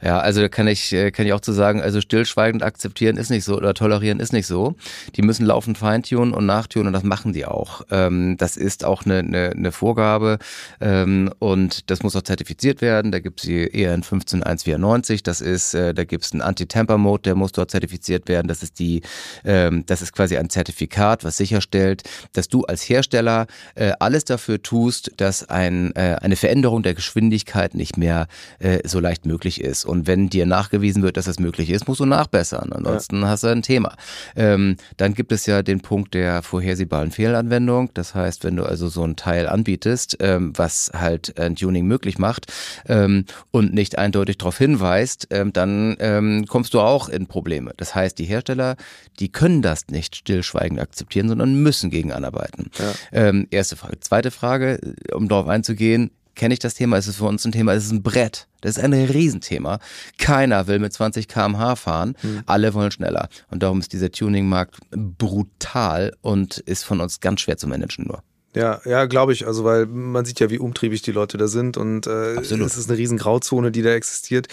Ja, 0.03 0.19
also 0.19 0.47
kann 0.49 0.67
ich, 0.67 0.91
äh, 0.93 1.11
kann 1.11 1.27
ich 1.27 1.33
auch 1.33 1.41
zu 1.41 1.51
sagen, 1.51 1.81
also 1.81 2.01
stillschweigend 2.01 2.63
akzeptieren 2.63 3.17
ist 3.17 3.29
nicht 3.29 3.43
so 3.43 3.55
oder 3.55 3.73
tolerieren 3.73 4.19
ist 4.19 4.33
nicht 4.33 4.47
so. 4.47 4.75
Die 5.15 5.21
müssen 5.21 5.45
laufend 5.45 5.77
feintunen 5.77 6.33
und 6.33 6.45
nachtunen 6.45 6.87
und 6.87 6.93
das 6.93 7.03
machen 7.03 7.33
die 7.33 7.45
auch. 7.45 7.83
Ähm, 7.91 8.35
das 8.37 8.57
ist 8.57 8.83
auch 8.83 9.05
eine, 9.05 9.19
eine, 9.19 9.51
eine 9.51 9.71
Vorgabe 9.71 10.39
ähm, 10.79 11.31
und 11.37 11.89
das 11.91 12.01
muss 12.01 12.15
auch 12.15 12.23
zertifiziert 12.23 12.81
werden. 12.81 13.11
Da 13.11 13.19
gibt 13.19 13.41
es 13.41 13.45
die 13.45 13.71
EN 13.73 14.03
15194, 14.03 15.21
das 15.21 15.39
ist, 15.39 15.75
äh, 15.75 15.93
da 15.93 16.03
gibt 16.03 16.25
es 16.25 16.31
einen 16.31 16.41
Anti-Tamper-Mode, 16.41 17.21
der 17.21 17.35
muss 17.35 17.51
dort 17.51 17.69
zertifiziert 17.69 18.27
werden. 18.27 18.47
Das 18.47 18.63
ist 18.63 18.79
die, 18.79 19.01
ähm, 19.45 19.83
das 19.85 20.01
ist 20.01 20.13
quasi 20.13 20.37
ein 20.37 20.49
Zertifikat, 20.49 21.23
was 21.23 21.37
sicherstellt, 21.37 22.03
dass 22.33 22.47
du 22.47 22.63
als 22.63 22.87
Hersteller 22.89 23.45
äh, 23.75 23.91
alles 23.99 24.25
dafür 24.25 24.61
tust, 24.63 25.11
dass 25.17 25.47
ein, 25.47 25.95
äh, 25.95 26.17
eine 26.21 26.35
Veränderung 26.35 26.81
der 26.81 26.95
Geschwindigkeit 26.95 27.75
nicht 27.75 27.97
mehr 27.97 28.27
äh, 28.59 28.79
so 28.87 28.99
leicht 28.99 29.25
möglich 29.25 29.61
ist. 29.61 29.85
Und 29.91 30.08
wenn 30.08 30.30
dir 30.30 30.45
nachgewiesen 30.45 31.04
wird, 31.04 31.17
dass 31.17 31.25
das 31.25 31.38
möglich 31.38 31.69
ist, 31.69 31.86
musst 31.86 31.99
du 31.99 32.06
nachbessern. 32.06 32.71
Ansonsten 32.71 33.23
ja. 33.23 33.27
hast 33.27 33.43
du 33.43 33.47
ein 33.47 33.62
Thema. 33.62 33.97
Ähm, 34.38 34.77
dann 34.95 35.13
gibt 35.13 35.34
es 35.34 35.45
ja 35.45 35.63
den 35.63 35.82
Punkt 35.82 36.13
der 36.13 36.43
vorhersehbaren 36.43 37.12
Fehlanwendung. 37.12 37.89
Das 37.93 38.15
heißt, 38.15 38.45
wenn 38.45 38.56
du 38.56 38.63
also 38.63 38.88
so 38.88 39.04
ein 39.04 39.17
Teil 39.17 39.49
anbietest, 39.49 40.15
ähm, 40.21 40.54
was 40.56 40.91
halt 40.93 41.38
ein 41.38 41.58
Tuning 41.58 41.88
möglich 41.88 42.17
macht 42.19 42.54
ähm, 42.88 43.25
und 43.51 43.73
nicht 43.73 43.97
eindeutig 43.97 44.38
darauf 44.38 44.58
hinweist, 44.58 45.27
ähm, 45.30 45.51
dann 45.51 45.97
ähm, 45.99 46.45
kommst 46.47 46.73
du 46.73 46.80
auch 46.80 47.10
in 47.10 47.27
Probleme. 47.27 47.73
Das 47.75 47.93
heißt, 47.93 48.17
die 48.17 48.25
Hersteller, 48.25 48.77
die 49.19 49.30
können 49.30 49.62
das 49.62 49.89
nicht 49.89 50.15
stillschweigend 50.15 50.80
akzeptieren, 50.80 51.27
sondern 51.27 51.62
müssen 51.62 51.89
gegen 51.89 52.13
anarbeiten. 52.13 52.71
Ja. 52.80 52.93
Ähm, 53.12 53.45
erste 53.51 53.75
Frage. 53.75 53.99
Zweite 53.99 54.32
Frage, 54.32 54.80
um 55.13 55.27
darauf 55.27 55.49
einzugehen, 55.49 56.12
kenne 56.36 56.54
ich 56.54 56.60
das 56.60 56.75
Thema, 56.75 56.97
ist 56.97 57.08
es 57.08 57.17
für 57.17 57.25
uns 57.25 57.43
ein 57.43 57.51
Thema, 57.51 57.73
ist 57.73 57.88
es 57.88 57.91
ein 57.91 58.04
Brett. 58.04 58.47
Das 58.62 58.78
ist 58.78 58.84
ein 58.84 58.93
Riesenthema. 58.93 59.80
Keiner 60.17 60.67
will 60.67 60.80
mit 60.80 60.93
20 60.93 61.28
km/h 61.28 61.76
fahren, 61.76 62.15
mhm. 62.21 62.43
alle 62.45 62.74
wollen 62.74 62.91
schneller. 62.91 63.30
Und 63.50 63.63
darum 63.63 63.80
ist 63.80 63.93
dieser 63.93 64.12
Tuning-Markt 64.12 64.78
brutal 64.91 66.13
und 66.21 66.60
ist 66.60 66.84
von 66.84 67.02
uns 67.02 67.19
ganz 67.19 67.41
schwer 67.41 67.58
zu 67.58 67.67
managen 67.67 68.06
nur. 68.06 68.24
Ja, 68.54 68.82
ja, 68.84 69.06
glaube 69.06 69.32
ich. 69.32 69.47
Also, 69.47 69.63
weil 69.63 69.86
man 69.86 70.26
sieht 70.26 70.39
ja, 70.39 70.50
wie 70.50 70.60
umtriebig 70.60 71.02
die 71.02 71.13
Leute 71.13 71.38
da 71.38 71.47
sind 71.47 71.78
und 71.78 72.06
äh, 72.06 72.34
es 72.34 72.52
ist 72.52 72.89
eine 72.89 72.97
riesen 72.97 73.17
Grauzone, 73.17 73.71
die 73.71 73.82
da 73.82 73.91
existiert. 73.91 74.47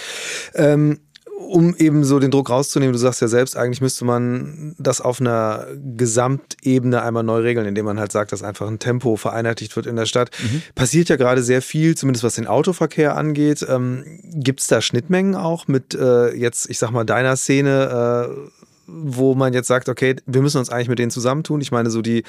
Ähm, 0.54 1.00
um 1.38 1.74
eben 1.76 2.04
so 2.04 2.18
den 2.18 2.30
Druck 2.30 2.50
rauszunehmen, 2.50 2.92
du 2.92 2.98
sagst 2.98 3.22
ja 3.22 3.28
selbst, 3.28 3.56
eigentlich 3.56 3.80
müsste 3.80 4.04
man 4.04 4.74
das 4.78 5.00
auf 5.00 5.20
einer 5.20 5.66
Gesamtebene 5.96 7.02
einmal 7.02 7.22
neu 7.22 7.40
regeln, 7.40 7.66
indem 7.66 7.86
man 7.86 7.98
halt 7.98 8.12
sagt, 8.12 8.32
dass 8.32 8.42
einfach 8.42 8.66
ein 8.66 8.78
Tempo 8.78 9.16
vereinheitlicht 9.16 9.74
wird 9.76 9.86
in 9.86 9.96
der 9.96 10.06
Stadt. 10.06 10.30
Mhm. 10.42 10.62
Passiert 10.74 11.08
ja 11.08 11.16
gerade 11.16 11.42
sehr 11.42 11.62
viel, 11.62 11.96
zumindest 11.96 12.24
was 12.24 12.34
den 12.34 12.46
Autoverkehr 12.46 13.16
angeht. 13.16 13.64
Ähm, 13.68 14.04
Gibt 14.34 14.60
es 14.60 14.66
da 14.66 14.80
Schnittmengen 14.80 15.34
auch 15.34 15.68
mit 15.68 15.94
äh, 15.94 16.34
jetzt, 16.34 16.68
ich 16.68 16.78
sag 16.78 16.90
mal, 16.90 17.04
deiner 17.04 17.36
Szene? 17.36 18.28
Äh, 18.28 18.50
wo 18.90 19.34
man 19.34 19.52
jetzt 19.52 19.68
sagt, 19.68 19.90
okay, 19.90 20.16
wir 20.24 20.40
müssen 20.40 20.56
uns 20.56 20.70
eigentlich 20.70 20.88
mit 20.88 20.98
denen 20.98 21.10
zusammentun. 21.10 21.60
Ich 21.60 21.70
meine, 21.70 21.90
so 21.90 22.00
die, 22.00 22.24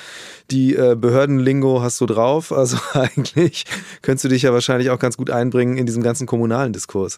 die 0.52 0.76
äh, 0.76 0.98
Behördenlingo 1.00 1.82
hast 1.82 2.02
du 2.02 2.06
drauf. 2.06 2.52
Also 2.52 2.78
eigentlich 2.94 3.64
könntest 4.02 4.26
du 4.26 4.28
dich 4.28 4.42
ja 4.42 4.52
wahrscheinlich 4.52 4.90
auch 4.90 5.00
ganz 5.00 5.16
gut 5.16 5.30
einbringen 5.30 5.78
in 5.78 5.86
diesem 5.86 6.04
ganzen 6.04 6.28
kommunalen 6.28 6.74
Diskurs. 6.74 7.18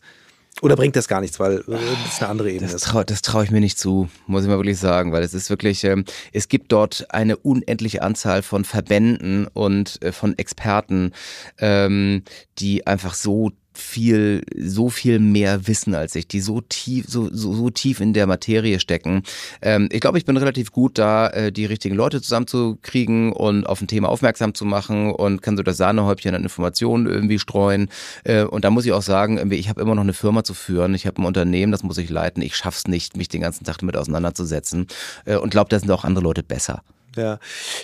Oder 0.62 0.76
bringt 0.76 0.96
das 0.96 1.08
gar 1.08 1.22
nichts, 1.22 1.40
weil 1.40 1.60
äh, 1.60 1.64
das 1.68 2.14
ist 2.14 2.22
eine 2.22 2.30
andere 2.30 2.52
Ebene. 2.52 2.72
Das 2.72 2.82
traue 2.82 3.06
trau 3.06 3.42
ich 3.42 3.52
mir 3.52 3.62
nicht 3.62 3.80
zu, 3.80 4.10
muss 4.28 4.44
ich 4.44 4.50
mal 4.50 4.58
wirklich 4.58 4.78
sagen, 4.78 5.12
weil 5.12 5.24
es 5.24 5.34
ist 5.34 5.50
wirklich, 5.50 5.84
ähm, 5.86 6.06
es 6.34 6.50
gibt 6.50 6.72
dort 6.72 7.08
eine 7.10 7.38
unendliche 7.38 8.02
Anzahl 8.04 8.44
von 8.44 8.64
Verbänden 8.64 9.48
und 9.48 10.02
äh, 10.04 10.12
von 10.12 10.38
Experten, 10.38 11.14
ähm, 11.58 12.24
die 12.60 12.86
einfach 12.86 13.16
so 13.16 13.52
viel, 13.74 14.44
so 14.58 14.90
viel 14.90 15.20
mehr 15.20 15.68
wissen 15.68 15.96
als 15.96 16.16
ich, 16.16 16.28
die 16.28 16.42
so 16.42 16.62
tief, 16.62 17.06
so, 17.08 17.30
so, 17.32 17.54
so 17.54 17.70
tief 17.70 18.00
in 18.00 18.14
der 18.14 18.28
Materie 18.28 18.80
stecken. 18.80 19.24
Ähm, 19.62 19.88
ich 19.92 20.02
glaube, 20.02 20.18
ich 20.18 20.26
bin 20.26 20.38
relativ 20.38 20.72
gut 20.72 20.98
da, 20.98 21.28
äh, 21.28 21.52
die 21.52 21.66
richtigen 21.66 21.96
Leute 21.96 22.22
zusammenzukriegen 22.22 23.32
und 23.32 23.66
auf 23.66 23.82
ein 23.82 23.88
Thema 23.88 24.10
aufmerksam 24.10 24.54
zu 24.54 24.66
machen 24.66 25.12
und 25.12 25.42
kann 25.42 25.58
so 25.58 25.64
das 25.64 25.78
Sahnehäubchen 25.78 26.36
an 26.36 26.44
Informationen 26.44 27.06
irgendwie 27.06 27.40
streuen. 27.40 27.90
Äh, 28.24 28.44
und 28.44 28.66
da 28.66 28.70
muss 28.70 28.86
ich 28.86 28.92
auch 28.92 29.02
sagen, 29.02 29.52
ich 29.52 29.70
habe 29.70 29.82
immer 29.82 29.96
noch 29.96 30.04
eine 30.04 30.14
Firma 30.14 30.44
zu 30.44 30.54
führen, 30.54 30.94
ich 30.94 31.08
habe 31.08 31.22
ein 31.22 31.26
Unternehmen, 31.26 31.72
das 31.72 31.84
muss 31.84 31.98
ich 31.98 32.10
leiten. 32.10 32.44
Ich 32.44 32.56
schaff's 32.56 32.88
nicht, 32.88 33.16
mich 33.16 33.30
den 33.30 33.42
ganzen 33.42 33.64
Tag 33.64 33.78
damit 33.80 33.96
auseinanderzusetzen. 33.96 34.88
Äh, 35.26 35.38
und 35.38 35.52
glaube, 35.52 35.70
da 35.70 35.80
sind 35.80 35.92
auch 35.92 36.04
andere 36.04 36.24
Leute 36.24 36.44
besser. 36.44 36.82
Ja, 37.16 37.40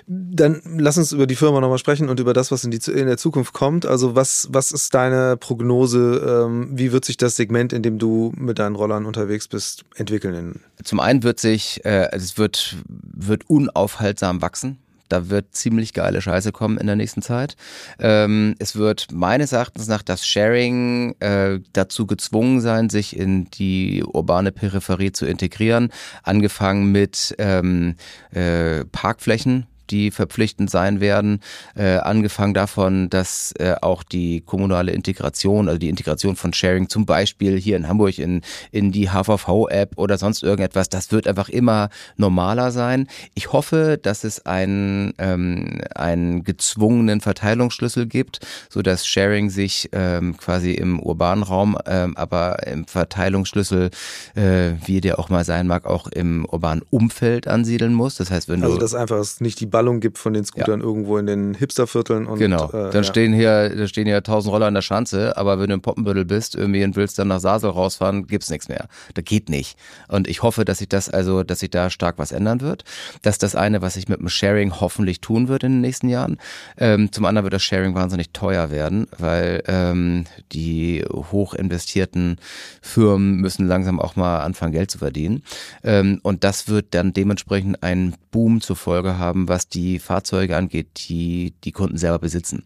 dann 0.08 0.62
lass 0.78 0.98
uns 0.98 1.12
über 1.12 1.28
die 1.28 1.36
Firma 1.36 1.60
nochmal 1.60 1.78
sprechen 1.78 2.08
und 2.08 2.20
über 2.20 2.34
das, 2.34 2.52
was 2.52 2.64
in, 2.64 2.72
die, 2.72 2.80
in 2.92 3.08
der 3.08 3.18
Zukunft 3.18 3.54
kommt. 3.54 3.86
Also 3.86 4.16
was, 4.16 4.48
was 4.52 4.72
ist 4.72 4.94
deine 4.94 5.36
Prognose? 5.36 6.46
Ähm, 6.46 6.70
wie 6.74 6.92
wird 6.92 7.04
sich 7.04 7.18
das 7.18 7.36
Segment, 7.36 7.74
in 7.74 7.84
dem 7.84 8.00
du 8.00 8.32
mit 8.38 8.60
deinen 8.60 8.76
Rollern 8.76 9.06
unterwegs 9.06 9.48
bist, 9.48 9.84
entwickeln? 9.96 10.62
Zum 10.84 11.00
einen 11.00 11.24
wird 11.24 11.40
sich, 11.40 11.84
äh, 11.84 12.10
es 12.12 12.38
wird, 12.38 12.78
wird 12.88 13.50
unaufhaltsam 13.50 14.42
wachsen. 14.42 14.78
Da 15.10 15.30
wird 15.30 15.56
ziemlich 15.56 15.94
geile 15.94 16.22
Scheiße 16.22 16.52
kommen 16.52 16.78
in 16.78 16.88
der 16.88 16.96
nächsten 16.96 17.22
Zeit. 17.22 17.56
Ähm, 18.00 18.56
es 18.60 18.76
wird 18.76 19.08
meines 19.12 19.52
Erachtens 19.52 19.88
nach 19.88 20.02
das 20.02 20.26
Sharing 20.26 21.16
äh, 21.20 21.60
dazu 21.74 22.06
gezwungen 22.08 22.62
sein, 22.62 22.90
sich 22.90 23.16
in 23.16 23.50
die 23.52 24.04
urbane 24.04 24.52
Peripherie 24.52 25.12
zu 25.12 25.26
integrieren. 25.26 25.92
Angefangen 26.24 26.92
mit 26.92 27.36
ähm, 27.38 27.96
äh, 28.32 28.86
Parkflächen 28.86 29.68
die 29.90 30.12
verpflichtend 30.12 30.70
sein 30.70 31.00
werden. 31.00 31.42
Äh, 31.76 31.98
angefangen 31.98 32.54
davon, 32.54 33.10
dass 33.10 33.54
äh, 33.60 33.76
auch 33.82 34.04
die 34.04 34.42
kommunale 34.42 34.92
Integration, 34.92 35.68
also 35.68 35.80
die 35.80 35.90
Integration 35.90 36.36
von 36.36 36.54
Sharing 36.54 36.90
zum 36.90 37.06
Beispiel 37.06 37.58
hier 37.58 37.78
in 37.78 37.88
Hamburg 37.88 38.20
in, 38.20 38.42
in 38.72 38.92
die 38.92 39.10
HVV-App 39.10 39.98
oder 39.98 40.18
sonst 40.18 40.44
irgendetwas, 40.44 40.90
das 40.90 41.12
wird 41.12 41.28
einfach 41.28 41.50
immer 41.50 41.90
normaler 42.16 42.72
sein. 42.72 43.08
Ich 43.34 43.52
hoffe, 43.54 44.00
dass 44.02 44.24
es 44.24 44.46
einen, 44.46 45.14
ähm, 45.18 45.82
einen 45.96 46.44
gezwungenen 46.44 47.22
Verteilungsschlüssel 47.22 48.06
gibt, 48.06 48.40
so 48.70 48.82
dass 48.82 49.06
Sharing 49.06 49.50
sich 49.50 49.90
ähm, 49.92 50.38
quasi 50.38 50.72
im 50.72 51.00
urbanen 51.00 51.44
Raum, 51.44 51.78
ähm, 51.86 52.16
aber 52.18 52.66
im 52.68 52.86
Verteilungsschlüssel, 52.86 53.90
äh, 54.36 54.72
wie 54.86 55.02
der 55.02 55.20
auch 55.20 55.30
mal 55.30 55.46
sein 55.46 55.68
mag, 55.68 55.86
auch 55.86 56.08
im 56.08 56.46
urbanen 56.46 56.84
Umfeld 56.90 57.48
ansiedeln 57.48 57.94
muss. 57.94 58.16
Das 58.16 58.32
heißt, 58.32 58.50
wenn 58.50 58.64
also 58.64 58.76
du. 58.78 58.84
Also, 58.84 58.96
das 58.96 58.96
einfach 58.96 59.24
nicht 59.42 59.60
die 59.60 59.66
Ballung 59.78 60.00
gibt 60.00 60.18
von 60.18 60.34
den 60.34 60.44
Scootern 60.44 60.80
ja. 60.80 60.86
irgendwo 60.88 61.20
in 61.20 61.28
den 61.28 61.54
Hipstervierteln. 61.54 62.26
Und, 62.26 62.40
genau. 62.40 62.66
Äh, 62.70 62.90
dann 62.90 62.94
ja. 62.94 63.04
stehen 63.04 63.32
hier, 63.32 63.70
da 63.70 63.88
stehen 63.88 64.08
hier 64.08 64.24
tausend 64.24 64.52
Roller 64.52 64.66
an 64.66 64.74
der 64.74 64.82
Schanze, 64.82 65.38
aber 65.38 65.60
wenn 65.60 65.68
du 65.68 65.76
im 65.76 65.82
Poppenbüttel 65.84 66.26
bist, 66.26 66.56
irgendwie 66.56 66.84
und 66.84 66.96
willst 66.96 67.20
dann 67.20 67.28
nach 67.28 67.40
Sasel 67.40 67.70
rausfahren, 67.70 68.26
gibt's 68.26 68.50
nichts 68.50 68.70
mehr. 68.70 68.88
Da 69.14 69.22
geht 69.22 69.50
nicht. 69.50 69.78
Und 70.08 70.28
ich 70.28 70.42
hoffe, 70.42 70.66
dass 70.66 70.80
sich 70.80 70.90
das 70.90 71.12
also, 71.12 71.44
dass 71.44 71.60
sich 71.60 71.70
da 71.70 71.92
stark 71.92 72.18
was 72.18 72.32
ändern 72.32 72.62
wird. 72.62 72.86
Das 73.22 73.36
ist 73.36 73.44
das 73.44 73.56
eine, 73.56 73.84
was 73.84 73.94
sich 73.94 74.08
mit 74.08 74.20
dem 74.20 74.30
Sharing 74.30 74.74
hoffentlich 74.82 75.22
tun 75.22 75.48
wird 75.48 75.64
in 75.64 75.74
den 75.74 75.82
nächsten 75.82 76.10
Jahren. 76.10 76.40
Ähm, 76.80 77.12
zum 77.12 77.26
anderen 77.26 77.44
wird 77.44 77.54
das 77.54 77.62
Sharing 77.62 77.94
wahnsinnig 77.94 78.32
teuer 78.32 78.72
werden, 78.72 79.06
weil 79.20 79.62
ähm, 79.68 80.26
die 80.54 81.06
hoch 81.14 81.54
investierten 81.54 82.38
Firmen 82.82 83.36
müssen 83.36 83.68
langsam 83.68 84.00
auch 84.00 84.16
mal 84.16 84.40
anfangen, 84.40 84.72
Geld 84.72 84.90
zu 84.90 84.98
verdienen. 84.98 85.44
Ähm, 85.84 86.20
und 86.24 86.44
das 86.44 86.68
wird 86.68 86.96
dann 86.96 87.14
dementsprechend 87.14 87.84
einen 87.84 88.16
Boom 88.32 88.60
zur 88.60 88.76
Folge 88.76 89.20
haben, 89.20 89.48
was 89.48 89.67
die 89.74 90.00
Fahrzeuge 90.00 90.56
angeht, 90.56 90.88
die 91.10 91.54
die 91.64 91.72
Kunden 91.72 91.98
selber 91.98 92.20
besitzen. 92.20 92.64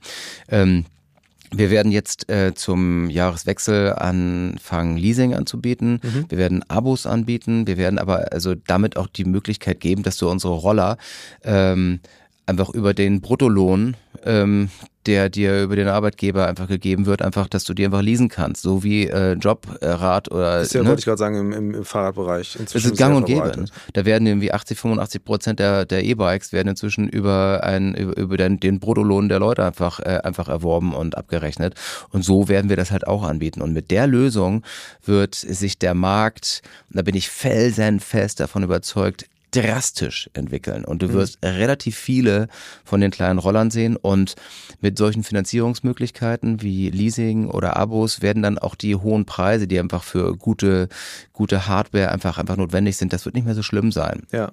Ähm, 0.49 0.85
wir 1.53 1.69
werden 1.69 1.91
jetzt 1.91 2.29
äh, 2.29 2.53
zum 2.55 3.09
Jahreswechsel 3.09 3.93
anfangen, 3.93 4.95
Leasing 4.95 5.33
anzubieten. 5.33 5.99
Mhm. 6.01 6.25
Wir 6.29 6.37
werden 6.37 6.63
Abos 6.69 7.05
anbieten. 7.05 7.67
Wir 7.67 7.77
werden 7.77 7.99
aber 7.99 8.31
also 8.31 8.55
damit 8.55 8.95
auch 8.95 9.07
die 9.07 9.25
Möglichkeit 9.25 9.81
geben, 9.81 10.03
dass 10.03 10.17
du 10.17 10.29
unsere 10.29 10.53
Roller 10.53 10.97
ähm, 11.43 11.99
einfach 12.45 12.69
über 12.69 12.93
den 12.93 13.19
Bruttolohn 13.19 13.97
ähm, 14.25 14.69
der 15.05 15.29
dir 15.29 15.63
über 15.63 15.75
den 15.75 15.87
Arbeitgeber 15.87 16.47
einfach 16.47 16.67
gegeben 16.67 17.05
wird, 17.05 17.21
einfach, 17.21 17.47
dass 17.47 17.63
du 17.63 17.73
dir 17.73 17.87
einfach 17.87 18.01
leasen 18.01 18.29
kannst, 18.29 18.61
so 18.61 18.83
wie 18.83 19.07
äh, 19.07 19.33
Jobrad 19.33 20.31
oder. 20.31 20.59
Das 20.59 20.67
ist 20.67 20.73
ja, 20.73 20.83
ne? 20.83 20.89
wollte 20.89 20.99
ich 20.99 21.05
gerade 21.05 21.17
sagen, 21.17 21.37
im, 21.37 21.51
im, 21.51 21.73
im 21.75 21.85
Fahrradbereich. 21.85 22.57
Inzwischen 22.59 22.89
das 22.89 22.93
ist 22.93 22.99
gang 22.99 23.15
und 23.15 23.25
gäbe. 23.25 23.51
Ne? 23.55 23.65
Da 23.93 24.05
werden 24.05 24.27
irgendwie 24.27 24.51
80, 24.51 24.77
85 24.77 25.23
Prozent 25.23 25.59
der, 25.59 25.85
der 25.85 26.03
E-Bikes 26.03 26.53
werden 26.53 26.69
inzwischen 26.69 27.09
über, 27.09 27.61
ein, 27.63 27.95
über, 27.95 28.17
über 28.17 28.37
den, 28.37 28.59
den 28.59 28.79
Bruttolohn 28.79 29.29
der 29.29 29.39
Leute 29.39 29.65
einfach, 29.65 29.99
äh, 29.99 30.19
einfach 30.23 30.47
erworben 30.47 30.93
und 30.93 31.17
abgerechnet. 31.17 31.75
Und 32.09 32.23
so 32.23 32.47
werden 32.47 32.69
wir 32.69 32.77
das 32.77 32.91
halt 32.91 33.07
auch 33.07 33.23
anbieten. 33.23 33.61
Und 33.61 33.73
mit 33.73 33.91
der 33.91 34.07
Lösung 34.07 34.63
wird 35.03 35.35
sich 35.35 35.79
der 35.79 35.93
Markt, 35.93 36.61
da 36.89 37.01
bin 37.01 37.15
ich 37.15 37.29
felsenfest 37.29 38.39
davon 38.39 38.63
überzeugt, 38.63 39.25
drastisch 39.51 40.29
entwickeln 40.33 40.85
und 40.85 41.01
du 41.01 41.09
mhm. 41.09 41.13
wirst 41.13 41.43
mhm. 41.43 41.49
relativ 41.49 41.97
viele 41.97 42.47
von 42.83 43.01
den 43.01 43.11
kleinen 43.11 43.39
Rollern 43.39 43.69
sehen 43.69 43.97
und 43.97 44.35
mit 44.79 44.97
solchen 44.97 45.23
Finanzierungsmöglichkeiten 45.23 46.61
wie 46.61 46.89
Leasing 46.89 47.49
oder 47.49 47.77
Abos 47.77 48.21
werden 48.21 48.43
dann 48.43 48.57
auch 48.57 48.75
die 48.75 48.95
hohen 48.95 49.25
Preise, 49.25 49.67
die 49.67 49.79
einfach 49.79 50.03
für 50.03 50.35
gute 50.35 50.89
gute 51.33 51.67
Hardware 51.67 52.11
einfach 52.11 52.37
einfach 52.37 52.57
notwendig 52.57 52.97
sind, 52.97 53.13
das 53.13 53.25
wird 53.25 53.35
nicht 53.35 53.45
mehr 53.45 53.55
so 53.55 53.63
schlimm 53.63 53.91
sein. 53.91 54.23
Ja. 54.31 54.51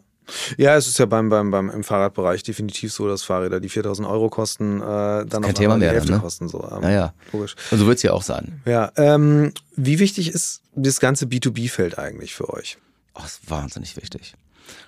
Ja, 0.59 0.77
es 0.77 0.87
ist 0.87 0.99
ja 0.99 1.07
beim, 1.07 1.31
beim, 1.31 1.51
beim 1.51 1.71
im 1.71 1.83
Fahrradbereich 1.83 2.43
definitiv 2.43 2.93
so, 2.93 3.09
dass 3.09 3.23
Fahrräder, 3.23 3.61
die 3.61 3.71
4000 3.71 4.07
Euro 4.07 4.29
kosten, 4.29 4.81
äh, 4.81 5.25
dann 5.25 5.43
auch 5.43 5.53
Thema 5.55 5.79
mehr, 5.79 5.89
die 5.89 5.95
Hälfte 5.95 6.13
ne? 6.13 6.19
kosten. 6.19 6.49
So, 6.49 6.69
ähm, 6.71 6.83
ja, 6.83 6.91
ja. 6.91 7.15
Logisch. 7.33 7.57
Und 7.71 7.79
so 7.79 7.87
wird 7.87 7.97
es 7.97 8.03
ja 8.03 8.13
auch 8.13 8.23
sein. 8.23 8.61
Ja, 8.67 8.93
ähm, 8.97 9.53
wie 9.75 9.99
wichtig 9.99 10.29
ist 10.29 10.61
das 10.75 11.01
ganze 11.01 11.25
B2B-Feld 11.25 11.99
eigentlich 11.99 12.35
für 12.35 12.53
euch? 12.53 12.77
Oh, 13.15 13.23
ist 13.25 13.51
wahnsinnig 13.51 13.97
wichtig. 13.97 14.35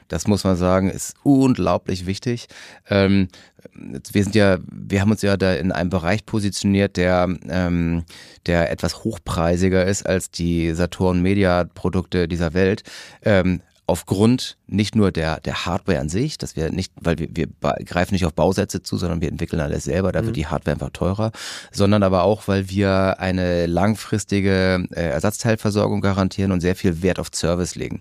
Das 0.08 0.26
muss 0.26 0.44
man 0.44 0.56
sagen, 0.56 0.90
ist 0.90 1.14
unglaublich 1.22 2.06
wichtig. 2.06 2.48
Ähm, 2.88 3.28
wir 3.74 4.24
sind 4.24 4.34
ja, 4.34 4.58
wir 4.70 5.00
haben 5.00 5.10
uns 5.10 5.22
ja 5.22 5.36
da 5.36 5.54
in 5.54 5.72
einem 5.72 5.90
Bereich 5.90 6.26
positioniert, 6.26 6.96
der, 6.96 7.28
ähm, 7.48 8.04
der 8.46 8.70
etwas 8.70 9.04
hochpreisiger 9.04 9.84
ist 9.84 10.06
als 10.06 10.30
die 10.30 10.72
Saturn 10.72 11.22
Media 11.22 11.64
Produkte 11.64 12.28
dieser 12.28 12.54
Welt. 12.54 12.82
Ähm, 13.22 13.60
aufgrund 13.90 14.56
nicht 14.68 14.94
nur 14.94 15.10
der, 15.10 15.40
der 15.40 15.66
Hardware 15.66 15.98
an 15.98 16.08
sich, 16.08 16.38
dass 16.38 16.54
wir 16.54 16.70
nicht, 16.70 16.92
weil 17.00 17.18
wir, 17.18 17.28
wir 17.32 17.48
greifen 17.84 18.14
nicht 18.14 18.24
auf 18.24 18.34
Bausätze 18.34 18.82
zu, 18.82 18.96
sondern 18.96 19.20
wir 19.20 19.28
entwickeln 19.28 19.60
alles 19.60 19.82
selber, 19.82 20.12
da 20.12 20.20
wird 20.20 20.30
mhm. 20.30 20.40
die 20.40 20.46
Hardware 20.46 20.74
einfach 20.76 20.90
teurer, 20.90 21.32
sondern 21.72 22.04
aber 22.04 22.22
auch, 22.22 22.46
weil 22.46 22.70
wir 22.70 23.18
eine 23.18 23.66
langfristige 23.66 24.86
äh, 24.92 25.02
Ersatzteilversorgung 25.10 26.00
garantieren 26.00 26.52
und 26.52 26.60
sehr 26.60 26.76
viel 26.76 27.02
Wert 27.02 27.18
auf 27.18 27.30
Service 27.32 27.74
legen. 27.74 28.00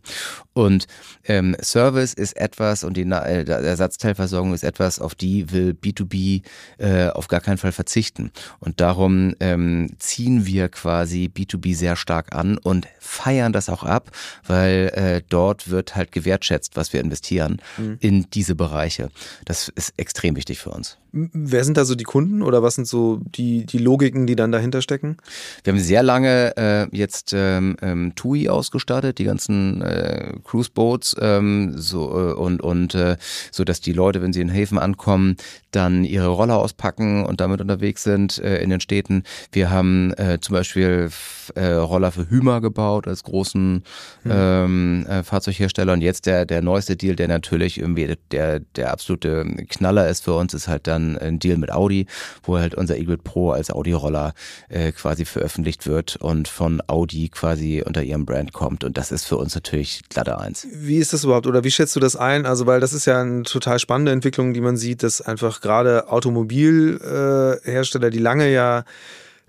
Und 0.53 0.85
ähm, 1.25 1.55
Service 1.59 2.13
ist 2.13 2.37
etwas 2.37 2.83
und 2.83 2.95
die 2.97 3.03
äh, 3.03 3.45
Ersatzteilversorgung 3.45 4.53
ist 4.53 4.63
etwas, 4.63 4.99
auf 4.99 5.15
die 5.15 5.51
will 5.51 5.71
B2B 5.71 6.43
äh, 6.77 7.07
auf 7.07 7.29
gar 7.29 7.39
keinen 7.39 7.57
Fall 7.57 7.71
verzichten. 7.71 8.31
Und 8.59 8.79
darum 8.79 9.33
ähm, 9.39 9.87
ziehen 9.97 10.45
wir 10.45 10.69
quasi 10.69 11.31
B2B 11.33 11.75
sehr 11.75 11.95
stark 11.95 12.35
an 12.35 12.57
und 12.57 12.87
feiern 12.99 13.53
das 13.53 13.69
auch 13.69 13.83
ab, 13.83 14.11
weil 14.45 14.91
äh, 14.93 15.21
dort 15.29 15.69
wird 15.69 15.78
halt 15.95 16.11
gewertschätzt 16.11 16.49
wertschätzt, 16.49 16.75
was 16.75 16.93
wir 16.93 16.99
investieren 17.01 17.61
mhm. 17.77 17.97
in 17.99 18.29
diese 18.31 18.55
Bereiche. 18.55 19.09
Das 19.45 19.69
ist 19.69 19.93
extrem 19.97 20.35
wichtig 20.35 20.59
für 20.59 20.71
uns. 20.71 20.97
Wer 21.11 21.63
sind 21.63 21.77
da 21.77 21.85
so 21.85 21.95
die 21.95 22.03
Kunden 22.03 22.43
oder 22.43 22.61
was 22.61 22.75
sind 22.75 22.87
so 22.87 23.19
die, 23.23 23.65
die 23.65 23.79
Logiken, 23.79 24.27
die 24.27 24.35
dann 24.35 24.51
dahinter 24.51 24.81
stecken? 24.81 25.17
Wir 25.63 25.73
haben 25.73 25.79
sehr 25.79 26.03
lange 26.03 26.55
äh, 26.55 26.87
jetzt 26.95 27.33
ähm, 27.35 27.77
ähm, 27.81 28.13
TUI 28.15 28.49
ausgestattet, 28.49 29.17
die 29.17 29.23
ganzen 29.23 29.81
äh, 29.81 30.33
Cruise 30.43 30.69
Boats, 30.71 31.15
ähm, 31.19 31.73
so 31.77 32.09
äh, 32.11 32.33
und 32.33 32.61
und 32.61 32.93
äh, 32.93 33.17
so, 33.51 33.63
dass 33.63 33.81
die 33.81 33.93
Leute, 33.93 34.21
wenn 34.21 34.33
sie 34.33 34.41
in 34.41 34.49
Häfen 34.49 34.77
ankommen, 34.77 35.37
dann 35.71 36.03
ihre 36.03 36.27
Roller 36.27 36.57
auspacken 36.57 37.25
und 37.25 37.41
damit 37.41 37.61
unterwegs 37.61 38.03
sind 38.03 38.37
äh, 38.39 38.61
in 38.61 38.69
den 38.69 38.79
Städten. 38.79 39.23
Wir 39.51 39.71
haben 39.71 40.13
äh, 40.13 40.39
zum 40.39 40.53
Beispiel 40.53 41.09
äh, 41.55 41.65
Roller 41.65 42.11
für 42.11 42.29
Hümer 42.29 42.61
gebaut 42.61 43.07
als 43.07 43.23
großen 43.23 43.83
mhm. 44.23 44.31
ähm, 44.31 45.05
äh, 45.07 45.23
Fahrzeughersteller 45.23 45.93
und 45.93 46.01
jetzt 46.01 46.25
der 46.27 46.45
der 46.45 46.61
neueste 46.61 46.95
Deal, 46.95 47.15
der 47.15 47.27
natürlich 47.27 47.79
irgendwie 47.79 48.15
der 48.31 48.59
der 48.59 48.91
absolute 48.91 49.45
Knaller 49.69 50.07
ist 50.07 50.23
für 50.23 50.33
uns, 50.35 50.53
ist 50.53 50.67
halt 50.67 50.85
dann 50.85 50.98
dann 50.99 51.17
ein 51.17 51.39
Deal 51.39 51.57
mit 51.57 51.71
Audi, 51.71 52.05
wo 52.43 52.57
halt 52.57 52.75
unser 52.75 52.97
E-Grid 52.97 53.23
Pro 53.23 53.51
als 53.51 53.71
Audi-Roller 53.71 54.33
äh, 54.69 54.91
quasi 54.91 55.23
veröffentlicht 55.25 55.87
wird 55.87 56.17
und 56.17 56.47
von 56.47 56.81
Audi 56.87 57.29
quasi 57.29 57.81
unter 57.85 58.03
ihrem 58.03 58.25
Brand 58.25 58.53
kommt. 58.53 58.83
Und 58.83 58.97
das 58.97 59.11
ist 59.11 59.25
für 59.25 59.37
uns 59.37 59.55
natürlich 59.55 60.01
glatte 60.09 60.37
eins. 60.37 60.67
Wie 60.73 60.97
ist 60.97 61.13
das 61.13 61.23
überhaupt 61.23 61.47
oder 61.47 61.63
wie 61.63 61.71
schätzt 61.71 61.95
du 61.95 61.99
das 61.99 62.15
ein? 62.15 62.45
Also, 62.45 62.67
weil 62.67 62.79
das 62.79 62.93
ist 62.93 63.05
ja 63.05 63.21
eine 63.21 63.43
total 63.43 63.79
spannende 63.79 64.11
Entwicklung, 64.11 64.53
die 64.53 64.61
man 64.61 64.77
sieht, 64.77 65.01
dass 65.03 65.21
einfach 65.21 65.61
gerade 65.61 66.09
Automobilhersteller, 66.09 68.07
äh, 68.07 68.11
die 68.11 68.19
lange 68.19 68.51
ja 68.51 68.83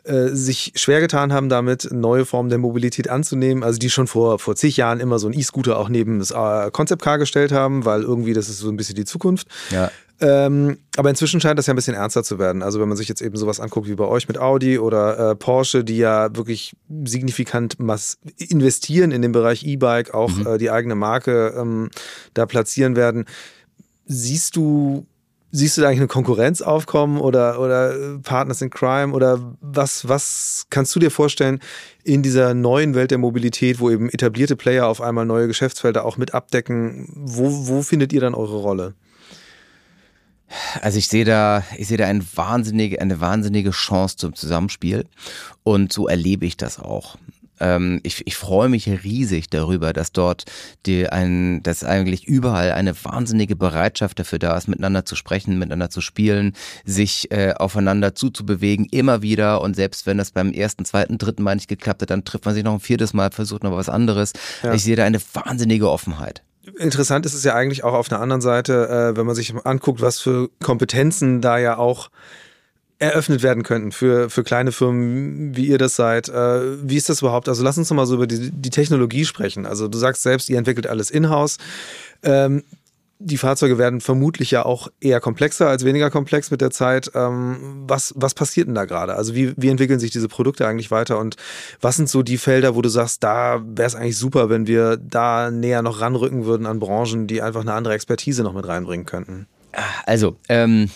sich 0.05 0.72
schwer 0.76 1.01
getan 1.01 1.32
haben, 1.32 1.48
damit 1.48 1.88
neue 1.92 2.24
Formen 2.24 2.48
der 2.48 2.59
Mobilität 2.59 3.09
anzunehmen. 3.09 3.62
Also 3.62 3.78
die 3.78 3.90
schon 3.90 4.07
vor, 4.07 4.38
vor 4.38 4.57
zig 4.57 4.76
Jahren 4.76 5.01
immer 5.01 5.18
so 5.18 5.28
ein 5.28 5.38
E-Scooter 5.38 5.78
auch 5.78 5.88
neben 5.88 6.18
das 6.18 6.30
äh, 6.30 6.70
Concept 6.70 7.03
Car 7.03 7.18
gestellt 7.18 7.53
haben, 7.53 7.84
weil 7.84 8.03
irgendwie 8.03 8.32
das 8.32 8.48
ist 8.48 8.59
so 8.59 8.68
ein 8.68 8.76
bisschen 8.76 8.96
die 8.96 9.05
Zukunft. 9.05 9.48
Ja. 9.70 9.90
Ähm, 10.22 10.78
aber 10.96 11.09
inzwischen 11.09 11.40
scheint 11.40 11.59
das 11.59 11.66
ja 11.66 11.72
ein 11.72 11.76
bisschen 11.76 11.94
ernster 11.94 12.22
zu 12.22 12.38
werden. 12.38 12.62
Also 12.62 12.78
wenn 12.78 12.88
man 12.88 12.96
sich 12.96 13.09
jetzt 13.09 13.22
eben 13.22 13.36
sowas 13.36 13.59
anguckt 13.59 13.88
wie 13.88 13.94
bei 13.94 14.05
euch 14.05 14.28
mit 14.28 14.38
Audi 14.38 14.78
oder 14.78 15.30
äh, 15.30 15.34
Porsche, 15.34 15.82
die 15.82 15.96
ja 15.96 16.34
wirklich 16.36 16.76
signifikant 17.05 17.78
investieren 18.36 19.12
in 19.12 19.22
den 19.22 19.32
Bereich 19.32 19.64
E-Bike, 19.64 20.12
auch 20.12 20.30
mhm. 20.30 20.46
äh, 20.46 20.59
die 20.59 20.70
eigene 20.70 20.94
Marke 20.94 21.55
ähm, 21.57 21.90
da 22.34 22.44
platzieren 22.44 22.96
werden. 22.96 23.24
Siehst 24.05 24.57
du 24.57 25.07
Siehst 25.53 25.76
du 25.76 25.80
da 25.80 25.88
eigentlich 25.88 26.01
eine 26.01 26.09
Konkurrenz 26.09 26.62
aufkommen 26.62 27.20
oder, 27.20 27.61
oder 27.61 27.92
äh, 27.92 28.18
Partners 28.18 28.62
in 28.62 28.70
Crime 28.70 29.12
oder 29.12 29.57
was, 29.61 30.09
was 30.09 30.66
kannst 30.70 30.94
du 30.94 31.01
dir 31.01 31.11
vorstellen 31.11 31.59
in 32.05 32.22
dieser 32.22 32.55
neuen 32.55 32.94
Welt 32.94 33.11
der 33.11 33.18
Mobilität, 33.18 33.80
wo 33.80 33.90
eben 33.90 34.09
etablierte 34.11 34.55
Player 34.55 34.86
auf 34.86 35.01
einmal 35.01 35.26
neue 35.26 35.48
Geschäftsfelder 35.48 36.05
auch 36.05 36.16
mit 36.16 36.34
abdecken? 36.34 37.09
Wo, 37.16 37.68
wo 37.68 37.82
findet 37.82 38.12
ihr 38.12 38.20
dann 38.20 38.34
eure 38.34 38.59
Rolle? 38.59 38.94
Also 40.80 40.98
ich 40.98 41.09
sehe 41.09 41.24
da, 41.24 41.64
ich 41.76 41.88
sehe 41.88 41.98
da 41.98 42.07
eine 42.07 42.24
wahnsinnige, 42.34 43.01
eine 43.01 43.20
wahnsinnige 43.20 43.70
Chance 43.70 44.16
zum 44.16 44.34
Zusammenspiel 44.34 45.07
und 45.62 45.92
so 45.92 46.09
erlebe 46.09 46.46
ich 46.46 46.57
das 46.57 46.78
auch. 46.78 47.16
Ähm, 47.61 48.00
ich, 48.02 48.26
ich 48.26 48.36
freue 48.36 48.68
mich 48.68 48.88
riesig 48.88 49.50
darüber, 49.50 49.92
dass 49.92 50.12
dort 50.12 50.44
die 50.86 51.08
ein, 51.08 51.62
dass 51.62 51.84
eigentlich 51.84 52.26
überall 52.26 52.72
eine 52.72 52.94
wahnsinnige 53.04 53.56
Bereitschaft 53.56 54.18
dafür 54.18 54.38
da 54.38 54.56
ist, 54.56 54.68
miteinander 54.68 55.04
zu 55.04 55.16
sprechen, 55.16 55.58
miteinander 55.58 55.90
zu 55.90 56.00
spielen, 56.00 56.54
sich 56.84 57.30
äh, 57.30 57.54
aufeinander 57.54 58.14
zuzubewegen, 58.14 58.86
immer 58.90 59.22
wieder. 59.22 59.61
Und 59.61 59.76
selbst 59.76 60.06
wenn 60.06 60.18
das 60.18 60.30
beim 60.30 60.52
ersten, 60.52 60.84
zweiten, 60.84 61.18
dritten 61.18 61.42
Mal 61.42 61.54
nicht 61.54 61.68
geklappt 61.68 62.02
hat, 62.02 62.11
dann 62.11 62.24
trifft 62.24 62.44
man 62.44 62.54
sich 62.54 62.64
noch 62.64 62.74
ein 62.74 62.80
viertes 62.80 63.12
Mal, 63.12 63.30
versucht 63.30 63.62
noch 63.62 63.76
was 63.76 63.88
anderes. 63.88 64.32
Ja. 64.62 64.74
Ich 64.74 64.82
sehe 64.82 64.96
da 64.96 65.04
eine 65.04 65.20
wahnsinnige 65.34 65.90
Offenheit. 65.90 66.42
Interessant 66.78 67.26
ist 67.26 67.34
es 67.34 67.42
ja 67.42 67.54
eigentlich 67.54 67.84
auch 67.84 67.94
auf 67.94 68.08
der 68.08 68.20
anderen 68.20 68.42
Seite, 68.42 68.88
äh, 68.88 69.16
wenn 69.16 69.26
man 69.26 69.34
sich 69.34 69.54
anguckt, 69.64 70.00
was 70.02 70.20
für 70.20 70.50
Kompetenzen 70.62 71.40
da 71.40 71.58
ja 71.58 71.78
auch 71.78 72.11
eröffnet 73.01 73.42
werden 73.42 73.62
könnten 73.62 73.92
für, 73.92 74.28
für 74.28 74.44
kleine 74.44 74.72
Firmen, 74.72 75.57
wie 75.57 75.66
ihr 75.66 75.78
das 75.78 75.96
seid. 75.96 76.28
Äh, 76.28 76.86
wie 76.86 76.96
ist 76.96 77.09
das 77.09 77.22
überhaupt? 77.22 77.48
Also 77.48 77.64
lass 77.64 77.78
uns 77.78 77.88
noch 77.90 77.96
mal 77.96 78.07
so 78.07 78.14
über 78.14 78.26
die, 78.26 78.51
die 78.51 78.70
Technologie 78.70 79.24
sprechen. 79.24 79.66
Also 79.66 79.88
du 79.88 79.98
sagst 79.98 80.22
selbst, 80.22 80.51
ihr 80.51 80.59
entwickelt 80.59 80.86
alles 80.86 81.11
in-house. 81.11 81.57
Ähm, 82.22 82.62
die 83.18 83.38
Fahrzeuge 83.38 83.78
werden 83.78 84.01
vermutlich 84.01 84.51
ja 84.51 84.64
auch 84.64 84.88
eher 85.01 85.20
komplexer 85.20 85.68
als 85.68 85.84
weniger 85.84 86.11
komplex 86.11 86.51
mit 86.51 86.61
der 86.61 86.70
Zeit. 86.70 87.11
Ähm, 87.14 87.84
was, 87.86 88.12
was 88.16 88.34
passiert 88.34 88.68
denn 88.68 88.74
da 88.74 88.84
gerade? 88.84 89.14
Also 89.14 89.34
wie, 89.34 89.55
wie 89.57 89.68
entwickeln 89.68 89.98
sich 90.01 90.11
diese 90.11 90.28
Produkte 90.28 90.66
eigentlich 90.66 90.90
weiter 90.90 91.18
und 91.18 91.36
was 91.80 91.96
sind 91.96 92.09
so 92.09 92.22
die 92.22 92.38
Felder, 92.38 92.74
wo 92.74 92.82
du 92.82 92.90
sagst, 92.90 93.22
da 93.22 93.62
wäre 93.64 93.86
es 93.86 93.94
eigentlich 93.94 94.18
super, 94.18 94.51
wenn 94.51 94.66
wir 94.66 94.98
da 94.98 95.51
näher 95.51 95.80
noch 95.80 96.03
ranrücken 96.03 96.44
würden 96.44 96.66
an 96.66 96.80
Branchen, 96.80 97.26
die 97.26 97.40
einfach 97.40 97.62
eine 97.62 97.72
andere 97.72 97.94
Expertise 97.94 98.42
noch 98.42 98.55
mit 98.55 98.68
reinbringen 98.68 99.07
könnten? 99.07 99.46
Also, 100.05 100.36
ähm, 100.48 100.90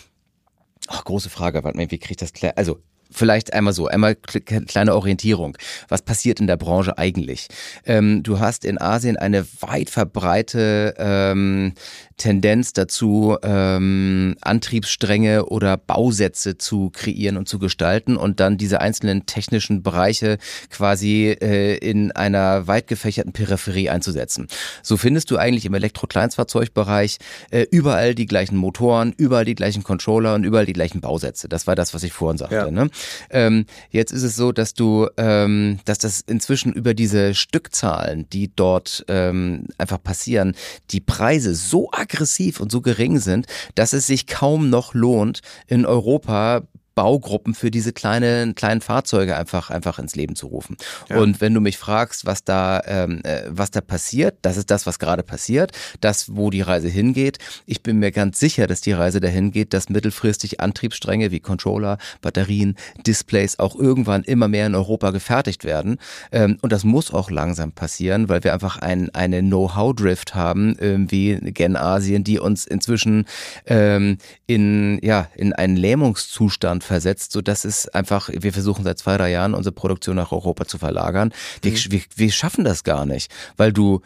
Ach, 0.89 1.05
große 1.05 1.31
Frage, 1.31 1.65
warte 1.65 1.77
mal, 1.77 1.91
wie 1.91 1.99
kriege 1.99 2.13
ich 2.13 2.17
das 2.17 2.33
klar? 2.33 2.53
Also, 2.57 2.83
vielleicht 3.15 3.53
einmal 3.53 3.73
so, 3.73 3.87
einmal 3.87 4.15
kleine 4.15 4.95
Orientierung. 4.95 5.57
Was 5.89 6.03
passiert 6.03 6.41
in 6.41 6.47
der 6.47 6.57
Branche 6.57 6.99
eigentlich? 6.99 7.49
Ähm, 7.87 8.23
du 8.23 8.41
hast 8.41 8.65
in 8.65 8.81
Asien 8.81 9.17
eine 9.17 9.47
weit 9.61 9.91
verbreite 9.91 10.95
ähm, 10.99 11.75
Tendenz 12.17 12.73
dazu, 12.73 13.37
ähm, 13.43 14.37
Antriebsstränge 14.41 15.47
oder 15.47 15.77
Bausätze 15.77 16.59
zu 16.59 16.91
kreieren 16.91 17.37
und 17.37 17.49
zu 17.49 17.59
gestalten 17.59 18.17
und 18.17 18.41
dann 18.41 18.57
diese 18.57 18.81
einzelnen 18.81 19.27
technischen 19.27 19.83
Bereiche 19.83 20.39
quasi 20.71 21.37
äh, 21.41 21.77
in 21.77 22.13
einer 22.13 22.67
weit 22.67 22.87
gefächerten 22.87 23.33
Peripherie 23.33 23.91
einzusetzen. 23.91 24.47
So 24.83 24.97
findest 24.97 25.31
du 25.31 25.37
eigentlich 25.37 25.67
im 25.67 25.75
Elektro-Kleinstfahrzeugbereich 25.75 27.19
äh, 27.51 27.67
überall 27.71 28.15
die 28.15 28.27
gleichen 28.27 28.57
Motoren, 28.57 29.13
überall 29.17 29.45
die 29.45 29.55
gleichen 29.55 29.83
Controller 29.83 30.35
und 30.35 30.45
überall 30.45 30.67
die 30.67 30.73
gleichen 30.73 31.01
Bausätze. 31.01 31.49
Das 31.49 31.67
war 31.67 31.75
das, 31.75 31.95
was 31.95 32.03
ich 32.03 32.13
vorhin 32.13 32.39
sagte. 32.39 32.55
Ja. 32.55 32.71
Ne? 32.71 32.91
Ähm, 33.31 33.67
jetzt 33.91 34.13
ist 34.13 34.23
es 34.23 34.37
so, 34.37 34.53
dass 34.53 34.75
du, 34.75 35.09
ähm, 35.17 35.79
dass 35.85 35.99
das 35.99 36.21
inzwischen 36.21 36.73
über 36.73 36.95
diese 36.95 37.35
Stückzahlen, 37.35 38.29
die 38.31 38.51
dort 38.55 39.05
ähm, 39.09 39.67
einfach 39.79 40.03
passieren, 40.03 40.55
die 40.91 41.01
Preise 41.01 41.55
so 41.55 41.91
aggressiv 41.93 42.61
und 42.61 42.71
so 42.71 42.81
gering 42.81 43.19
sind, 43.19 43.47
dass 43.75 43.93
es 43.93 44.07
sich 44.07 44.27
kaum 44.27 44.71
noch 44.71 44.95
lohnt, 44.95 45.41
in 45.67 45.87
Europa 45.87 46.63
Baugruppen 46.95 47.55
für 47.55 47.71
diese 47.71 47.93
kleinen, 47.93 48.55
kleinen 48.55 48.81
Fahrzeuge 48.81 49.37
einfach, 49.37 49.71
einfach 49.71 49.99
ins 49.99 50.15
Leben 50.15 50.37
zu 50.37 50.47
rufen. 50.47 50.77
Ja. 51.09 51.19
Und 51.19 51.41
wenn 51.41 51.55
du 51.55 51.61
mich 51.61 51.79
fragst, 51.79 52.27
was 52.27 52.45
da, 52.45 52.81
ähm, 52.87 53.21
äh, 53.25 53.43
was 53.49 53.71
da 53.71 53.81
passiert, 53.81 54.39
das 54.43 54.57
ist 54.57 54.71
das, 54.71 54.87
was 54.87 54.99
gerade 54.99 55.23
passiert, 55.23 55.73
das, 56.01 56.37
wo 56.37 56.51
die 56.51 56.61
Reise 56.61 56.89
hingeht. 56.89 57.39
Ich 57.67 57.83
bin 57.83 57.99
mir 57.99 58.13
ganz 58.13 58.39
sicher, 58.39 58.67
dass 58.67 58.81
die 58.81 58.93
Reise 58.93 59.21
dahin 59.21 59.51
geht, 59.51 59.73
dass 59.73 59.89
mittelfristig 59.89 60.61
Antriebsstränge 60.61 61.31
wie 61.31 61.41
Controller, 61.41 61.99
Batterien, 62.21 62.77
Displays 63.07 63.59
auch 63.59 63.77
irgendwann 63.77 64.23
immer 64.23 64.49
mehr 64.49 64.67
in 64.67 64.75
Europa 64.75 65.11
gefertigt 65.11 65.65
werden. 65.65 65.99
Ähm, 66.31 66.59
und 66.63 66.73
das 66.73 66.85
muss 66.85 67.13
auch 67.13 67.31
langsam 67.31 67.73
passieren, 67.73 68.29
weil 68.29 68.45
wir 68.45 68.53
einfach 68.53 68.79
ein, 68.79 69.11
eine 69.15 69.41
Know-how-Drift 69.41 70.35
haben, 70.35 70.77
ähm, 70.81 71.11
wie 71.11 71.37
Gen 71.37 71.77
Asien, 71.77 72.23
die 72.25 72.39
uns 72.39 72.67
inzwischen 72.67 73.25
ähm, 73.67 74.19
in, 74.47 74.99
ja, 75.03 75.29
in 75.35 75.53
einen 75.53 75.77
Lähmungszustand 75.77 76.84
versetzt, 76.85 77.33
so 77.33 77.41
dass 77.41 77.65
es 77.65 77.89
einfach, 77.89 78.31
wir 78.33 78.53
versuchen 78.53 78.85
seit 78.85 78.99
zwei, 78.99 79.17
drei 79.17 79.31
Jahren 79.31 79.55
unsere 79.55 79.75
Produktion 79.75 80.17
nach 80.17 80.33
Europa 80.33 80.67
zu 80.67 80.79
verlagern. 80.79 81.33
Wir, 81.63 81.73
mhm. 81.73 81.77
wir, 81.89 82.01
wir 82.17 82.33
schaffen 82.33 82.65
das 82.65 82.85
gar 82.85 83.07
nicht, 83.07 83.31
weil 83.57 83.73
du 83.73 84.01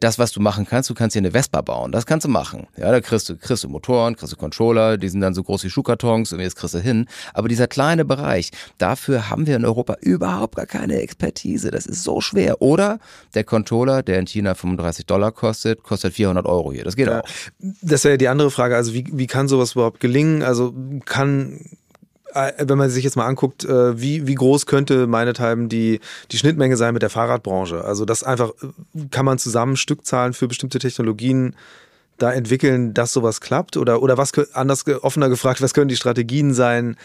das, 0.00 0.18
was 0.18 0.32
du 0.32 0.40
machen 0.40 0.66
kannst, 0.66 0.90
du 0.90 0.94
kannst 0.94 1.14
hier 1.14 1.20
eine 1.20 1.30
Vespa 1.30 1.60
bauen. 1.60 1.92
Das 1.92 2.06
kannst 2.06 2.24
du 2.24 2.28
machen. 2.28 2.66
Ja, 2.76 2.90
da 2.90 3.00
kriegst 3.00 3.28
du, 3.28 3.36
kriegst 3.36 3.64
du 3.64 3.68
Motoren, 3.68 4.16
kriegst 4.16 4.32
du 4.32 4.36
Controller, 4.36 4.98
die 4.98 5.08
sind 5.08 5.20
dann 5.20 5.34
so 5.34 5.42
groß 5.42 5.64
wie 5.64 5.70
Schuhkartons 5.70 6.32
und 6.32 6.40
jetzt 6.40 6.56
kriegst 6.56 6.74
du 6.74 6.78
hin. 6.78 7.06
Aber 7.32 7.48
dieser 7.48 7.68
kleine 7.68 8.04
Bereich, 8.04 8.50
dafür 8.78 9.30
haben 9.30 9.46
wir 9.46 9.56
in 9.56 9.64
Europa 9.64 9.96
überhaupt 10.00 10.56
gar 10.56 10.66
keine 10.66 11.00
Expertise. 11.00 11.70
Das 11.70 11.86
ist 11.86 12.02
so 12.02 12.20
schwer. 12.20 12.60
Oder 12.60 12.98
der 13.34 13.44
Controller, 13.44 14.02
der 14.02 14.18
in 14.18 14.26
China 14.26 14.54
35 14.54 15.06
Dollar 15.06 15.32
kostet, 15.32 15.82
kostet 15.82 16.14
400 16.14 16.46
Euro 16.46 16.72
hier. 16.72 16.84
Das 16.84 16.96
geht 16.96 17.06
ja, 17.06 17.20
auch. 17.20 17.28
Das 17.80 18.04
wäre 18.04 18.14
ja 18.14 18.18
die 18.18 18.28
andere 18.28 18.50
Frage. 18.50 18.76
Also 18.76 18.92
wie, 18.94 19.06
wie 19.12 19.26
kann 19.26 19.48
sowas 19.48 19.72
überhaupt 19.72 20.00
gelingen? 20.00 20.42
Also 20.42 20.74
kann 21.04 21.60
wenn 22.34 22.78
man 22.78 22.90
sich 22.90 23.04
jetzt 23.04 23.16
mal 23.16 23.26
anguckt, 23.26 23.64
äh, 23.64 24.00
wie, 24.00 24.26
wie 24.26 24.34
groß 24.34 24.66
könnte 24.66 25.06
meinethalben 25.06 25.68
die, 25.68 26.00
die 26.30 26.38
Schnittmenge 26.38 26.76
sein 26.76 26.92
mit 26.94 27.02
der 27.02 27.10
Fahrradbranche? 27.10 27.84
Also 27.84 28.04
das 28.04 28.22
einfach, 28.22 28.50
äh, 28.62 29.06
kann 29.10 29.24
man 29.24 29.38
zusammen 29.38 29.76
Stückzahlen 29.76 30.32
für 30.32 30.48
bestimmte 30.48 30.78
Technologien 30.78 31.56
da 32.18 32.32
entwickeln, 32.32 32.94
dass 32.94 33.12
sowas 33.12 33.40
klappt? 33.40 33.76
Oder, 33.76 34.02
oder 34.02 34.18
was, 34.18 34.32
anders 34.52 34.86
offener 34.86 35.28
gefragt, 35.28 35.62
was 35.62 35.74
können 35.74 35.88
die 35.88 35.96
Strategien 35.96 36.52
sein, 36.52 36.96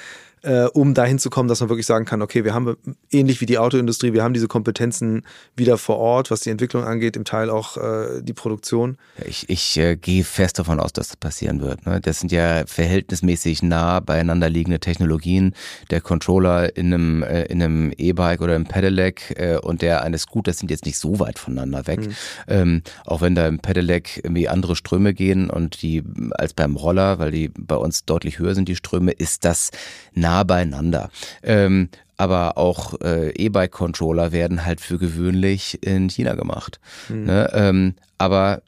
äh, 0.44 0.66
um 0.66 0.94
dahin 0.94 1.20
zu 1.20 1.30
kommen, 1.30 1.48
dass 1.48 1.62
man 1.62 1.70
wirklich 1.70 1.86
sagen 1.86 2.06
kann, 2.06 2.22
okay, 2.22 2.44
wir 2.44 2.54
haben 2.54 2.76
ähnlich 3.12 3.40
wie 3.40 3.46
die 3.46 3.58
Autoindustrie, 3.58 4.14
wir 4.14 4.24
haben 4.24 4.34
diese 4.34 4.48
Kompetenzen 4.48 5.26
wieder 5.56 5.78
vor 5.78 5.98
Ort, 5.98 6.32
was 6.32 6.42
die 6.42 6.50
Entwicklung 6.50 6.84
angeht, 6.84 7.16
im 7.16 7.24
Teil 7.24 7.50
auch 7.50 7.78
äh, 7.78 8.22
die 8.22 8.34
Produktion. 8.34 8.98
Ich, 9.26 9.50
ich 9.50 9.78
äh, 9.78 9.96
gehe 9.96 10.24
fest 10.24 10.60
davon 10.60 10.80
aus, 10.80 10.92
dass 10.92 11.08
das 11.08 11.18
passieren 11.18 11.62
wird. 11.62 11.86
Ne? 11.86 12.02
Das 12.02 12.20
sind 12.20 12.32
ja 12.32 12.66
verhältnismäßig 12.68 13.64
nah 13.64 14.02
beieinander 14.02 14.50
liegende 14.50 14.80
Technologien. 14.80 15.56
Der 15.90 16.02
Controller 16.02 16.76
in 16.76 16.94
einem 16.94 17.24
äh, 17.24 17.44
in 17.44 17.64
einem 17.64 17.94
E-Bike 17.98 18.42
oder 18.42 18.56
im 18.56 18.66
Pedelec 18.66 19.34
äh, 19.38 19.58
und 19.58 19.82
der 19.82 20.04
eines 20.04 20.24
Scooters 20.24 20.58
sind 20.58 20.72
jetzt 20.72 20.86
nicht 20.86 20.98
so 20.98 21.20
weit 21.20 21.40
voneinander 21.40 21.88
weg. 21.88 22.02
Mhm. 22.02 22.14
Ähm, 22.48 22.82
auch 23.06 23.22
wenn 23.22 23.36
da 23.36 23.48
im 23.48 23.60
Pedelec 23.60 24.20
irgendwie 24.24 24.50
andere 24.50 24.76
Ströme 24.76 25.14
gehen 25.14 25.50
und 25.50 25.82
die 25.82 26.04
als 26.32 26.54
beim 26.54 26.76
Roller, 26.76 27.20
weil 27.20 27.32
die 27.32 27.50
bei 27.58 27.76
uns 27.76 28.04
deutlich 28.06 28.40
höher 28.40 28.56
sind, 28.56 28.68
die 28.68 28.76
Ströme, 28.76 29.12
ist 29.12 29.46
das 29.46 29.72
nah 30.14 30.33
nah 30.34 30.44
beieinander. 30.44 31.10
Ähm, 31.44 31.90
aber 32.18 32.58
auch 32.58 33.00
äh, 33.02 33.32
E-Bike-Controller 33.32 34.32
werden 34.32 34.66
halt 34.66 34.82
für 34.82 34.98
gewöhnlich 34.98 35.84
in 35.84 36.10
China 36.10 36.36
gemacht. 36.36 36.80
Mhm. 37.10 37.26
Ne? 37.26 37.50
Ähm, 37.54 37.96
aber 38.18 38.62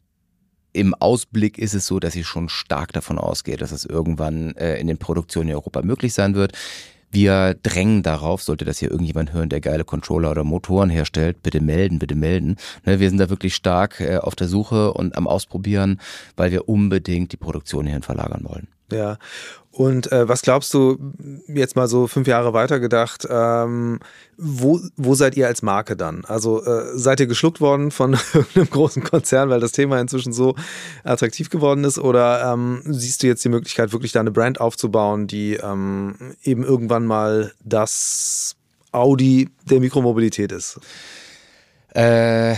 im 0.74 0.94
Ausblick 0.94 1.58
ist 1.58 1.74
es 1.74 1.86
so, 1.86 2.00
dass 2.00 2.16
ich 2.16 2.28
schon 2.28 2.50
stark 2.50 2.92
davon 2.92 3.18
ausgehe, 3.18 3.58
dass 3.58 3.72
es 3.72 3.86
irgendwann 3.86 4.56
äh, 4.56 4.78
in 4.78 4.88
den 4.88 4.98
Produktionen 4.98 5.50
in 5.50 5.56
Europa 5.56 5.82
möglich 5.84 6.14
sein 6.14 6.36
wird. 6.36 6.52
Wir 7.12 7.56
drängen 7.64 8.04
darauf, 8.04 8.44
sollte 8.44 8.66
das 8.66 8.80
hier 8.80 8.92
irgendjemand 8.92 9.32
hören, 9.32 9.48
der 9.48 9.62
geile 9.62 9.86
Controller 9.86 10.32
oder 10.32 10.44
Motoren 10.44 10.90
herstellt, 10.90 11.42
bitte 11.44 11.62
melden, 11.62 11.98
bitte 11.98 12.16
melden. 12.16 12.58
Ne, 12.86 13.00
wir 13.00 13.10
sind 13.10 13.20
da 13.20 13.30
wirklich 13.30 13.56
stark 13.56 14.02
äh, 14.02 14.18
auf 14.18 14.36
der 14.36 14.50
Suche 14.50 14.92
und 14.92 15.16
am 15.16 15.28
Ausprobieren, 15.28 16.02
weil 16.36 16.52
wir 16.52 16.68
unbedingt 16.68 17.32
die 17.32 17.38
Produktion 17.38 17.86
hierhin 17.86 18.04
verlagern 18.04 18.44
wollen. 18.44 18.68
Ja. 18.92 19.18
Und 19.76 20.10
äh, 20.14 20.30
was 20.30 20.42
glaubst 20.42 20.74
du, 20.74 20.98
jetzt 21.48 21.76
mal 21.76 21.90
so 21.90 22.08
fünf 22.08 22.30
Jahre 22.30 22.54
weiter 22.54 22.80
gedacht, 22.80 23.28
ähm, 23.30 24.00
wo, 24.38 24.80
wo 24.96 25.16
seid 25.16 25.36
ihr 25.36 25.48
als 25.48 25.64
Marke 25.64 25.98
dann? 25.98 26.24
Also 26.24 26.64
äh, 26.64 26.98
seid 26.98 27.20
ihr 27.20 27.28
geschluckt 27.28 27.60
worden 27.60 27.92
von 27.92 28.18
einem 28.56 28.70
großen 28.70 29.04
Konzern, 29.04 29.50
weil 29.50 29.60
das 29.60 29.74
Thema 29.74 30.00
inzwischen 30.00 30.32
so 30.32 30.56
attraktiv 31.04 31.50
geworden 31.50 31.84
ist? 31.84 32.00
Oder 32.00 32.54
ähm, 32.54 32.84
siehst 32.86 33.22
du 33.22 33.28
jetzt 33.28 33.44
die 33.44 33.50
Möglichkeit, 33.50 33.92
wirklich 33.92 34.14
da 34.14 34.22
eine 34.22 34.32
Brand 34.32 34.62
aufzubauen, 34.62 35.28
die 35.28 35.56
ähm, 35.56 36.16
eben 36.42 36.64
irgendwann 36.64 37.06
mal 37.06 37.52
das 37.62 38.56
Audi 38.94 39.50
der 39.70 39.82
Mikromobilität 39.82 40.54
ist? 40.54 40.80
Äh, 41.94 42.56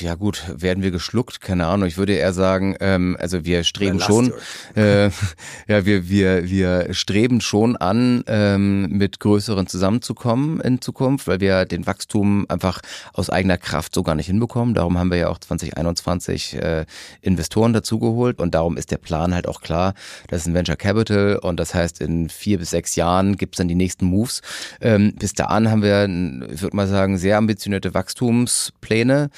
ja 0.00 0.14
gut, 0.14 0.44
werden 0.48 0.82
wir 0.82 0.90
geschluckt? 0.90 1.40
Keine 1.40 1.66
Ahnung. 1.66 1.86
Ich 1.88 1.96
würde 1.96 2.14
eher 2.14 2.32
sagen, 2.32 2.76
ähm, 2.80 3.16
also 3.20 3.44
wir 3.44 3.64
streben 3.64 4.00
schon, 4.00 4.32
äh, 4.74 5.06
ja, 5.68 5.84
wir, 5.84 6.08
wir, 6.08 6.48
wir 6.48 6.94
streben 6.94 7.40
schon 7.40 7.76
an, 7.76 8.24
ähm, 8.26 8.88
mit 8.88 9.20
größeren 9.20 9.66
zusammenzukommen 9.66 10.60
in 10.60 10.80
Zukunft, 10.80 11.26
weil 11.26 11.40
wir 11.40 11.64
den 11.64 11.86
Wachstum 11.86 12.46
einfach 12.48 12.80
aus 13.12 13.30
eigener 13.30 13.58
Kraft 13.58 13.94
so 13.94 14.02
gar 14.02 14.14
nicht 14.14 14.26
hinbekommen. 14.26 14.74
Darum 14.74 14.98
haben 14.98 15.10
wir 15.10 15.18
ja 15.18 15.28
auch 15.28 15.38
2021 15.38 16.56
äh, 16.56 16.86
Investoren 17.20 17.72
dazugeholt 17.72 18.38
und 18.38 18.54
darum 18.54 18.76
ist 18.76 18.90
der 18.90 18.98
Plan 18.98 19.34
halt 19.34 19.46
auch 19.48 19.60
klar. 19.60 19.94
Das 20.28 20.42
ist 20.42 20.46
ein 20.46 20.54
Venture 20.54 20.76
Capital 20.76 21.36
und 21.36 21.58
das 21.58 21.74
heißt, 21.74 22.00
in 22.00 22.28
vier 22.28 22.58
bis 22.58 22.70
sechs 22.70 22.96
Jahren 22.96 23.36
gibt's 23.36 23.58
dann 23.58 23.68
die 23.68 23.74
nächsten 23.74 24.06
Moves. 24.06 24.42
Ähm, 24.80 25.14
bis 25.18 25.32
dahin 25.32 25.70
haben 25.70 25.82
wir, 25.82 26.04
ich 26.52 26.62
würde 26.62 26.76
mal 26.76 26.86
sagen, 26.86 27.18
sehr 27.18 27.36
ambitionierte 27.36 27.94
Wachstumspläne 27.94 29.30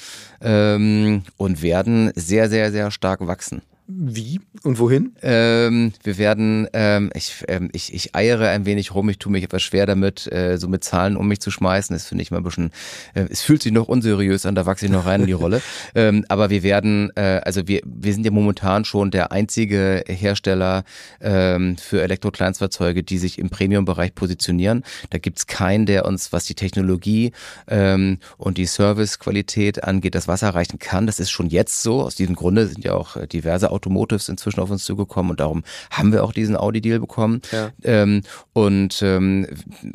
ähm, 0.49 1.21
und 1.37 1.61
werden 1.61 2.11
sehr, 2.15 2.49
sehr, 2.49 2.71
sehr 2.71 2.89
stark 2.89 3.25
wachsen. 3.27 3.61
Wie 3.91 4.39
und 4.61 4.77
wohin? 4.77 5.15
Ähm, 5.23 5.93
wir 6.03 6.19
werden, 6.19 6.67
ähm, 6.73 7.09
ich, 7.15 7.43
ähm, 7.47 7.69
ich, 7.73 7.91
ich 7.91 8.15
eiere 8.15 8.49
ein 8.49 8.67
wenig 8.67 8.93
rum, 8.93 9.09
ich 9.09 9.17
tue 9.17 9.31
mich 9.31 9.43
etwas 9.43 9.63
schwer 9.63 9.87
damit, 9.87 10.31
äh, 10.31 10.57
so 10.59 10.67
mit 10.67 10.83
Zahlen 10.83 11.17
um 11.17 11.27
mich 11.27 11.39
zu 11.39 11.49
schmeißen. 11.49 11.95
Das 11.95 12.05
finde 12.05 12.21
ich 12.21 12.29
mal 12.29 12.37
ein 12.37 12.43
bisschen, 12.43 12.69
äh, 13.15 13.25
es 13.31 13.41
fühlt 13.41 13.63
sich 13.63 13.71
noch 13.71 13.87
unseriös 13.87 14.45
an, 14.45 14.53
da 14.53 14.67
wachse 14.67 14.85
ich 14.85 14.91
noch 14.91 15.07
rein 15.07 15.21
in 15.21 15.27
die 15.27 15.33
Rolle. 15.33 15.61
Ähm, 15.95 16.23
aber 16.27 16.49
wir 16.49 16.61
werden, 16.61 17.11
äh, 17.15 17.41
also 17.43 17.67
wir, 17.67 17.81
wir 17.83 18.13
sind 18.13 18.23
ja 18.23 18.31
momentan 18.31 18.85
schon 18.85 19.11
der 19.11 19.31
einzige 19.31 20.03
Hersteller 20.07 20.83
ähm, 21.19 21.77
für 21.77 22.03
Elektrokleinstfahrzeuge, 22.03 23.01
die 23.01 23.17
sich 23.17 23.39
im 23.39 23.49
Premium-Bereich 23.49 24.13
positionieren. 24.13 24.83
Da 25.09 25.17
gibt's 25.17 25.47
keinen, 25.47 25.85
der 25.85 26.05
uns, 26.05 26.31
was 26.31 26.45
die 26.45 26.53
Technologie 26.53 27.31
ähm, 27.67 28.19
und 28.37 28.57
die 28.57 28.65
Servicequalität 28.65 29.83
angeht, 29.83 30.15
das 30.15 30.27
Wasser 30.27 30.49
reichen 30.49 30.79
kann. 30.79 31.07
Das 31.07 31.19
ist 31.19 31.31
schon 31.31 31.49
jetzt 31.49 31.81
so. 31.81 32.01
Aus 32.01 32.15
diesem 32.15 32.35
Grunde 32.35 32.67
sind 32.67 32.83
ja 32.83 32.93
auch 32.93 33.15
äh, 33.15 33.25
diverse 33.25 33.71
Automotives 33.79 34.27
inzwischen 34.29 34.59
auf 34.59 34.69
uns 34.69 34.83
zugekommen 34.83 35.31
und 35.31 35.39
darum 35.39 35.63
haben 35.91 36.11
wir 36.11 36.23
auch 36.23 36.33
diesen 36.33 36.57
Audi-Deal 36.57 36.99
bekommen. 36.99 37.41
Ja. 37.51 37.69
Ähm, 37.83 38.21
und 38.53 39.01
ähm, 39.01 39.47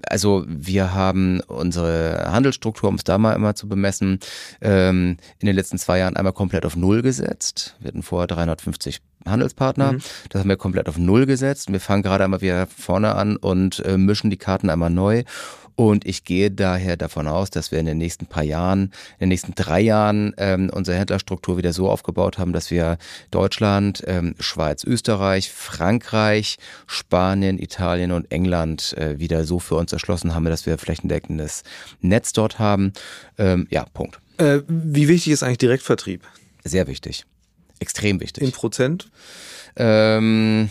also 0.06 0.44
wir 0.48 0.94
haben 0.94 1.40
unsere 1.40 2.30
Handelsstruktur, 2.32 2.88
um 2.88 2.94
es 2.94 3.04
da 3.04 3.18
mal 3.18 3.34
immer 3.34 3.54
zu 3.54 3.68
bemessen, 3.68 4.20
ähm, 4.60 5.18
in 5.38 5.46
den 5.46 5.54
letzten 5.54 5.78
zwei 5.78 5.98
Jahren 5.98 6.16
einmal 6.16 6.32
komplett 6.32 6.64
auf 6.64 6.76
Null 6.76 7.02
gesetzt. 7.02 7.76
Wir 7.80 7.88
hatten 7.88 8.02
vorher 8.02 8.26
350 8.26 9.00
Handelspartner. 9.26 9.92
Mhm. 9.92 10.02
Das 10.30 10.40
haben 10.40 10.48
wir 10.48 10.56
komplett 10.56 10.88
auf 10.88 10.98
Null 10.98 11.26
gesetzt. 11.26 11.72
Wir 11.72 11.80
fangen 11.80 12.02
gerade 12.02 12.24
einmal 12.24 12.40
wieder 12.40 12.66
vorne 12.66 13.14
an 13.14 13.36
und 13.36 13.84
äh, 13.84 13.96
mischen 13.96 14.30
die 14.30 14.36
Karten 14.36 14.70
einmal 14.70 14.90
neu. 14.90 15.24
Und 15.76 16.06
ich 16.06 16.24
gehe 16.24 16.50
daher 16.50 16.96
davon 16.96 17.26
aus, 17.26 17.50
dass 17.50 17.72
wir 17.72 17.80
in 17.80 17.86
den 17.86 17.98
nächsten 17.98 18.26
paar 18.26 18.44
Jahren, 18.44 18.92
in 19.18 19.20
den 19.20 19.28
nächsten 19.30 19.54
drei 19.54 19.80
Jahren 19.80 20.32
ähm, 20.38 20.70
unsere 20.72 20.96
Händlerstruktur 20.96 21.56
wieder 21.56 21.72
so 21.72 21.90
aufgebaut 21.90 22.38
haben, 22.38 22.52
dass 22.52 22.70
wir 22.70 22.96
Deutschland, 23.30 24.02
ähm, 24.06 24.34
Schweiz, 24.38 24.84
Österreich, 24.84 25.50
Frankreich, 25.50 26.58
Spanien, 26.86 27.58
Italien 27.58 28.12
und 28.12 28.30
England 28.30 28.94
äh, 28.96 29.18
wieder 29.18 29.44
so 29.44 29.58
für 29.58 29.74
uns 29.74 29.92
erschlossen 29.92 30.34
haben, 30.34 30.44
dass 30.44 30.66
wir 30.66 30.78
flächendeckendes 30.78 31.64
Netz 32.00 32.32
dort 32.32 32.58
haben. 32.58 32.92
Ähm, 33.38 33.66
ja, 33.70 33.84
Punkt. 33.92 34.20
Äh, 34.38 34.60
wie 34.68 35.08
wichtig 35.08 35.32
ist 35.32 35.42
eigentlich 35.42 35.58
Direktvertrieb? 35.58 36.22
Sehr 36.64 36.86
wichtig. 36.86 37.24
Extrem 37.80 38.20
wichtig. 38.20 38.44
In 38.44 38.52
Prozent? 38.52 39.10
Ähm, 39.76 40.70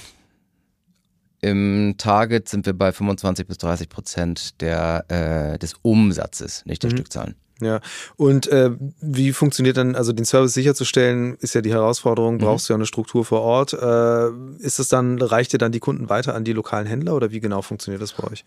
im 1.43 1.95
Target 1.97 2.47
sind 2.47 2.65
wir 2.65 2.73
bei 2.73 2.93
25 2.93 3.47
bis 3.47 3.57
30 3.57 3.89
Prozent 3.89 4.61
der, 4.61 5.05
äh, 5.09 5.59
des 5.59 5.73
Umsatzes, 5.81 6.65
nicht 6.65 6.83
der 6.83 6.89
mhm. 6.89 6.95
Stückzahlen. 6.95 7.35
Ja, 7.61 7.81
und 8.15 8.47
äh, 8.47 8.71
wie 9.01 9.31
funktioniert 9.33 9.77
dann, 9.77 9.95
also 9.95 10.13
den 10.13 10.25
Service 10.25 10.53
sicherzustellen, 10.53 11.35
ist 11.35 11.53
ja 11.53 11.61
die 11.61 11.71
Herausforderung, 11.71 12.35
mhm. 12.35 12.39
brauchst 12.39 12.65
mhm. 12.65 12.67
du 12.67 12.73
ja 12.73 12.77
eine 12.77 12.85
Struktur 12.85 13.25
vor 13.25 13.41
Ort. 13.41 13.73
Äh, 13.73 14.29
ist 14.59 14.79
es 14.79 14.87
dann, 14.87 15.21
reicht 15.21 15.53
dir 15.53 15.57
dann 15.57 15.73
die 15.73 15.79
Kunden 15.79 16.09
weiter 16.09 16.33
an 16.33 16.45
die 16.45 16.53
lokalen 16.53 16.87
Händler 16.87 17.13
oder 17.13 17.31
wie 17.31 17.41
genau 17.41 17.61
funktioniert 17.61 18.01
das 18.01 18.13
bei 18.13 18.23
euch? 18.31 18.45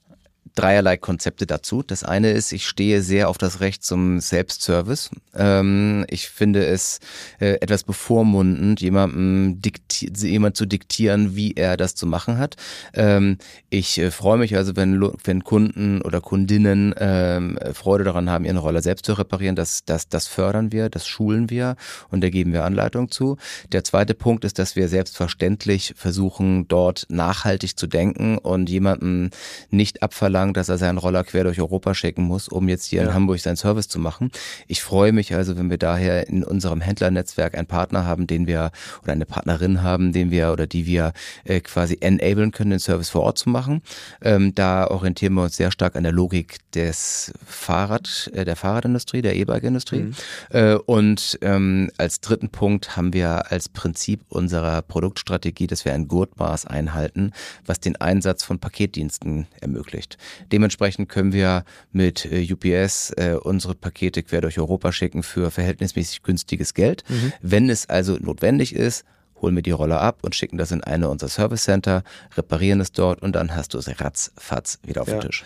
Dreierlei 0.56 0.96
Konzepte 0.96 1.46
dazu. 1.46 1.82
Das 1.82 2.02
eine 2.02 2.32
ist, 2.32 2.52
ich 2.52 2.66
stehe 2.66 3.02
sehr 3.02 3.28
auf 3.28 3.38
das 3.38 3.60
Recht 3.60 3.84
zum 3.84 4.20
Selbstservice. 4.20 5.10
Ähm, 5.34 6.04
ich 6.08 6.28
finde 6.28 6.66
es 6.66 6.98
äh, 7.38 7.58
etwas 7.60 7.84
bevormundend, 7.84 8.80
jemandem 8.80 9.60
dikti 9.60 10.10
jemand 10.16 10.56
zu 10.56 10.66
diktieren, 10.66 11.36
wie 11.36 11.52
er 11.52 11.76
das 11.76 11.94
zu 11.94 12.06
machen 12.06 12.38
hat. 12.38 12.56
Ähm, 12.94 13.38
ich 13.70 13.98
äh, 13.98 14.10
freue 14.10 14.38
mich 14.38 14.56
also, 14.56 14.76
wenn, 14.76 15.00
wenn 15.24 15.44
Kunden 15.44 16.00
oder 16.02 16.20
Kundinnen 16.20 16.94
ähm, 16.98 17.58
Freude 17.74 18.04
daran 18.04 18.30
haben, 18.30 18.44
ihren 18.44 18.56
Roller 18.56 18.82
selbst 18.82 19.04
zu 19.06 19.12
reparieren. 19.12 19.56
Das, 19.56 19.84
das, 19.84 20.08
das 20.08 20.26
fördern 20.26 20.72
wir, 20.72 20.88
das 20.88 21.06
schulen 21.06 21.50
wir 21.50 21.76
und 22.10 22.22
da 22.22 22.30
geben 22.30 22.52
wir 22.52 22.64
Anleitung 22.64 23.10
zu. 23.10 23.36
Der 23.72 23.84
zweite 23.84 24.14
Punkt 24.14 24.44
ist, 24.44 24.58
dass 24.58 24.74
wir 24.74 24.88
selbstverständlich 24.88 25.94
versuchen, 25.96 26.66
dort 26.68 27.06
nachhaltig 27.08 27.78
zu 27.78 27.86
denken 27.86 28.38
und 28.38 28.70
jemanden 28.70 29.30
nicht 29.70 30.02
abverlangen, 30.02 30.45
dass 30.52 30.68
er 30.68 30.78
seinen 30.78 30.98
Roller 30.98 31.24
quer 31.24 31.44
durch 31.44 31.60
Europa 31.60 31.94
schicken 31.94 32.22
muss, 32.22 32.48
um 32.48 32.68
jetzt 32.68 32.86
hier 32.86 33.02
ja. 33.02 33.08
in 33.08 33.14
Hamburg 33.14 33.40
seinen 33.40 33.56
Service 33.56 33.88
zu 33.88 33.98
machen. 33.98 34.30
Ich 34.66 34.82
freue 34.82 35.12
mich 35.12 35.34
also, 35.34 35.56
wenn 35.56 35.70
wir 35.70 35.78
daher 35.78 36.28
in 36.28 36.44
unserem 36.44 36.80
Händlernetzwerk 36.80 37.56
einen 37.56 37.66
Partner 37.66 38.04
haben, 38.04 38.26
den 38.26 38.46
wir 38.46 38.70
oder 39.02 39.12
eine 39.12 39.26
Partnerin 39.26 39.82
haben, 39.82 40.12
den 40.12 40.30
wir 40.30 40.52
oder 40.52 40.66
die 40.66 40.86
wir 40.86 41.12
äh, 41.44 41.60
quasi 41.60 41.98
enablen 42.00 42.52
können, 42.52 42.70
den 42.70 42.78
Service 42.78 43.10
vor 43.10 43.22
Ort 43.22 43.38
zu 43.38 43.50
machen. 43.50 43.82
Ähm, 44.22 44.54
da 44.54 44.88
orientieren 44.88 45.34
wir 45.34 45.44
uns 45.44 45.56
sehr 45.56 45.70
stark 45.70 45.96
an 45.96 46.02
der 46.02 46.12
Logik 46.12 46.58
des 46.72 47.32
Fahrrad, 47.44 48.30
äh, 48.34 48.44
der 48.44 48.56
Fahrradindustrie, 48.56 49.22
der 49.22 49.36
E-Bike-Industrie. 49.36 50.02
Mhm. 50.02 50.14
Äh, 50.50 50.74
und 50.74 51.38
ähm, 51.42 51.90
als 51.98 52.20
dritten 52.20 52.50
Punkt 52.50 52.96
haben 52.96 53.12
wir 53.12 53.50
als 53.50 53.68
Prinzip 53.68 54.20
unserer 54.28 54.82
Produktstrategie, 54.82 55.66
dass 55.66 55.84
wir 55.84 55.94
ein 55.94 56.08
Gurtmaß 56.08 56.66
einhalten, 56.66 57.32
was 57.64 57.80
den 57.80 57.96
Einsatz 57.96 58.44
von 58.44 58.58
Paketdiensten 58.58 59.46
ermöglicht. 59.60 60.18
Dementsprechend 60.52 61.08
können 61.08 61.32
wir 61.32 61.64
mit 61.92 62.24
äh, 62.24 62.46
UPS 62.52 63.10
äh, 63.16 63.36
unsere 63.40 63.74
Pakete 63.74 64.22
quer 64.22 64.40
durch 64.40 64.58
Europa 64.58 64.92
schicken 64.92 65.22
für 65.22 65.50
verhältnismäßig 65.50 66.22
günstiges 66.22 66.74
Geld. 66.74 67.04
Mhm. 67.08 67.32
Wenn 67.42 67.70
es 67.70 67.88
also 67.88 68.16
notwendig 68.16 68.74
ist, 68.74 69.04
holen 69.40 69.54
wir 69.54 69.62
die 69.62 69.70
Roller 69.70 70.00
ab 70.00 70.20
und 70.22 70.34
schicken 70.34 70.56
das 70.56 70.72
in 70.72 70.82
eine 70.82 71.08
unserer 71.08 71.28
Service 71.28 71.64
Center, 71.64 72.02
reparieren 72.36 72.80
es 72.80 72.92
dort 72.92 73.22
und 73.22 73.32
dann 73.34 73.54
hast 73.54 73.74
du 73.74 73.78
es 73.78 74.00
ratzfatz 74.00 74.78
wieder 74.84 75.02
auf 75.02 75.08
ja. 75.08 75.18
dem 75.18 75.28
Tisch. 75.28 75.44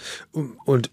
Und 0.65 0.91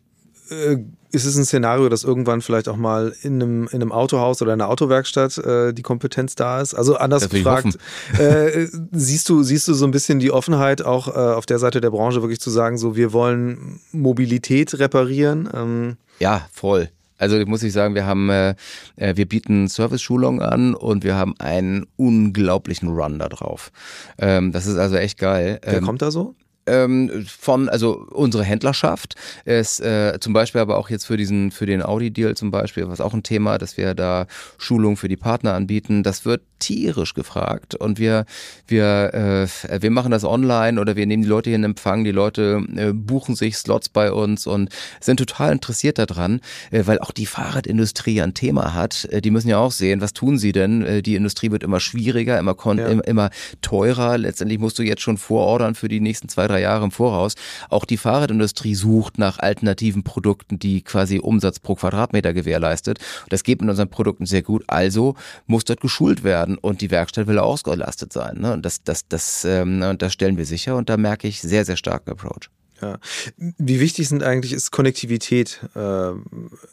äh, 0.50 0.78
ist 1.12 1.26
es 1.26 1.38
ein 1.38 1.45
Szenario, 1.45 1.89
dass 1.89 2.04
irgendwann 2.04 2.41
vielleicht 2.41 2.68
auch 2.68 2.76
mal 2.76 3.14
in 3.22 3.41
einem, 3.41 3.68
in 3.68 3.82
einem 3.82 3.91
Autohaus 3.91 4.41
oder 4.41 4.54
einer 4.54 4.70
Autowerkstatt 4.70 5.38
äh, 5.38 5.74
die 5.74 5.82
Kompetenz 5.82 6.36
da 6.36 6.62
ist? 6.62 6.74
Also 6.74 6.98
anders 6.98 7.30
gefragt, 7.30 7.78
äh, 8.18 8.68
siehst 8.91 9.30
du, 9.30 9.43
siehst 9.43 9.68
du 9.68 9.74
so 9.74 9.86
ein 9.86 9.91
bisschen 9.91 10.20
die 10.20 10.32
Offenheit 10.32 10.82
auch 10.82 11.08
äh, 11.08 11.12
auf 11.12 11.45
der 11.45 11.60
Seite 11.60 11.82
der 11.82 11.91
Branche 11.91 12.22
wirklich 12.22 12.39
zu 12.39 12.50
sagen, 12.50 12.78
so 12.78 12.95
wir 12.95 13.14
wollen 13.14 13.80
Mobilität 13.91 14.78
reparieren? 14.80 15.50
Ähm 15.54 15.98
ja, 16.20 16.48
voll. 16.52 16.89
Also 17.18 17.38
muss 17.45 17.64
ich 17.64 17.74
sagen, 17.74 17.95
wir 17.95 18.06
haben, 18.06 18.30
äh, 18.30 18.56
äh 18.95 19.16
wir 19.16 19.28
bieten 19.28 19.68
Service-Schulungen 19.68 20.41
an 20.41 20.76
und 20.76 21.04
wir 21.04 21.16
haben 21.16 21.34
einen 21.39 21.88
unglaublichen 21.95 22.89
Run 22.89 23.18
da 23.20 23.30
drauf. 23.30 23.72
Ähm, 24.20 24.52
das 24.52 24.68
ist 24.68 24.78
also 24.78 24.98
echt 24.98 25.18
geil. 25.18 25.60
Wer 25.64 25.78
ähm, 25.78 25.84
kommt 25.84 26.02
da 26.02 26.12
so? 26.12 26.36
Ähm, 26.68 27.26
von, 27.28 27.70
also 27.70 28.05
unsere 28.11 28.43
Händlerschaft 28.43 29.15
ist 29.45 29.80
äh, 29.80 30.18
zum 30.20 30.34
Beispiel 30.34 30.61
aber 30.61 30.78
auch 30.78 30.89
jetzt 30.89 31.05
für 31.05 31.18
diesen, 31.18 31.51
für 31.51 31.65
den 31.65 31.82
Audi-Deal 31.82 32.36
zum 32.36 32.51
Beispiel, 32.51 32.88
was 32.88 33.01
auch 33.01 33.13
ein 33.13 33.24
Thema, 33.24 33.57
dass 33.57 33.78
wir 33.78 33.93
da 33.93 34.28
Schulungen 34.57 34.97
für 34.97 35.07
die 35.07 35.18
Partner 35.18 35.53
anbieten. 35.53 36.03
Das 36.03 36.26
wird 36.26 36.41
tierisch 36.59 37.13
gefragt 37.13 37.76
und 37.76 37.99
wir, 37.99 38.26
wir, 38.68 39.13
äh, 39.13 39.82
wir 39.82 39.91
machen 39.91 40.11
das 40.11 40.24
online 40.24 40.80
oder 40.82 40.95
wir 40.95 41.05
nehmen 41.05 41.24
die 41.24 41.30
Leute 41.30 41.49
hier 41.49 41.57
in 41.57 41.63
Empfang, 41.63 42.03
die 42.03 42.11
Leute 42.11 42.63
äh, 42.76 42.93
buchen 42.93 43.36
sich 43.36 43.57
Slots 43.57 43.89
bei 43.89 44.11
uns 44.11 44.47
und 44.47 44.70
sind 44.99 45.18
total 45.18 45.51
interessiert 45.51 45.99
daran, 45.99 46.41
äh, 46.72 46.84
weil 46.86 46.99
auch 46.99 47.11
die 47.11 47.26
Fahrradindustrie 47.26 48.22
ein 48.22 48.34
Thema 48.34 48.74
hat. 48.74 49.05
Äh, 49.05 49.22
die 49.22 49.32
müssen 49.32 49.49
ja 49.49 49.57
auch 49.57 49.72
sehen, 49.72 50.01
was 50.01 50.13
tun 50.13 50.38
sie 50.38 50.51
denn? 50.51 50.84
Äh, 50.84 51.01
die 51.01 51.15
Industrie 51.15 51.51
wird 51.51 51.63
immer 51.63 51.80
schwieriger, 51.80 52.39
immer, 52.39 52.55
ja. 52.65 52.88
immer, 52.88 53.07
immer 53.07 53.30
teurer. 53.61 54.18
Letztendlich 54.18 54.59
musst 54.59 54.80
du 54.80 54.84
jetzt 54.84 55.01
schon 55.01 55.18
vorordern 55.18 55.76
für 55.76 55.88
die 55.88 55.99
nächsten 55.99 56.30
zwei, 56.30 56.47
drei 56.47 56.57
drei 56.58 56.62
Jahre 56.62 56.86
im 56.86 56.91
Voraus. 56.91 57.36
Auch 57.70 57.86
die 57.86 57.97
Fahrradindustrie 57.97 58.76
sucht 58.76 59.18
nach 59.18 59.39
alternativen 59.39 60.03
Produkten, 60.03 60.58
die 60.60 60.82
quasi 60.82 61.20
Umsatz 61.20 61.60
pro 61.60 61.76
Quadratmeter 61.76 62.34
gewährleistet. 62.34 62.99
Das 63.30 63.43
geht 63.43 63.62
mit 63.62 63.70
unseren 63.70 63.89
Produkten 63.89 64.26
sehr 64.26 64.41
gut. 64.41 64.64
Also 64.68 65.16
muss 65.45 65.66
dort 65.66 65.82
geschult 65.82 66.24
werden 66.24 66.58
und 66.58 66.82
die 66.82 66.91
Werkstatt 66.91 67.28
will 67.28 67.39
ausgelastet 67.39 68.12
sein. 68.12 68.39
Ne? 68.39 68.53
Und 68.53 68.66
das, 68.66 68.84
das, 68.84 69.08
das, 69.08 69.45
ähm, 69.45 69.97
das 69.97 70.14
stellen 70.14 70.38
wir 70.38 70.45
sicher 70.45 70.76
und 70.76 70.89
da 70.89 70.97
merke 70.97 71.28
ich 71.28 71.41
sehr, 71.41 71.66
sehr 71.66 71.78
starken 71.78 72.12
Approach. 72.12 72.49
Ja. 72.82 72.99
Wie 73.38 73.80
wichtig 73.80 74.07
sind 74.07 74.21
eigentlich 74.21 74.53
ist 74.53 74.71
Konnektivität 74.71 75.61
äh, 75.75 76.11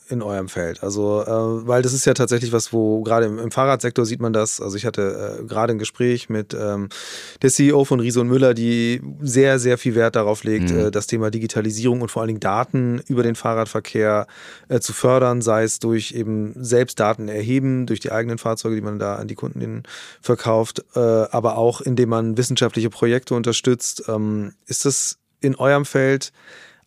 in 0.08 0.22
eurem 0.22 0.48
Feld? 0.48 0.82
Also, 0.82 1.22
äh, 1.22 1.66
weil 1.66 1.80
das 1.80 1.94
ist 1.94 2.04
ja 2.04 2.12
tatsächlich 2.12 2.52
was, 2.52 2.74
wo 2.74 3.02
gerade 3.02 3.24
im, 3.24 3.38
im, 3.38 3.50
Fahrradsektor 3.50 4.04
sieht 4.04 4.20
man 4.20 4.34
das. 4.34 4.60
Also 4.60 4.76
ich 4.76 4.84
hatte 4.84 5.38
äh, 5.40 5.44
gerade 5.44 5.72
ein 5.72 5.78
Gespräch 5.78 6.28
mit 6.28 6.52
ähm, 6.52 6.90
der 7.40 7.50
CEO 7.50 7.84
von 7.84 8.00
Riso 8.00 8.20
und 8.20 8.28
Müller, 8.28 8.52
die 8.52 9.00
sehr, 9.22 9.58
sehr 9.58 9.78
viel 9.78 9.94
Wert 9.94 10.16
darauf 10.16 10.44
legt, 10.44 10.70
mhm. 10.70 10.78
äh, 10.78 10.90
das 10.90 11.06
Thema 11.06 11.30
Digitalisierung 11.30 12.02
und 12.02 12.10
vor 12.10 12.20
allen 12.20 12.28
Dingen 12.28 12.40
Daten 12.40 13.00
über 13.06 13.22
den 13.22 13.34
Fahrradverkehr 13.34 14.26
äh, 14.68 14.80
zu 14.80 14.92
fördern, 14.92 15.40
sei 15.40 15.62
es 15.62 15.78
durch 15.78 16.12
eben 16.12 16.52
selbst 16.62 17.00
Daten 17.00 17.28
erheben, 17.28 17.86
durch 17.86 18.00
die 18.00 18.12
eigenen 18.12 18.36
Fahrzeuge, 18.36 18.74
die 18.74 18.82
man 18.82 18.98
da 18.98 19.16
an 19.16 19.28
die 19.28 19.36
Kunden 19.36 19.84
verkauft, 20.20 20.84
äh, 20.94 21.00
aber 21.00 21.56
auch 21.56 21.80
indem 21.80 22.10
man 22.10 22.36
wissenschaftliche 22.36 22.90
Projekte 22.90 23.34
unterstützt. 23.34 24.04
Ähm, 24.08 24.52
ist 24.66 24.84
das 24.84 25.18
in 25.44 25.54
eurem 25.58 25.84
Feld 25.84 26.32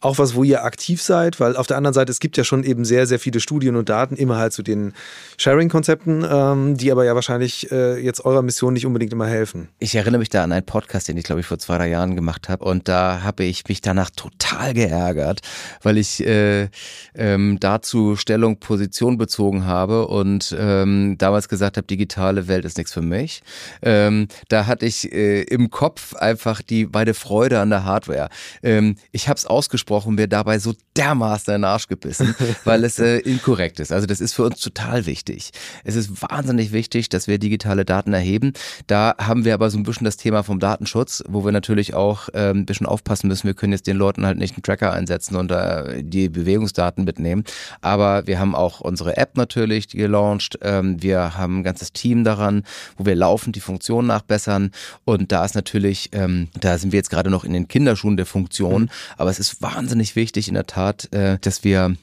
auch 0.08 0.18
was, 0.18 0.36
wo 0.36 0.43
ihr 0.43 0.64
aktiv 0.64 1.01
seid, 1.01 1.39
weil 1.39 1.55
auf 1.58 1.68
der 1.68 1.78
anderen 1.78 1.93
Seite, 1.93 2.12
es 2.12 2.20
gibt 2.20 2.38
ja 2.38 2.43
schon 2.43 2.64
eben 2.64 2.86
sehr, 2.86 3.05
sehr 3.05 3.20
viele 3.20 3.39
Studien 3.39 3.76
und 3.76 3.89
Daten 3.89 4.16
immer 4.16 4.38
halt 4.38 4.53
zu 4.53 4.64
den 4.64 4.93
Sharing-Konzepten, 5.38 6.26
ähm, 6.30 6.78
die 6.78 6.91
aber 6.91 7.03
ja 7.05 7.14
wahrscheinlich 7.14 7.72
äh, 7.72 7.99
jetzt 7.99 8.24
eurer 8.24 8.41
Mission 8.41 8.74
nicht 8.74 8.86
unbedingt 8.86 9.12
immer 9.12 9.28
helfen. 9.28 9.68
Ich 9.80 9.95
erinnere 9.95 10.20
mich 10.20 10.30
da 10.30 10.43
an 10.43 10.51
einen 10.51 10.66
Podcast, 10.66 11.10
den 11.10 11.18
ich 11.18 11.26
glaube 11.26 11.41
ich 11.41 11.47
vor 11.47 11.60
zwei, 11.60 11.78
drei 11.78 11.89
Jahren 11.89 12.16
gemacht 12.16 12.47
habe 12.47 12.64
und 12.64 12.88
da 12.88 13.22
habe 13.22 13.43
ich 13.43 13.68
mich 13.68 13.82
danach 13.82 14.10
total 14.10 14.74
geärgert, 14.74 15.41
weil 15.84 15.97
ich 15.97 16.26
äh, 16.26 16.70
ähm, 17.14 17.58
dazu 17.60 18.16
Stellung, 18.16 18.60
Position 18.60 19.18
bezogen 19.18 19.66
habe 19.66 20.08
und 20.08 20.55
ähm, 20.58 21.16
damals 21.18 21.49
gesagt 21.49 21.76
habe, 21.78 21.86
digitale 21.86 22.47
Welt 22.47 22.64
ist 22.64 22.78
nichts 22.78 22.93
für 22.93 23.01
mich. 23.01 23.43
Ähm, 23.82 24.30
da 24.47 24.68
hatte 24.68 24.86
ich 24.86 25.12
äh, 25.12 25.41
im 25.43 25.70
Kopf 25.70 26.16
einfach 26.16 26.62
die 26.62 26.86
beide 26.86 27.14
Freude 27.14 27.60
an 27.60 27.70
der 27.70 27.84
Hardware. 27.84 28.30
Ähm, 28.64 28.95
ich 29.12 29.28
habe 29.28 29.38
es 29.38 29.45
ausgesprochen 29.45 29.97
gesprochen, 29.98 30.16
mir 30.16 30.28
dabei 30.28 30.60
so 30.60 30.74
dermaßen 30.95 31.54
in 31.54 31.62
den 31.62 31.66
Arsch 31.66 31.88
gebissen, 31.88 32.36
weil 32.64 32.84
es 32.84 33.00
äh, 33.00 33.18
inkorrekt 33.20 33.80
ist. 33.80 33.91
Also 33.91 34.06
das 34.06 34.22
ist 34.22 34.34
für 34.34 34.43
uns 34.43 34.60
total 34.60 35.06
wichtig. 35.06 35.52
Es 35.84 35.95
ist 35.95 36.22
wahnsinnig 36.22 36.72
wichtig, 36.72 37.10
dass 37.10 37.28
wir 37.28 37.39
digitale 37.39 37.86
Daten 37.86 38.14
erheben. 38.14 38.54
Da 38.88 39.16
haben 39.18 39.45
wir 39.45 39.54
aber 39.54 39.70
so 39.70 39.78
ein 39.78 39.84
bisschen 39.84 40.06
das 40.06 40.18
Thema 40.18 40.43
vom 40.43 40.60
Datenschutz, 40.60 41.24
wo 41.28 41.43
wir 41.45 41.52
natürlich 41.52 41.93
auch 41.93 42.30
äh, 42.30 42.52
ein 42.52 42.66
bisschen 42.66 42.86
aufpassen 42.86 43.28
müssen. 43.28 43.48
Wir 43.48 43.54
können 43.54 43.74
jetzt 43.74 43.88
den 43.88 43.98
Leuten 43.98 44.26
halt 44.26 44.38
nicht 44.38 44.56
einen 44.56 44.64
Tracker 44.64 44.93
einsetzen 44.93 45.36
und 45.36 45.52
äh, 45.52 46.04
die 46.04 46.30
Bewegungsdaten 46.30 47.04
mitnehmen. 47.04 47.43
Aber 47.82 48.28
wir 48.28 48.39
haben 48.39 48.56
auch 48.56 48.80
unsere 48.82 49.18
App 49.18 49.36
natürlich 49.36 49.89
gelauncht. 49.89 50.60
Ähm, 50.62 51.02
wir 51.02 51.38
haben 51.38 51.60
ein 51.60 51.64
ganzes 51.64 51.93
Team 51.93 52.24
daran, 52.24 52.64
wo 52.98 53.06
wir 53.06 53.16
laufend 53.16 53.56
die 53.56 53.62
Funktionen 53.62 54.08
nachbessern. 54.08 54.72
Und 55.06 55.32
da 55.32 55.45
ist 55.45 55.56
natürlich, 55.56 56.10
ähm, 56.14 56.50
da 56.60 56.78
sind 56.78 56.91
wir 56.91 56.98
jetzt 56.98 57.10
gerade 57.10 57.30
noch 57.30 57.43
in 57.43 57.54
den 57.54 57.68
Kinderschuhen 57.68 58.18
der 58.18 58.26
Funktion, 58.26 58.84
mhm. 58.84 58.89
aber 59.18 59.30
es 59.30 59.39
ist 59.39 59.62
wahnsinnig 59.62 59.77
wahnsinnig 59.78 60.16
wichtig 60.16 60.48
in 60.48 60.56
der 60.56 60.66
Tat, 60.66 61.14
äh, 61.14 61.38
dass 61.40 61.64
wir 61.64 61.96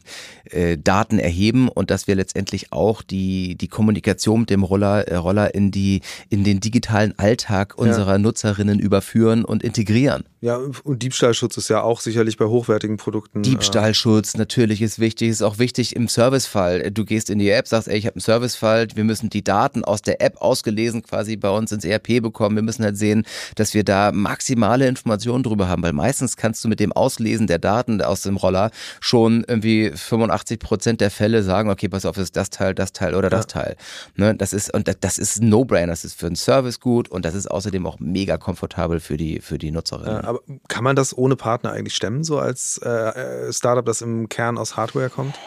äh, 0.45 0.79
Daten 0.79 1.18
erheben 1.18 1.68
und 1.68 1.91
dass 1.91 2.07
wir 2.07 2.14
letztendlich 2.14 2.72
auch 2.72 3.03
die, 3.03 3.57
die 3.57 3.68
Kommunikation 3.68 4.41
mit 4.41 4.51
dem 4.51 4.62
Roller, 4.62 5.09
äh, 5.09 5.16
Roller 5.16 5.55
in, 5.55 5.70
die, 5.70 6.01
in 6.31 6.45
den 6.45 6.61
digitalen 6.61 7.18
Alltag 7.18 7.77
unserer 7.77 8.12
ja. 8.12 8.18
Nutzerinnen 8.18 8.79
überführen 8.79 9.45
und 9.45 9.64
integrieren. 9.64 10.25
Ja, 10.41 10.61
und 10.85 11.03
Diebstahlschutz 11.03 11.57
ist 11.57 11.70
ja 11.70 11.83
auch 11.83 12.01
sicherlich 12.01 12.37
bei 12.37 12.45
hochwertigen 12.45 12.99
Produkten. 12.99 13.39
Äh, 13.39 13.43
Diebstahlschutz 13.43 14.37
natürlich 14.37 14.83
ist 14.83 14.99
wichtig, 14.99 15.31
ist 15.31 15.43
auch 15.43 15.59
wichtig 15.59 15.97
im 15.97 16.07
Servicefall. 16.07 16.91
Du 16.91 17.05
gehst 17.05 17.31
in 17.31 17.39
die 17.39 17.49
App, 17.49 17.66
sagst, 17.66 17.89
ey, 17.89 17.97
ich 17.97 18.07
habe 18.07 18.16
einen 18.16 18.20
Servicefall, 18.20 18.89
wir 18.95 19.05
müssen 19.05 19.31
die 19.31 19.43
Daten 19.43 19.85
aus 19.85 20.03
der 20.03 20.20
App 20.20 20.41
ausgelesen 20.43 21.03
quasi 21.03 21.37
bei 21.37 21.49
uns 21.49 21.72
ins 21.72 21.85
ERP 21.85 22.22
bekommen. 22.22 22.57
Wir 22.57 22.62
müssen 22.62 22.85
halt 22.85 22.99
sehen, 22.99 23.25
dass 23.57 23.72
wir 23.72 23.85
da 23.85 24.12
maximale 24.12 24.87
Informationen 24.87 25.43
drüber 25.43 25.66
haben, 25.66 25.83
weil 25.83 25.95
meistens 25.95 26.37
kannst 26.37 26.62
du 26.62 26.68
mit 26.68 26.79
dem 26.79 26.93
Auslesen 26.93 27.47
der 27.47 27.59
Daten 27.64 28.02
aus 28.02 28.22
dem 28.22 28.36
Roller 28.36 28.70
schon 29.00 29.44
irgendwie 29.46 29.90
85 29.90 30.58
Prozent 30.58 31.00
der 31.00 31.10
Fälle 31.10 31.42
sagen, 31.42 31.70
okay, 31.70 31.88
pass 31.88 32.04
auf, 32.04 32.16
ist 32.16 32.36
das 32.36 32.50
Teil, 32.50 32.74
das 32.74 32.92
Teil 32.92 33.14
oder 33.14 33.30
das 33.30 33.46
ja. 33.54 33.62
Teil. 33.62 33.76
Ne, 34.16 34.34
das 34.34 34.52
ist, 34.52 34.72
und 34.72 34.88
das 35.00 35.18
ist 35.18 35.40
ein 35.40 35.48
No-Brainer, 35.48 35.88
das 35.88 36.04
ist 36.04 36.18
für 36.18 36.26
den 36.26 36.36
Service 36.36 36.80
gut 36.80 37.08
und 37.08 37.24
das 37.24 37.34
ist 37.34 37.50
außerdem 37.50 37.86
auch 37.86 37.98
mega 37.98 38.36
komfortabel 38.36 39.00
für 39.00 39.16
die, 39.16 39.40
für 39.40 39.58
die 39.58 39.70
Nutzerinnen. 39.70 40.22
Ja, 40.22 40.24
aber 40.24 40.40
kann 40.68 40.84
man 40.84 40.96
das 40.96 41.16
ohne 41.16 41.36
Partner 41.36 41.72
eigentlich 41.72 41.94
stemmen, 41.94 42.24
so 42.24 42.38
als 42.38 42.78
äh, 42.84 42.88
äh 42.88 43.52
Startup, 43.52 43.84
das 43.84 44.02
im 44.02 44.28
Kern 44.28 44.58
aus 44.58 44.76
Hardware 44.76 45.10
kommt? 45.10 45.38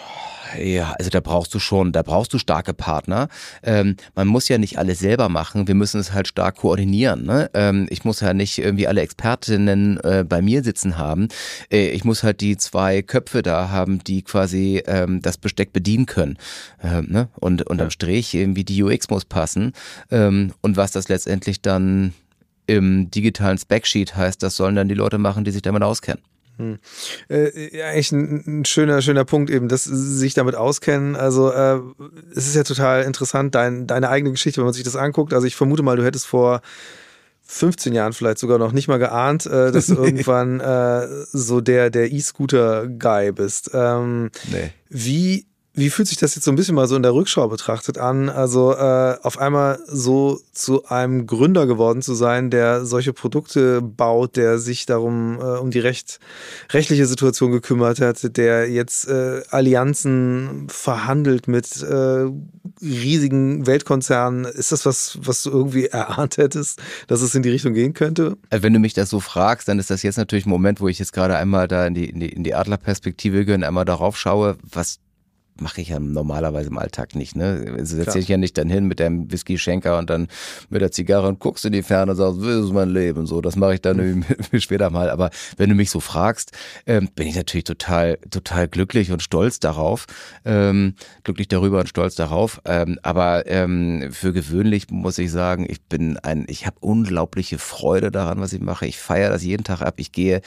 Ja, 0.58 0.94
also 0.98 1.10
da 1.10 1.20
brauchst 1.20 1.54
du 1.54 1.60
schon, 1.60 1.92
da 1.92 2.04
brauchst 2.04 2.34
du 2.34 2.38
starke 2.38 2.74
Partner. 2.74 3.28
Ähm, 3.64 3.96
man 4.16 4.28
muss 4.28 4.48
ja 4.48 4.58
nicht 4.58 4.78
alles 4.78 5.00
selber 5.00 5.30
machen, 5.30 5.68
wir 5.68 5.76
müssen 5.76 6.00
es 6.00 6.14
halt 6.14 6.28
stark 6.28 6.58
koordinieren. 6.58 7.26
Ne? 7.26 7.50
Ähm, 7.54 7.88
ich 7.90 8.06
muss 8.06 8.20
ja 8.20 8.34
nicht 8.34 8.58
irgendwie 8.58 8.88
alle 8.88 9.02
Expertinnen 9.02 10.00
äh, 10.04 10.26
bei 10.28 10.42
mir 10.42 10.64
sitzen 10.64 10.98
haben. 10.98 11.28
Äh, 11.72 11.90
ich 11.90 12.04
muss 12.04 12.24
halt 12.24 12.42
die 12.42 12.58
zwei 12.58 13.02
Köpfe 13.02 13.42
da 13.42 13.70
haben, 13.70 14.04
die 14.04 14.22
quasi 14.22 14.84
ähm, 14.86 15.22
das 15.22 15.38
Besteck 15.38 15.74
bedienen 15.74 16.06
können. 16.06 16.38
Ähm, 16.84 17.08
ne? 17.10 17.30
Und 17.40 17.64
unterm. 17.64 17.88
Strich 17.90 18.34
irgendwie 18.34 18.64
die 18.64 18.84
UX 18.84 19.10
muss 19.10 19.26
passen. 19.26 19.74
Ähm, 20.12 20.54
und 20.62 20.78
was 20.78 20.92
das 20.92 21.10
letztendlich 21.10 21.62
dann 21.62 22.14
im 22.68 23.10
digitalen 23.10 23.58
Specsheet 23.58 24.16
heißt, 24.16 24.44
das 24.44 24.56
sollen 24.56 24.76
dann 24.76 24.90
die 24.90 24.94
Leute 24.94 25.18
machen, 25.18 25.46
die 25.46 25.52
sich 25.52 25.62
damit 25.62 25.84
auskennen. 25.84 26.22
Hm. 26.58 26.80
Äh, 27.30 27.82
eigentlich 27.84 28.12
ein, 28.12 28.44
ein, 28.62 28.66
schöner, 28.66 29.02
schöner 29.02 29.26
Punkt 29.26 29.50
eben, 29.50 29.68
dass 29.68 29.84
sie 29.84 30.18
sich 30.18 30.34
damit 30.34 30.56
auskennen. 30.56 31.16
Also 31.16 31.52
äh, 31.52 31.80
es 32.36 32.48
ist 32.48 32.56
ja 32.56 32.64
total 32.64 33.04
interessant, 33.04 33.56
dein, 33.56 33.88
deine 33.88 34.10
eigene 34.10 34.32
Geschichte, 34.32 34.60
wenn 34.60 34.66
man 34.66 34.74
sich 34.74 34.84
das 34.84 34.96
anguckt. 34.96 35.34
Also 35.34 35.48
ich 35.48 35.56
vermute 35.56 35.84
mal, 35.84 35.96
du 35.96 36.04
hättest 36.04 36.28
vor 36.28 36.62
15 37.44 37.94
Jahren 37.94 38.14
vielleicht 38.14 38.40
sogar 38.40 38.58
noch 38.58 38.74
nicht 38.74 38.88
mal 38.88 39.00
geahnt, 39.00 39.46
äh, 39.46 39.72
dass 39.72 39.88
du 39.88 39.96
irgendwann 39.96 40.60
äh, 40.60 41.08
so 41.32 41.62
der 41.62 41.90
der 41.90 42.12
E-Scooter-Guy 42.12 43.32
bist. 43.32 43.72
Ähm, 43.74 44.32
nee. 44.52 44.72
Wie 44.90 45.46
wie 45.78 45.92
fühlt 45.92 46.08
sich 46.08 46.18
das 46.18 46.34
jetzt 46.34 46.46
so 46.46 46.52
ein 46.52 46.56
bisschen 46.56 46.74
mal 46.74 46.88
so 46.88 46.96
in 46.96 47.04
der 47.04 47.14
Rückschau 47.14 47.48
betrachtet 47.48 48.00
an? 48.00 48.30
Also 48.30 48.74
äh, 48.74 49.16
auf 49.22 49.38
einmal 49.38 49.80
so 49.86 50.42
zu 50.52 50.86
einem 50.88 51.28
Gründer 51.28 51.68
geworden 51.68 52.02
zu 52.02 52.16
sein, 52.16 52.50
der 52.50 52.84
solche 52.84 53.14
Produkte 53.14 53.80
baut, 53.84 54.38
der 54.38 54.58
sich 54.58 54.88
darum 54.88 55.40
äh, 55.40 55.60
um 55.60 55.70
die 55.70 55.78
recht, 55.78 56.20
rechtliche 56.72 57.06
Situation 57.06 57.52
gekümmert 57.52 58.02
hat, 58.02 58.38
der 58.38 58.72
jetzt 58.72 59.08
äh, 59.08 59.44
Allianzen 59.52 60.66
verhandelt 60.68 61.48
mit 61.48 61.80
äh, 61.84 62.26
riesigen 62.82 63.68
Weltkonzernen. 63.68 64.46
Ist 64.46 64.72
das 64.72 64.84
was, 64.84 65.20
was 65.22 65.44
du 65.44 65.52
irgendwie 65.52 65.86
erahnt 65.86 66.38
hättest, 66.38 66.82
dass 67.06 67.22
es 67.22 67.36
in 67.36 67.44
die 67.44 67.52
Richtung 67.52 67.76
gehen 67.76 67.94
könnte? 67.94 68.36
Also 68.50 68.64
wenn 68.64 68.74
du 68.74 68.80
mich 68.80 68.96
das 68.96 69.12
so 69.12 69.20
fragst, 69.20 69.68
dann 69.68 69.78
ist 69.78 69.92
das 69.92 70.02
jetzt 70.02 70.18
natürlich 70.18 70.48
ein 70.48 70.50
Moment, 70.50 70.82
wo 70.82 70.88
ich 70.88 70.98
jetzt 70.98 71.14
gerade 71.14 71.38
einmal 71.38 71.68
da 71.68 71.86
in 71.86 71.94
die, 71.94 72.10
in 72.10 72.20
die, 72.20 72.30
in 72.30 72.44
die 72.44 72.56
Adlerperspektive 72.56 73.46
gehe 73.46 73.54
und 73.54 73.64
einmal 73.64 73.86
darauf 73.86 74.18
schaue, 74.18 74.58
was 74.64 74.98
mache 75.62 75.82
ich 75.82 75.90
ja 75.90 76.00
normalerweise 76.00 76.70
im 76.70 76.78
Alltag 76.78 77.16
nicht. 77.16 77.36
Ne? 77.36 77.76
Also 77.78 77.96
setze 77.96 78.20
ich 78.20 78.28
ja 78.28 78.38
nicht 78.38 78.58
dann 78.58 78.70
hin 78.70 78.86
mit 78.86 79.00
dem 79.00 79.32
Whisky-Schenker 79.32 79.98
und 79.98 80.10
dann 80.10 80.28
mit 80.70 80.82
der 80.82 80.92
Zigarre 80.92 81.28
und 81.28 81.40
guckst 81.40 81.66
in 81.66 81.74
die 81.74 81.84
Ferne 81.84 82.12
und 82.12 82.18
sagst, 82.18 82.42
das 82.42 82.66
ist 82.66 82.74
mein 82.74 82.90
Leben. 82.90 83.26
So, 83.26 83.42
das 83.42 83.56
mache 83.56 83.76
ich 83.76 83.82
dann 83.82 83.98
mhm. 84.52 84.60
später 84.60 84.90
mal. 84.90 85.10
Aber 85.10 85.30
wenn 85.58 85.70
du 85.70 85.76
mich 85.76 85.90
so 85.90 86.00
fragst, 86.00 86.52
ähm, 86.86 87.10
bin 87.16 87.28
ich 87.28 87.36
natürlich 87.36 87.66
total, 87.66 88.18
total 88.30 88.68
glücklich 88.68 89.12
und 89.12 89.22
stolz 89.22 89.60
darauf. 89.60 90.06
Ähm, 90.46 90.96
glücklich 91.24 91.48
darüber 91.48 91.80
und 91.80 91.90
stolz 91.90 92.16
darauf. 92.16 92.62
Ähm, 92.66 93.00
aber 93.04 93.48
ähm, 93.48 94.10
für 94.12 94.34
gewöhnlich 94.34 94.90
muss 94.90 95.18
ich 95.18 95.32
sagen, 95.32 95.66
ich 95.70 95.82
bin 95.82 96.18
ein, 96.18 96.46
ich 96.48 96.66
habe 96.66 96.78
unglaubliche 96.80 97.58
Freude 97.58 98.12
daran, 98.12 98.40
was 98.40 98.54
ich 98.54 98.62
mache. 98.62 98.86
Ich 98.86 98.98
feiere 98.98 99.30
das 99.30 99.44
jeden 99.44 99.64
Tag 99.64 99.82
ab. 99.82 99.96
Ich 99.98 100.12
gehe 100.12 100.42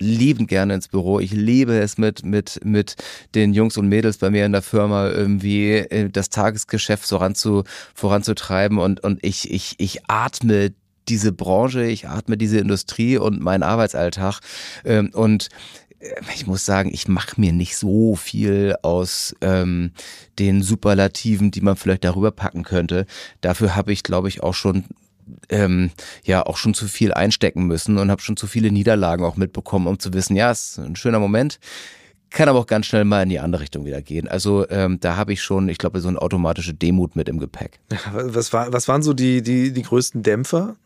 liebend 0.00 0.48
gerne 0.48 0.74
ins 0.74 0.88
Büro. 0.88 1.20
Ich 1.20 1.30
liebe 1.30 1.78
es 1.78 1.98
mit, 1.98 2.24
mit, 2.24 2.60
mit 2.64 2.96
den 3.34 3.52
Jungs 3.54 3.76
und 3.76 3.88
Mädels 3.88 4.18
bei 4.18 4.30
mir 4.30 4.46
in 4.46 4.52
der 4.52 4.62
Firma 4.62 5.08
irgendwie 5.08 5.72
äh, 5.72 6.10
das 6.10 6.30
Tagesgeschäft 6.30 7.06
voranzu, 7.06 7.64
voranzutreiben 7.94 8.78
und, 8.78 9.00
und 9.00 9.24
ich, 9.24 9.50
ich, 9.50 9.74
ich 9.78 10.00
atme 10.08 10.72
diese 11.08 11.32
Branche, 11.32 11.84
ich 11.84 12.08
atme 12.08 12.36
diese 12.36 12.58
Industrie 12.58 13.18
und 13.18 13.40
meinen 13.40 13.62
Arbeitsalltag 13.62 14.40
ähm, 14.84 15.10
und 15.12 15.48
äh, 16.00 16.08
ich 16.34 16.46
muss 16.46 16.64
sagen, 16.64 16.90
ich 16.92 17.08
mache 17.08 17.40
mir 17.40 17.52
nicht 17.52 17.76
so 17.76 18.16
viel 18.16 18.76
aus 18.82 19.34
ähm, 19.40 19.92
den 20.38 20.62
Superlativen, 20.62 21.50
die 21.50 21.60
man 21.60 21.76
vielleicht 21.76 22.04
darüber 22.04 22.30
packen 22.30 22.62
könnte. 22.62 23.06
Dafür 23.40 23.76
habe 23.76 23.92
ich, 23.92 24.02
glaube 24.02 24.28
ich, 24.28 24.42
auch 24.42 24.54
schon 24.54 24.84
ähm, 25.48 25.90
ja 26.24 26.44
auch 26.44 26.56
schon 26.56 26.74
zu 26.74 26.86
viel 26.86 27.12
einstecken 27.12 27.66
müssen 27.66 27.98
und 27.98 28.10
habe 28.10 28.22
schon 28.22 28.36
zu 28.36 28.46
viele 28.46 28.70
Niederlagen 28.70 29.24
auch 29.24 29.36
mitbekommen, 29.36 29.86
um 29.86 29.98
zu 29.98 30.12
wissen, 30.12 30.36
ja, 30.36 30.50
ist 30.50 30.78
ein 30.78 30.96
schöner 30.96 31.18
Moment. 31.18 31.58
Kann 32.30 32.48
aber 32.48 32.60
auch 32.60 32.66
ganz 32.66 32.86
schnell 32.86 33.04
mal 33.04 33.24
in 33.24 33.28
die 33.28 33.40
andere 33.40 33.62
Richtung 33.62 33.84
wieder 33.84 34.02
gehen. 34.02 34.28
Also 34.28 34.68
ähm, 34.70 35.00
da 35.00 35.16
habe 35.16 35.32
ich 35.32 35.42
schon, 35.42 35.68
ich 35.68 35.78
glaube, 35.78 36.00
so 36.00 36.08
eine 36.08 36.22
automatische 36.22 36.74
Demut 36.74 37.16
mit 37.16 37.28
im 37.28 37.40
Gepäck. 37.40 37.80
Was, 38.12 38.52
war, 38.52 38.72
was 38.72 38.86
waren 38.86 39.02
so 39.02 39.12
die, 39.12 39.42
die, 39.42 39.72
die 39.72 39.82
größten 39.82 40.22
Dämpfer? 40.22 40.76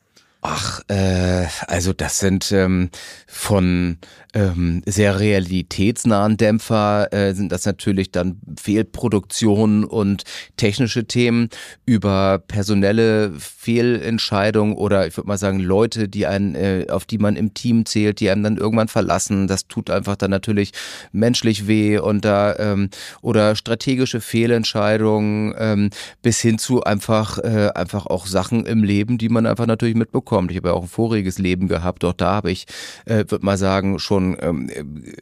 Ach, 0.47 0.83
äh, 0.89 1.47
also 1.69 1.95
das 1.95 2.19
sind 2.19 2.53
ähm, 2.53 2.91
von 3.27 3.97
ähm, 4.35 4.83
sehr 4.85 5.19
realitätsnahen 5.19 6.37
Dämpfer 6.37 7.11
äh, 7.15 7.33
sind 7.33 7.51
das 7.51 7.65
natürlich 7.65 8.11
dann 8.11 8.41
Fehlproduktionen 8.61 9.85
und 9.85 10.25
technische 10.59 11.07
Themen 11.07 11.49
über 11.87 12.43
personelle 12.47 13.33
Fehlentscheidungen 13.39 14.75
oder 14.75 15.07
ich 15.07 15.17
würde 15.17 15.29
mal 15.29 15.39
sagen 15.39 15.61
Leute, 15.61 16.11
die 16.11 16.27
einen, 16.27 16.55
äh, 16.57 16.89
auf 16.91 17.07
die 17.07 17.19
man 17.19 17.37
im 17.37 17.55
Team 17.55 17.87
zählt, 17.87 18.21
die 18.21 18.29
einem 18.29 18.43
dann 18.43 18.59
irgendwann 18.59 18.89
verlassen. 18.89 19.47
Das 19.47 19.67
tut 19.67 19.89
einfach 19.89 20.17
dann 20.17 20.31
natürlich 20.31 20.73
menschlich 21.13 21.67
weh 21.67 21.97
und 21.99 22.25
da 22.27 22.55
ähm, 22.59 22.91
oder 23.23 23.57
strategische 23.57 24.21
Fehlentscheidungen 24.21 25.55
ähm, 25.57 25.91
bis 26.21 26.41
hin 26.41 26.59
zu 26.59 26.83
einfach 26.83 27.39
äh, 27.39 27.71
einfach 27.75 28.05
auch 28.05 28.27
Sachen 28.27 28.67
im 28.67 28.85
Leben, 28.85 29.17
die 29.17 29.31
man 29.31 29.47
einfach 29.47 29.67
natürlich 29.67 29.95
mitbekommt. 29.95 30.34
Ich 30.51 30.57
habe 30.57 30.69
ja 30.69 30.75
auch 30.75 30.83
ein 30.83 30.89
voriges 30.89 31.39
Leben 31.39 31.69
gehabt, 31.69 32.05
auch 32.05 32.13
da 32.13 32.35
habe 32.35 32.51
ich, 32.51 32.67
äh, 33.05 33.25
würde 33.29 33.45
mal 33.45 33.57
sagen, 33.57 33.99
schon 33.99 34.37
ähm, 34.41 34.71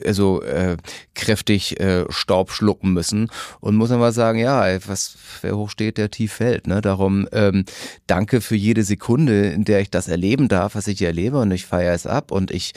also 0.04 0.42
äh, 0.42 0.76
kräftig 1.14 1.80
äh, 1.80 2.04
Staub 2.10 2.50
schlucken 2.50 2.92
müssen 2.92 3.30
und 3.60 3.76
muss 3.76 3.90
man 3.90 4.12
sagen, 4.12 4.38
ja, 4.38 4.64
was 4.86 5.16
wer 5.40 5.56
hoch 5.56 5.70
steht, 5.70 5.98
der 5.98 6.10
tief 6.10 6.32
fällt. 6.32 6.66
Ne? 6.66 6.80
Darum 6.80 7.28
ähm, 7.32 7.64
danke 8.06 8.40
für 8.40 8.56
jede 8.56 8.84
Sekunde, 8.84 9.50
in 9.50 9.64
der 9.64 9.80
ich 9.80 9.90
das 9.90 10.08
erleben 10.08 10.48
darf, 10.48 10.74
was 10.74 10.86
ich 10.86 11.02
erlebe 11.02 11.38
und 11.38 11.50
ich 11.50 11.66
feiere 11.66 11.94
es 11.94 12.06
ab 12.06 12.30
und 12.30 12.50
ich 12.50 12.72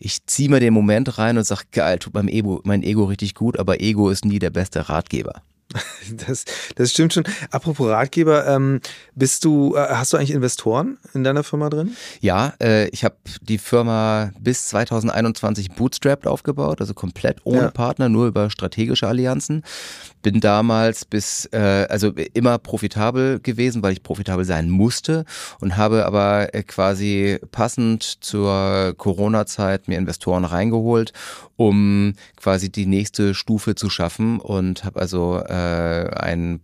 ich 0.00 0.26
ziehe 0.26 0.48
mir 0.48 0.60
den 0.60 0.74
Moment 0.74 1.18
rein 1.18 1.38
und 1.38 1.44
sage, 1.44 1.62
geil, 1.72 1.98
tut 1.98 2.14
meinem 2.14 2.28
Ego, 2.28 2.60
mein 2.64 2.82
Ego 2.82 3.04
richtig 3.04 3.34
gut, 3.34 3.58
aber 3.58 3.80
Ego 3.80 4.10
ist 4.10 4.24
nie 4.24 4.38
der 4.38 4.50
beste 4.50 4.88
Ratgeber. 4.88 5.42
Das, 6.26 6.44
das 6.76 6.92
stimmt 6.92 7.12
schon. 7.12 7.24
Apropos 7.50 7.88
Ratgeber, 7.88 8.46
ähm, 8.46 8.80
bist 9.14 9.44
du, 9.44 9.74
äh, 9.76 9.86
hast 9.90 10.12
du 10.12 10.16
eigentlich 10.16 10.30
Investoren 10.30 10.98
in 11.12 11.22
deiner 11.22 11.44
Firma 11.44 11.68
drin? 11.68 11.96
Ja, 12.20 12.54
äh, 12.62 12.88
ich 12.88 13.04
habe 13.04 13.16
die 13.42 13.58
Firma 13.58 14.32
bis 14.40 14.68
2021 14.68 15.72
bootstrapped 15.72 16.26
aufgebaut, 16.26 16.80
also 16.80 16.94
komplett 16.94 17.40
ohne 17.44 17.58
ja. 17.62 17.70
Partner, 17.70 18.08
nur 18.08 18.26
über 18.26 18.50
strategische 18.50 19.06
Allianzen. 19.06 19.62
Bin 20.22 20.40
damals 20.40 21.04
bis, 21.04 21.46
äh, 21.52 21.86
also 21.88 22.12
immer 22.32 22.58
profitabel 22.58 23.38
gewesen, 23.40 23.82
weil 23.82 23.92
ich 23.92 24.02
profitabel 24.02 24.44
sein 24.44 24.70
musste 24.70 25.24
und 25.60 25.76
habe 25.76 26.06
aber 26.06 26.54
äh, 26.54 26.62
quasi 26.62 27.38
passend 27.52 28.24
zur 28.24 28.94
Corona-Zeit 28.96 29.88
mir 29.88 29.98
Investoren 29.98 30.44
reingeholt, 30.44 31.12
um 31.58 32.14
quasi 32.36 32.70
die 32.70 32.86
nächste 32.86 33.34
Stufe 33.34 33.74
zu 33.74 33.90
schaffen 33.90 34.38
und 34.38 34.84
habe 34.84 35.00
also 35.00 35.42
äh, 35.44 36.08
einen 36.14 36.60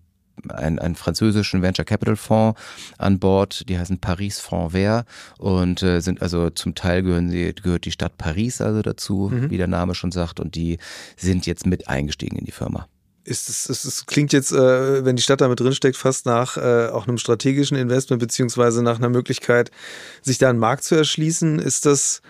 einen, 0.48 0.78
einen 0.78 0.94
französischen 0.94 1.62
Venture 1.62 1.84
Capital 1.84 2.16
Fonds 2.16 2.60
an 2.98 3.18
Bord, 3.18 3.68
die 3.68 3.78
heißen 3.78 3.98
Paris 3.98 4.40
Fonds 4.40 4.72
Vert 4.72 5.06
und 5.38 5.82
äh, 5.82 6.00
sind 6.00 6.22
also 6.22 6.50
zum 6.50 6.74
Teil 6.74 7.02
gehören 7.02 7.30
sie, 7.30 7.54
gehört 7.54 7.84
die 7.84 7.92
Stadt 7.92 8.18
Paris 8.18 8.60
also 8.60 8.82
dazu, 8.82 9.30
mhm. 9.32 9.50
wie 9.50 9.56
der 9.56 9.68
Name 9.68 9.94
schon 9.94 10.12
sagt, 10.12 10.40
und 10.40 10.54
die 10.54 10.78
sind 11.16 11.46
jetzt 11.46 11.66
mit 11.66 11.88
eingestiegen 11.88 12.36
in 12.36 12.44
die 12.44 12.52
Firma 12.52 12.86
ist 13.26 13.48
es, 13.48 13.70
es, 13.70 13.86
es 13.86 14.04
klingt 14.04 14.34
jetzt, 14.34 14.52
äh, 14.52 15.02
wenn 15.02 15.16
die 15.16 15.22
Stadt 15.22 15.40
damit 15.40 15.58
drinsteckt, 15.58 15.96
fast 15.96 16.26
nach 16.26 16.58
äh, 16.58 16.88
auch 16.88 17.08
einem 17.08 17.16
strategischen 17.16 17.74
Investment, 17.74 18.20
beziehungsweise 18.20 18.82
nach 18.82 18.98
einer 18.98 19.08
Möglichkeit, 19.08 19.70
sich 20.20 20.36
da 20.36 20.50
einen 20.50 20.58
Markt 20.58 20.84
zu 20.84 20.94
erschließen. 20.94 21.58
Ist 21.58 21.86
das 21.86 22.20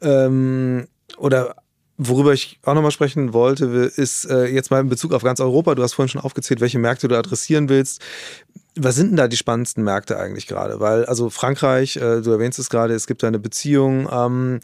ähm, 0.00 0.86
oder 1.16 1.56
Worüber 2.00 2.32
ich 2.32 2.60
auch 2.64 2.74
nochmal 2.74 2.92
sprechen 2.92 3.32
wollte, 3.32 3.64
ist 3.64 4.24
äh, 4.26 4.46
jetzt 4.46 4.70
mal 4.70 4.80
in 4.80 4.88
Bezug 4.88 5.12
auf 5.12 5.24
ganz 5.24 5.40
Europa. 5.40 5.74
Du 5.74 5.82
hast 5.82 5.94
vorhin 5.94 6.08
schon 6.08 6.20
aufgezählt, 6.20 6.60
welche 6.60 6.78
Märkte 6.78 7.08
du 7.08 7.18
adressieren 7.18 7.68
willst. 7.68 8.00
Was 8.76 8.94
sind 8.94 9.08
denn 9.08 9.16
da 9.16 9.26
die 9.26 9.36
spannendsten 9.36 9.82
Märkte 9.82 10.16
eigentlich 10.16 10.46
gerade? 10.46 10.78
Weil, 10.78 11.06
also 11.06 11.28
Frankreich, 11.28 11.96
äh, 11.96 12.20
du 12.20 12.30
erwähnst 12.30 12.60
es 12.60 12.70
gerade, 12.70 12.94
es 12.94 13.08
gibt 13.08 13.24
eine 13.24 13.40
Beziehung. 13.40 14.08
Ähm, 14.12 14.60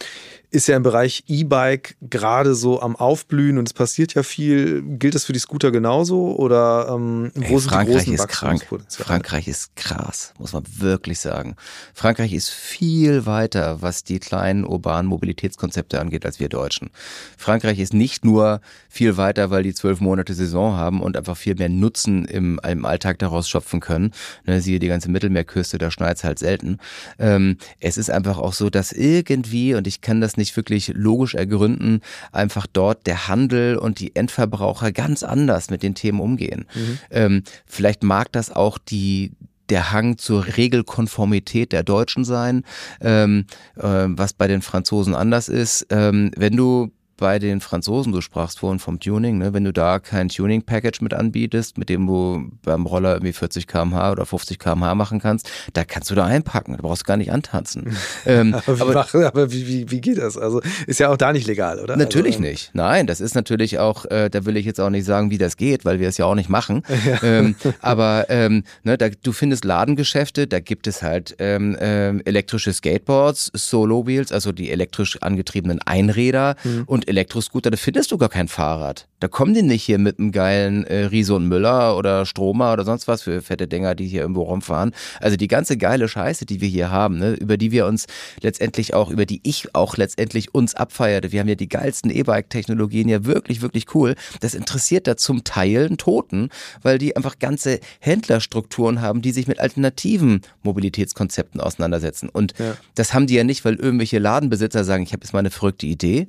ist 0.54 0.68
ja 0.68 0.76
im 0.76 0.84
Bereich 0.84 1.24
E-Bike 1.26 1.96
gerade 2.00 2.54
so 2.54 2.80
am 2.80 2.94
Aufblühen 2.94 3.58
und 3.58 3.66
es 3.68 3.72
passiert 3.72 4.14
ja 4.14 4.22
viel. 4.22 4.82
Gilt 4.82 5.16
das 5.16 5.24
für 5.24 5.32
die 5.32 5.40
Scooter 5.40 5.72
genauso 5.72 6.36
oder 6.36 6.88
ähm, 6.90 7.32
wo 7.34 7.40
Ey, 7.42 7.60
sind 7.60 7.70
Frankreich 7.70 8.04
die 8.04 8.10
großen 8.10 8.14
ist 8.14 8.28
krank. 8.28 8.66
Frankreich 8.88 9.48
ist 9.48 9.74
krass, 9.74 10.32
muss 10.38 10.52
man 10.52 10.62
wirklich 10.78 11.18
sagen. 11.18 11.56
Frankreich 11.92 12.32
ist 12.32 12.50
viel 12.50 13.26
weiter, 13.26 13.82
was 13.82 14.04
die 14.04 14.20
kleinen 14.20 14.64
urbanen 14.64 15.08
Mobilitätskonzepte 15.08 16.00
angeht, 16.00 16.24
als 16.24 16.38
wir 16.38 16.48
Deutschen. 16.48 16.90
Frankreich 17.36 17.80
ist 17.80 17.92
nicht 17.92 18.24
nur 18.24 18.60
viel 18.88 19.16
weiter, 19.16 19.50
weil 19.50 19.64
die 19.64 19.74
zwölf 19.74 20.00
Monate 20.00 20.34
Saison 20.34 20.76
haben 20.76 21.02
und 21.02 21.16
einfach 21.16 21.36
viel 21.36 21.56
mehr 21.56 21.68
Nutzen 21.68 22.26
im, 22.26 22.60
im 22.64 22.84
Alltag 22.84 23.18
daraus 23.18 23.48
schöpfen 23.48 23.80
können. 23.80 24.12
Ne, 24.46 24.60
siehe 24.60 24.78
die 24.78 24.88
ganze 24.88 25.10
Mittelmeerküste, 25.10 25.78
da 25.78 25.90
schneit 25.90 26.18
es 26.18 26.24
halt 26.24 26.38
selten. 26.38 26.78
Ähm, 27.18 27.56
es 27.80 27.98
ist 27.98 28.10
einfach 28.10 28.38
auch 28.38 28.52
so, 28.52 28.70
dass 28.70 28.92
irgendwie, 28.92 29.74
und 29.74 29.88
ich 29.88 30.00
kann 30.00 30.20
das 30.20 30.36
nicht 30.36 30.43
wirklich 30.56 30.92
logisch 30.94 31.34
ergründen, 31.34 32.00
einfach 32.32 32.66
dort 32.66 33.06
der 33.06 33.28
Handel 33.28 33.76
und 33.76 34.00
die 34.00 34.14
Endverbraucher 34.16 34.92
ganz 34.92 35.22
anders 35.22 35.70
mit 35.70 35.82
den 35.82 35.94
Themen 35.94 36.20
umgehen. 36.20 36.66
Mhm. 36.74 36.98
Ähm, 37.10 37.42
vielleicht 37.66 38.02
mag 38.02 38.32
das 38.32 38.50
auch 38.50 38.78
die 38.78 39.32
der 39.70 39.92
Hang 39.92 40.18
zur 40.18 40.56
Regelkonformität 40.56 41.72
der 41.72 41.82
Deutschen 41.82 42.24
sein, 42.24 42.64
ähm, 43.00 43.46
äh, 43.76 43.82
was 43.82 44.34
bei 44.34 44.46
den 44.46 44.62
Franzosen 44.62 45.14
anders 45.14 45.48
ist. 45.48 45.86
Ähm, 45.90 46.30
wenn 46.36 46.56
du 46.56 46.92
bei 47.16 47.38
den 47.38 47.60
Franzosen, 47.60 48.12
du 48.12 48.20
sprachst 48.20 48.58
vorhin 48.58 48.78
vom 48.78 49.00
Tuning, 49.00 49.38
ne? 49.38 49.52
wenn 49.52 49.64
du 49.64 49.72
da 49.72 49.98
kein 49.98 50.28
Tuning-Package 50.28 51.00
mit 51.00 51.14
anbietest, 51.14 51.78
mit 51.78 51.88
dem 51.88 52.06
du 52.06 52.50
beim 52.62 52.86
Roller 52.86 53.14
irgendwie 53.14 53.32
40 53.32 53.66
km/h 53.66 54.12
oder 54.12 54.26
50 54.26 54.58
km/h 54.58 54.94
machen 54.94 55.20
kannst, 55.20 55.50
da 55.72 55.84
kannst 55.84 56.10
du 56.10 56.14
da 56.14 56.24
einpacken, 56.24 56.76
da 56.76 56.82
brauchst 56.82 57.02
du 57.02 57.06
gar 57.06 57.16
nicht 57.16 57.32
antanzen. 57.32 57.96
ähm, 58.26 58.54
aber, 58.54 58.78
wie, 58.78 58.82
aber, 58.82 58.92
mach, 58.94 59.14
aber 59.14 59.52
wie, 59.52 59.66
wie, 59.66 59.90
wie, 59.90 60.00
geht 60.00 60.18
das? 60.18 60.36
Also 60.36 60.60
ist 60.86 61.00
ja 61.00 61.10
auch 61.10 61.16
da 61.16 61.32
nicht 61.32 61.46
legal, 61.46 61.78
oder? 61.78 61.96
Natürlich 61.96 62.36
also, 62.36 62.48
nicht. 62.48 62.70
Nein, 62.74 63.06
das 63.06 63.20
ist 63.20 63.34
natürlich 63.34 63.78
auch, 63.78 64.04
äh, 64.06 64.28
da 64.30 64.44
will 64.44 64.56
ich 64.56 64.66
jetzt 64.66 64.80
auch 64.80 64.90
nicht 64.90 65.04
sagen, 65.04 65.30
wie 65.30 65.38
das 65.38 65.56
geht, 65.56 65.84
weil 65.84 66.00
wir 66.00 66.08
es 66.08 66.18
ja 66.18 66.26
auch 66.26 66.34
nicht 66.34 66.48
machen. 66.48 66.82
Ja. 67.04 67.22
Ähm, 67.22 67.54
aber 67.80 68.26
ähm, 68.30 68.64
ne, 68.82 68.96
da, 68.96 69.08
du 69.10 69.32
findest 69.32 69.64
Ladengeschäfte, 69.64 70.46
da 70.46 70.60
gibt 70.60 70.86
es 70.86 71.02
halt 71.02 71.36
ähm, 71.38 71.74
äh, 71.74 72.16
elektrische 72.20 72.72
Skateboards, 72.72 73.50
Solo-Wheels, 73.52 74.32
also 74.32 74.52
die 74.52 74.70
elektrisch 74.70 75.20
angetriebenen 75.20 75.82
Einräder 75.82 76.56
mhm. 76.64 76.84
und 76.86 77.08
Elektroscooter, 77.14 77.70
da 77.70 77.76
findest 77.76 78.10
du 78.10 78.18
gar 78.18 78.28
kein 78.28 78.48
Fahrrad. 78.48 79.06
Da 79.20 79.28
kommen 79.28 79.54
die 79.54 79.62
nicht 79.62 79.84
hier 79.84 79.98
mit 79.98 80.18
einem 80.18 80.32
geilen 80.32 80.84
äh, 80.84 81.04
Riese 81.04 81.34
und 81.34 81.46
Müller 81.46 81.96
oder 81.96 82.26
Stromer 82.26 82.72
oder 82.72 82.84
sonst 82.84 83.06
was 83.06 83.22
für 83.22 83.40
fette 83.40 83.68
Dinger, 83.68 83.94
die 83.94 84.06
hier 84.06 84.22
irgendwo 84.22 84.42
rumfahren. 84.42 84.92
Also 85.20 85.36
die 85.36 85.46
ganze 85.46 85.76
geile 85.76 86.08
Scheiße, 86.08 86.44
die 86.44 86.60
wir 86.60 86.68
hier 86.68 86.90
haben, 86.90 87.18
ne, 87.18 87.34
über 87.34 87.56
die 87.56 87.70
wir 87.70 87.86
uns 87.86 88.06
letztendlich 88.40 88.94
auch, 88.94 89.10
über 89.10 89.26
die 89.26 89.40
ich 89.44 89.74
auch 89.76 89.96
letztendlich 89.96 90.54
uns 90.54 90.74
abfeierte. 90.74 91.30
Wir 91.30 91.40
haben 91.40 91.48
ja 91.48 91.54
die 91.54 91.68
geilsten 91.68 92.10
E-Bike-Technologien, 92.10 93.08
ja 93.08 93.24
wirklich, 93.24 93.62
wirklich 93.62 93.94
cool. 93.94 94.16
Das 94.40 94.54
interessiert 94.54 95.06
da 95.06 95.16
zum 95.16 95.44
Teil 95.44 95.86
einen 95.86 95.96
Toten, 95.96 96.48
weil 96.82 96.98
die 96.98 97.16
einfach 97.16 97.38
ganze 97.38 97.78
Händlerstrukturen 98.00 99.00
haben, 99.00 99.22
die 99.22 99.30
sich 99.30 99.46
mit 99.46 99.60
alternativen 99.60 100.42
Mobilitätskonzepten 100.64 101.60
auseinandersetzen. 101.60 102.28
Und 102.28 102.54
ja. 102.58 102.76
das 102.96 103.14
haben 103.14 103.28
die 103.28 103.34
ja 103.34 103.44
nicht, 103.44 103.64
weil 103.64 103.76
irgendwelche 103.76 104.18
Ladenbesitzer 104.18 104.82
sagen, 104.82 105.04
ich 105.04 105.12
habe 105.12 105.22
jetzt 105.22 105.32
mal 105.32 105.38
eine 105.38 105.50
verrückte 105.50 105.86
Idee, 105.86 106.26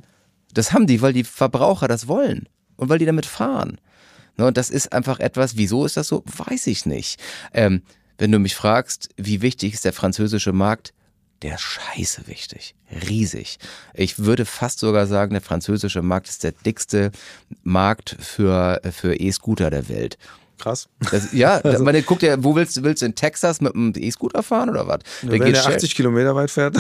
das 0.58 0.74
haben 0.74 0.88
die, 0.88 1.02
weil 1.02 1.14
die 1.14 1.24
Verbraucher 1.24 1.88
das 1.88 2.08
wollen 2.08 2.48
und 2.78 2.90
weil 2.90 3.00
die 3.00 3.06
damit 3.06 3.26
fahren. 3.26 3.80
Ne, 4.38 4.46
und 4.46 4.58
das 4.58 4.70
ist 4.70 4.92
einfach 4.92 5.20
etwas, 5.20 5.58
wieso 5.58 5.86
ist 5.86 5.98
das 5.98 6.08
so? 6.08 6.24
Weiß 6.26 6.68
ich 6.68 6.86
nicht. 6.86 7.22
Ähm, 7.54 7.84
wenn 8.18 8.32
du 8.32 8.40
mich 8.40 8.56
fragst, 8.56 9.10
wie 9.18 9.42
wichtig 9.42 9.74
ist 9.74 9.86
der 9.86 9.94
französische 9.94 10.54
Markt, 10.54 10.94
der 11.42 11.56
ist 11.56 11.62
scheiße 11.62 12.28
wichtig. 12.28 12.76
Riesig. 13.08 13.60
Ich 13.94 14.20
würde 14.20 14.46
fast 14.46 14.80
sogar 14.80 15.06
sagen, 15.06 15.32
der 15.34 15.42
französische 15.42 16.02
Markt 16.02 16.30
ist 16.30 16.44
der 16.44 16.54
dickste 16.54 17.12
Markt 17.64 18.16
für, 18.20 18.82
für 18.92 19.16
E-Scooter 19.16 19.70
der 19.70 19.90
Welt. 19.90 20.18
Krass. 20.58 20.88
Das, 21.12 21.34
ja, 21.34 21.58
also, 21.64 21.84
man 21.84 22.02
guckt 22.06 22.22
ja, 22.22 22.44
wo 22.44 22.56
willst, 22.56 22.82
willst 22.84 23.02
du 23.02 23.08
in 23.08 23.16
Texas 23.16 23.62
mit 23.62 23.76
einem 23.76 23.94
E-Scooter 23.96 24.44
fahren 24.44 24.70
oder 24.70 24.88
was? 24.88 25.00
Ja, 25.22 25.32
wenn 25.32 25.54
der 25.54 25.66
80 25.66 25.96
Kilometer 25.96 26.36
weit 26.36 26.52
fährt, 26.52 26.76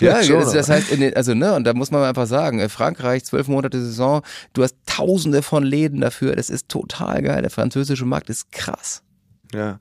ja, 0.00 0.22
schon, 0.22 0.40
das, 0.40 0.52
das 0.52 0.68
heißt, 0.68 0.90
den, 0.92 1.14
also 1.14 1.34
ne, 1.34 1.54
und 1.54 1.64
da 1.64 1.74
muss 1.74 1.90
man 1.90 2.02
einfach 2.02 2.26
sagen, 2.26 2.58
äh, 2.60 2.68
Frankreich, 2.68 3.24
zwölf 3.24 3.48
Monate 3.48 3.80
Saison, 3.80 4.22
du 4.52 4.62
hast 4.62 4.76
tausende 4.86 5.42
von 5.42 5.62
Läden 5.62 6.00
dafür, 6.00 6.36
das 6.36 6.50
ist 6.50 6.68
total 6.68 7.22
geil. 7.22 7.42
Der 7.42 7.50
französische 7.50 8.04
Markt 8.04 8.30
ist 8.30 8.50
krass. 8.52 9.02
Ja. 9.52 9.78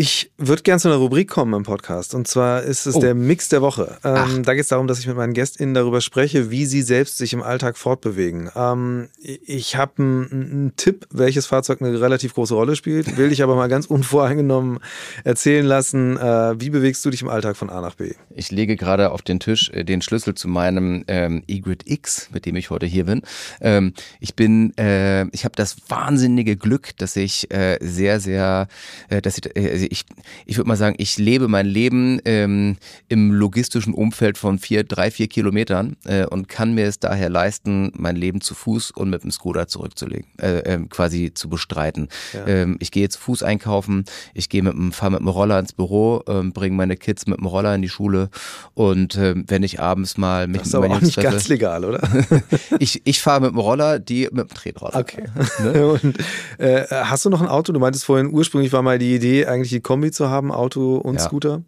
Ich 0.00 0.30
würde 0.38 0.62
gerne 0.62 0.80
zu 0.80 0.88
einer 0.88 0.96
Rubrik 0.96 1.28
kommen 1.28 1.52
im 1.52 1.62
Podcast. 1.62 2.14
Und 2.14 2.26
zwar 2.26 2.62
ist 2.62 2.86
es 2.86 2.94
oh. 2.94 3.00
der 3.00 3.14
Mix 3.14 3.50
der 3.50 3.60
Woche. 3.60 3.98
Ähm, 4.02 4.44
da 4.44 4.54
geht 4.54 4.62
es 4.62 4.68
darum, 4.68 4.86
dass 4.86 4.98
ich 4.98 5.06
mit 5.06 5.14
meinen 5.14 5.34
GästInnen 5.34 5.74
darüber 5.74 6.00
spreche, 6.00 6.50
wie 6.50 6.64
sie 6.64 6.80
selbst 6.80 7.18
sich 7.18 7.34
im 7.34 7.42
Alltag 7.42 7.76
fortbewegen. 7.76 8.50
Ähm, 8.56 9.10
ich 9.20 9.76
habe 9.76 9.92
einen 9.98 10.72
Tipp, 10.76 11.06
welches 11.10 11.44
Fahrzeug 11.44 11.82
eine 11.82 12.00
relativ 12.00 12.32
große 12.32 12.54
Rolle 12.54 12.76
spielt, 12.76 13.18
will 13.18 13.30
ich 13.30 13.42
aber 13.42 13.56
mal 13.56 13.68
ganz 13.68 13.84
unvoreingenommen 13.88 14.78
erzählen 15.22 15.66
lassen. 15.66 16.16
Äh, 16.16 16.58
wie 16.58 16.70
bewegst 16.70 17.04
du 17.04 17.10
dich 17.10 17.20
im 17.20 17.28
Alltag 17.28 17.58
von 17.58 17.68
A 17.68 17.82
nach 17.82 17.96
B? 17.96 18.14
Ich 18.34 18.50
lege 18.50 18.76
gerade 18.76 19.10
auf 19.10 19.20
den 19.20 19.38
Tisch 19.38 19.68
äh, 19.68 19.84
den 19.84 20.00
Schlüssel 20.00 20.34
zu 20.34 20.48
meinem 20.48 21.04
ähm, 21.08 21.42
E-Grid 21.46 21.82
X, 21.84 22.30
mit 22.32 22.46
dem 22.46 22.56
ich 22.56 22.70
heute 22.70 22.86
hier 22.86 23.04
bin. 23.04 23.20
Ähm, 23.60 23.92
ich 24.18 24.34
bin, 24.34 24.74
äh, 24.78 25.26
ich 25.32 25.44
habe 25.44 25.56
das 25.56 25.76
wahnsinnige 25.88 26.56
Glück, 26.56 26.96
dass 26.96 27.16
ich 27.16 27.50
äh, 27.52 27.76
sehr, 27.82 28.18
sehr, 28.18 28.66
äh, 29.10 29.20
dass 29.20 29.36
ich, 29.36 29.54
äh, 29.54 29.89
ich, 29.90 30.04
ich 30.46 30.56
würde 30.56 30.68
mal 30.68 30.76
sagen, 30.76 30.94
ich 30.98 31.18
lebe 31.18 31.48
mein 31.48 31.66
Leben 31.66 32.20
ähm, 32.24 32.76
im 33.08 33.32
logistischen 33.32 33.92
Umfeld 33.92 34.38
von 34.38 34.58
vier, 34.58 34.84
drei, 34.84 35.10
vier 35.10 35.28
Kilometern 35.28 35.96
äh, 36.04 36.24
und 36.24 36.48
kann 36.48 36.74
mir 36.74 36.86
es 36.86 36.98
daher 37.00 37.28
leisten, 37.28 37.92
mein 37.96 38.16
Leben 38.16 38.40
zu 38.40 38.54
Fuß 38.54 38.92
und 38.92 39.10
mit 39.10 39.24
dem 39.24 39.30
Scooter 39.30 39.66
zurückzulegen, 39.66 40.26
äh, 40.40 40.58
äh, 40.58 40.86
quasi 40.88 41.32
zu 41.34 41.48
bestreiten. 41.48 42.08
Ja. 42.32 42.46
Ähm, 42.46 42.76
ich 42.80 42.90
gehe 42.90 43.02
jetzt 43.02 43.16
Fuß 43.16 43.42
einkaufen, 43.42 44.04
ich 44.32 44.48
gehe 44.48 44.62
mit 44.62 44.72
dem, 44.72 44.92
fahre 44.92 45.12
mit 45.12 45.20
dem 45.20 45.28
Roller 45.28 45.58
ins 45.58 45.72
Büro, 45.72 46.22
ähm, 46.28 46.52
bringe 46.52 46.76
meine 46.76 46.96
Kids 46.96 47.26
mit 47.26 47.38
dem 47.38 47.46
Roller 47.46 47.74
in 47.74 47.82
die 47.82 47.88
Schule 47.88 48.30
und 48.74 49.16
äh, 49.16 49.34
wenn 49.46 49.62
ich 49.62 49.80
abends 49.80 50.16
mal 50.16 50.46
mit 50.46 50.60
Das 50.60 50.68
ist 50.68 50.74
aber 50.74 50.88
auch 50.90 51.00
nicht 51.00 51.20
ganz 51.20 51.48
legal, 51.48 51.84
oder? 51.84 52.00
ich 52.78 53.02
ich 53.04 53.20
fahre 53.20 53.40
mit 53.40 53.50
dem 53.50 53.58
Roller, 53.58 53.98
die 53.98 54.28
mit 54.30 54.48
dem 54.50 54.54
Tretroller. 54.54 54.96
Okay. 54.96 55.24
Ne? 55.62 55.86
und, 56.02 56.18
äh, 56.58 56.84
hast 56.90 57.24
du 57.24 57.30
noch 57.30 57.40
ein 57.40 57.48
Auto? 57.48 57.72
Du 57.72 57.80
meintest 57.80 58.04
vorhin, 58.04 58.32
ursprünglich 58.32 58.72
war 58.72 58.82
mal 58.82 58.98
die 58.98 59.14
Idee, 59.14 59.46
eigentlich 59.46 59.70
die 59.70 59.79
Kombi 59.82 60.10
zu 60.10 60.28
haben, 60.28 60.52
Auto 60.52 60.96
und 60.96 61.16
ja. 61.16 61.20
Scooter? 61.20 61.62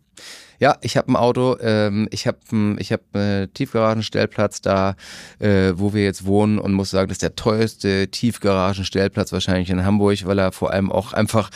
Ja, 0.58 0.76
ich 0.80 0.96
habe 0.96 1.10
ein 1.10 1.16
Auto, 1.16 1.56
ähm, 1.60 2.06
ich 2.12 2.28
habe 2.28 2.38
ich 2.78 2.92
hab 2.92 3.16
äh, 3.16 3.48
Tiefgaragenstellplatz 3.48 4.60
da, 4.60 4.94
äh, 5.40 5.72
wo 5.74 5.92
wir 5.92 6.04
jetzt 6.04 6.24
wohnen 6.24 6.60
und 6.60 6.72
muss 6.72 6.90
sagen, 6.90 7.08
das 7.08 7.16
ist 7.16 7.22
der 7.22 7.34
teuerste 7.34 8.06
Tiefgaragenstellplatz 8.08 9.32
wahrscheinlich 9.32 9.70
in 9.70 9.84
Hamburg, 9.84 10.24
weil 10.24 10.38
er 10.38 10.52
vor 10.52 10.70
allem 10.70 10.92
auch 10.92 11.14
einfach 11.14 11.50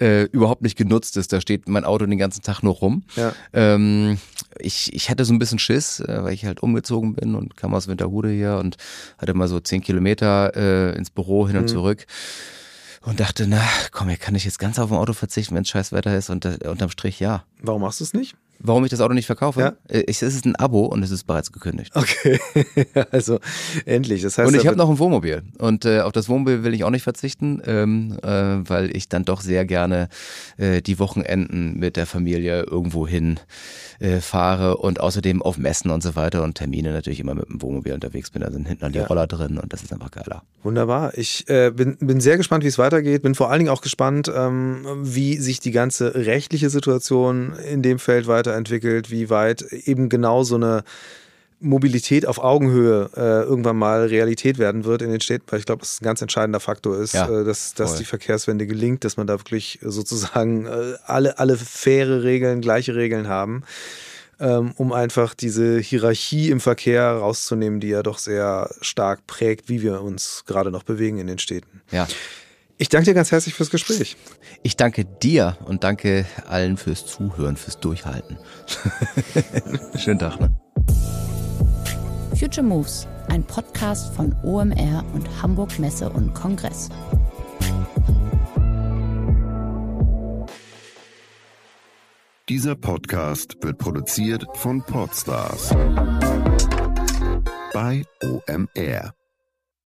äh, 0.00 0.24
überhaupt 0.24 0.62
nicht 0.62 0.76
genutzt 0.76 1.16
ist. 1.16 1.32
Da 1.32 1.40
steht 1.40 1.68
mein 1.68 1.84
Auto 1.84 2.04
den 2.06 2.18
ganzen 2.18 2.42
Tag 2.42 2.62
nur 2.62 2.74
rum. 2.74 3.04
Ja. 3.14 3.32
Ähm, 3.52 4.18
ich, 4.58 4.92
ich 4.92 5.08
hatte 5.08 5.24
so 5.24 5.32
ein 5.32 5.38
bisschen 5.38 5.60
Schiss, 5.60 6.00
äh, 6.00 6.24
weil 6.24 6.32
ich 6.32 6.44
halt 6.44 6.60
umgezogen 6.60 7.14
bin 7.14 7.36
und 7.36 7.56
kam 7.56 7.74
aus 7.74 7.86
Winterhude 7.86 8.30
hier 8.30 8.56
und 8.56 8.76
hatte 9.18 9.34
mal 9.34 9.46
so 9.46 9.60
zehn 9.60 9.82
Kilometer 9.82 10.56
äh, 10.56 10.96
ins 10.96 11.10
Büro 11.10 11.46
hin 11.46 11.56
und 11.56 11.64
mhm. 11.64 11.68
zurück 11.68 12.06
und 13.02 13.20
dachte, 13.20 13.46
na 13.46 13.62
komm, 13.92 14.08
kann 14.18 14.34
ich 14.34 14.44
jetzt 14.44 14.58
ganz 14.58 14.78
auf 14.78 14.90
ein 14.90 14.98
Auto 14.98 15.12
verzichten, 15.12 15.54
wenn 15.54 15.62
es 15.62 15.68
scheiß 15.68 15.92
Wetter 15.92 16.16
ist 16.16 16.30
und 16.30 16.44
äh, 16.44 16.58
unterm 16.68 16.90
Strich 16.90 17.20
ja. 17.20 17.44
Warum 17.60 17.82
machst 17.82 18.00
du 18.00 18.04
es 18.04 18.12
nicht? 18.12 18.36
Warum 18.60 18.84
ich 18.84 18.90
das 18.90 19.00
Auto 19.00 19.14
nicht 19.14 19.26
verkaufe? 19.26 19.60
Ja. 19.60 19.72
Äh, 19.88 20.04
es 20.06 20.22
ist 20.22 20.44
ein 20.44 20.56
Abo 20.56 20.86
und 20.86 21.02
es 21.02 21.10
ist 21.10 21.24
bereits 21.24 21.52
gekündigt. 21.52 21.94
Okay, 21.94 22.40
also 23.10 23.38
endlich. 23.86 24.22
Das 24.22 24.36
heißt, 24.38 24.48
und 24.48 24.58
ich 24.58 24.66
habe 24.66 24.76
noch 24.76 24.90
ein 24.90 24.98
Wohnmobil 24.98 25.42
und 25.58 25.84
äh, 25.84 26.00
auf 26.00 26.12
das 26.12 26.28
Wohnmobil 26.28 26.64
will 26.64 26.74
ich 26.74 26.84
auch 26.84 26.90
nicht 26.90 27.02
verzichten, 27.04 27.62
ähm, 27.64 28.18
äh, 28.22 28.28
weil 28.28 28.94
ich 28.96 29.08
dann 29.08 29.24
doch 29.24 29.40
sehr 29.40 29.64
gerne 29.64 30.08
äh, 30.56 30.82
die 30.82 30.98
Wochenenden 30.98 31.78
mit 31.78 31.96
der 31.96 32.06
Familie 32.06 32.62
irgendwo 32.62 33.06
hin 33.06 33.38
äh, 34.00 34.20
fahre 34.20 34.76
und 34.76 35.00
außerdem 35.00 35.42
auf 35.42 35.58
Messen 35.58 35.90
und 35.90 36.02
so 36.02 36.16
weiter 36.16 36.42
und 36.42 36.54
Termine 36.54 36.92
natürlich 36.92 37.20
immer 37.20 37.34
mit 37.34 37.48
dem 37.48 37.60
Wohnmobil 37.62 37.92
unterwegs 37.92 38.30
bin. 38.30 38.42
Da 38.42 38.50
sind 38.50 38.66
hinten 38.66 38.84
an 38.84 38.92
die 38.92 38.98
ja. 38.98 39.06
Roller 39.06 39.26
drin 39.26 39.58
und 39.58 39.72
das 39.72 39.82
ist 39.82 39.92
einfach 39.92 40.10
geiler. 40.10 40.42
Wunderbar. 40.62 41.16
Ich 41.16 41.48
äh, 41.48 41.70
bin, 41.70 41.96
bin 41.98 42.20
sehr 42.20 42.36
gespannt, 42.36 42.64
wie 42.64 42.68
es 42.68 42.78
weitergeht. 42.78 43.22
Bin 43.22 43.34
vor 43.34 43.50
allen 43.50 43.60
Dingen 43.60 43.70
auch 43.70 43.80
gespannt, 43.80 44.30
ähm, 44.34 44.84
wie 45.02 45.36
sich 45.36 45.60
die 45.60 45.70
ganze 45.70 46.14
rechtliche 46.14 46.70
Situation 46.70 47.54
in 47.54 47.82
dem 47.82 47.98
Feld 47.98 48.26
weiterentwickelt, 48.48 49.10
wie 49.10 49.30
weit 49.30 49.62
eben 49.62 50.08
genau 50.08 50.42
so 50.42 50.56
eine 50.56 50.82
Mobilität 51.60 52.26
auf 52.26 52.38
Augenhöhe 52.38 53.10
äh, 53.16 53.42
irgendwann 53.42 53.76
mal 53.76 54.06
Realität 54.06 54.58
werden 54.58 54.84
wird 54.84 55.02
in 55.02 55.10
den 55.10 55.20
Städten, 55.20 55.46
weil 55.50 55.58
ich 55.58 55.66
glaube, 55.66 55.80
das 55.80 56.00
ein 56.00 56.04
ganz 56.04 56.22
entscheidender 56.22 56.60
Faktor 56.60 56.98
ist, 56.98 57.14
ja, 57.14 57.28
äh, 57.28 57.44
dass, 57.44 57.74
dass 57.74 57.96
die 57.96 58.04
Verkehrswende 58.04 58.66
gelingt, 58.66 59.04
dass 59.04 59.16
man 59.16 59.26
da 59.26 59.40
wirklich 59.40 59.80
sozusagen 59.82 60.66
äh, 60.66 60.94
alle, 61.04 61.38
alle 61.38 61.56
faire 61.56 62.22
Regeln, 62.22 62.60
gleiche 62.60 62.94
Regeln 62.94 63.26
haben, 63.26 63.64
ähm, 64.38 64.72
um 64.76 64.92
einfach 64.92 65.34
diese 65.34 65.80
Hierarchie 65.80 66.50
im 66.50 66.60
Verkehr 66.60 67.10
rauszunehmen, 67.10 67.80
die 67.80 67.88
ja 67.88 68.04
doch 68.04 68.18
sehr 68.18 68.70
stark 68.80 69.26
prägt, 69.26 69.68
wie 69.68 69.82
wir 69.82 70.02
uns 70.02 70.44
gerade 70.46 70.70
noch 70.70 70.84
bewegen 70.84 71.18
in 71.18 71.26
den 71.26 71.40
Städten. 71.40 71.82
Ja. 71.90 72.06
Ich 72.80 72.88
danke 72.88 73.06
dir 73.06 73.14
ganz 73.14 73.32
herzlich 73.32 73.54
fürs 73.54 73.70
Gespräch. 73.70 74.16
Ich 74.62 74.76
danke 74.76 75.04
dir 75.04 75.58
und 75.64 75.82
danke 75.82 76.26
allen 76.46 76.76
fürs 76.76 77.06
Zuhören, 77.06 77.56
fürs 77.56 77.80
Durchhalten. 77.80 78.38
Schönen 79.96 80.20
Tag, 80.20 80.38
ne? 80.38 80.54
Future 82.38 82.64
Moves, 82.64 83.08
ein 83.28 83.42
Podcast 83.42 84.14
von 84.14 84.32
OMR 84.44 85.04
und 85.12 85.42
Hamburg 85.42 85.76
Messe 85.80 86.08
und 86.08 86.34
Kongress. 86.34 86.88
Dieser 92.48 92.76
Podcast 92.76 93.56
wird 93.60 93.78
produziert 93.78 94.46
von 94.54 94.82
Podstars 94.84 95.70
bei 97.72 98.04
OMR. 98.22 99.17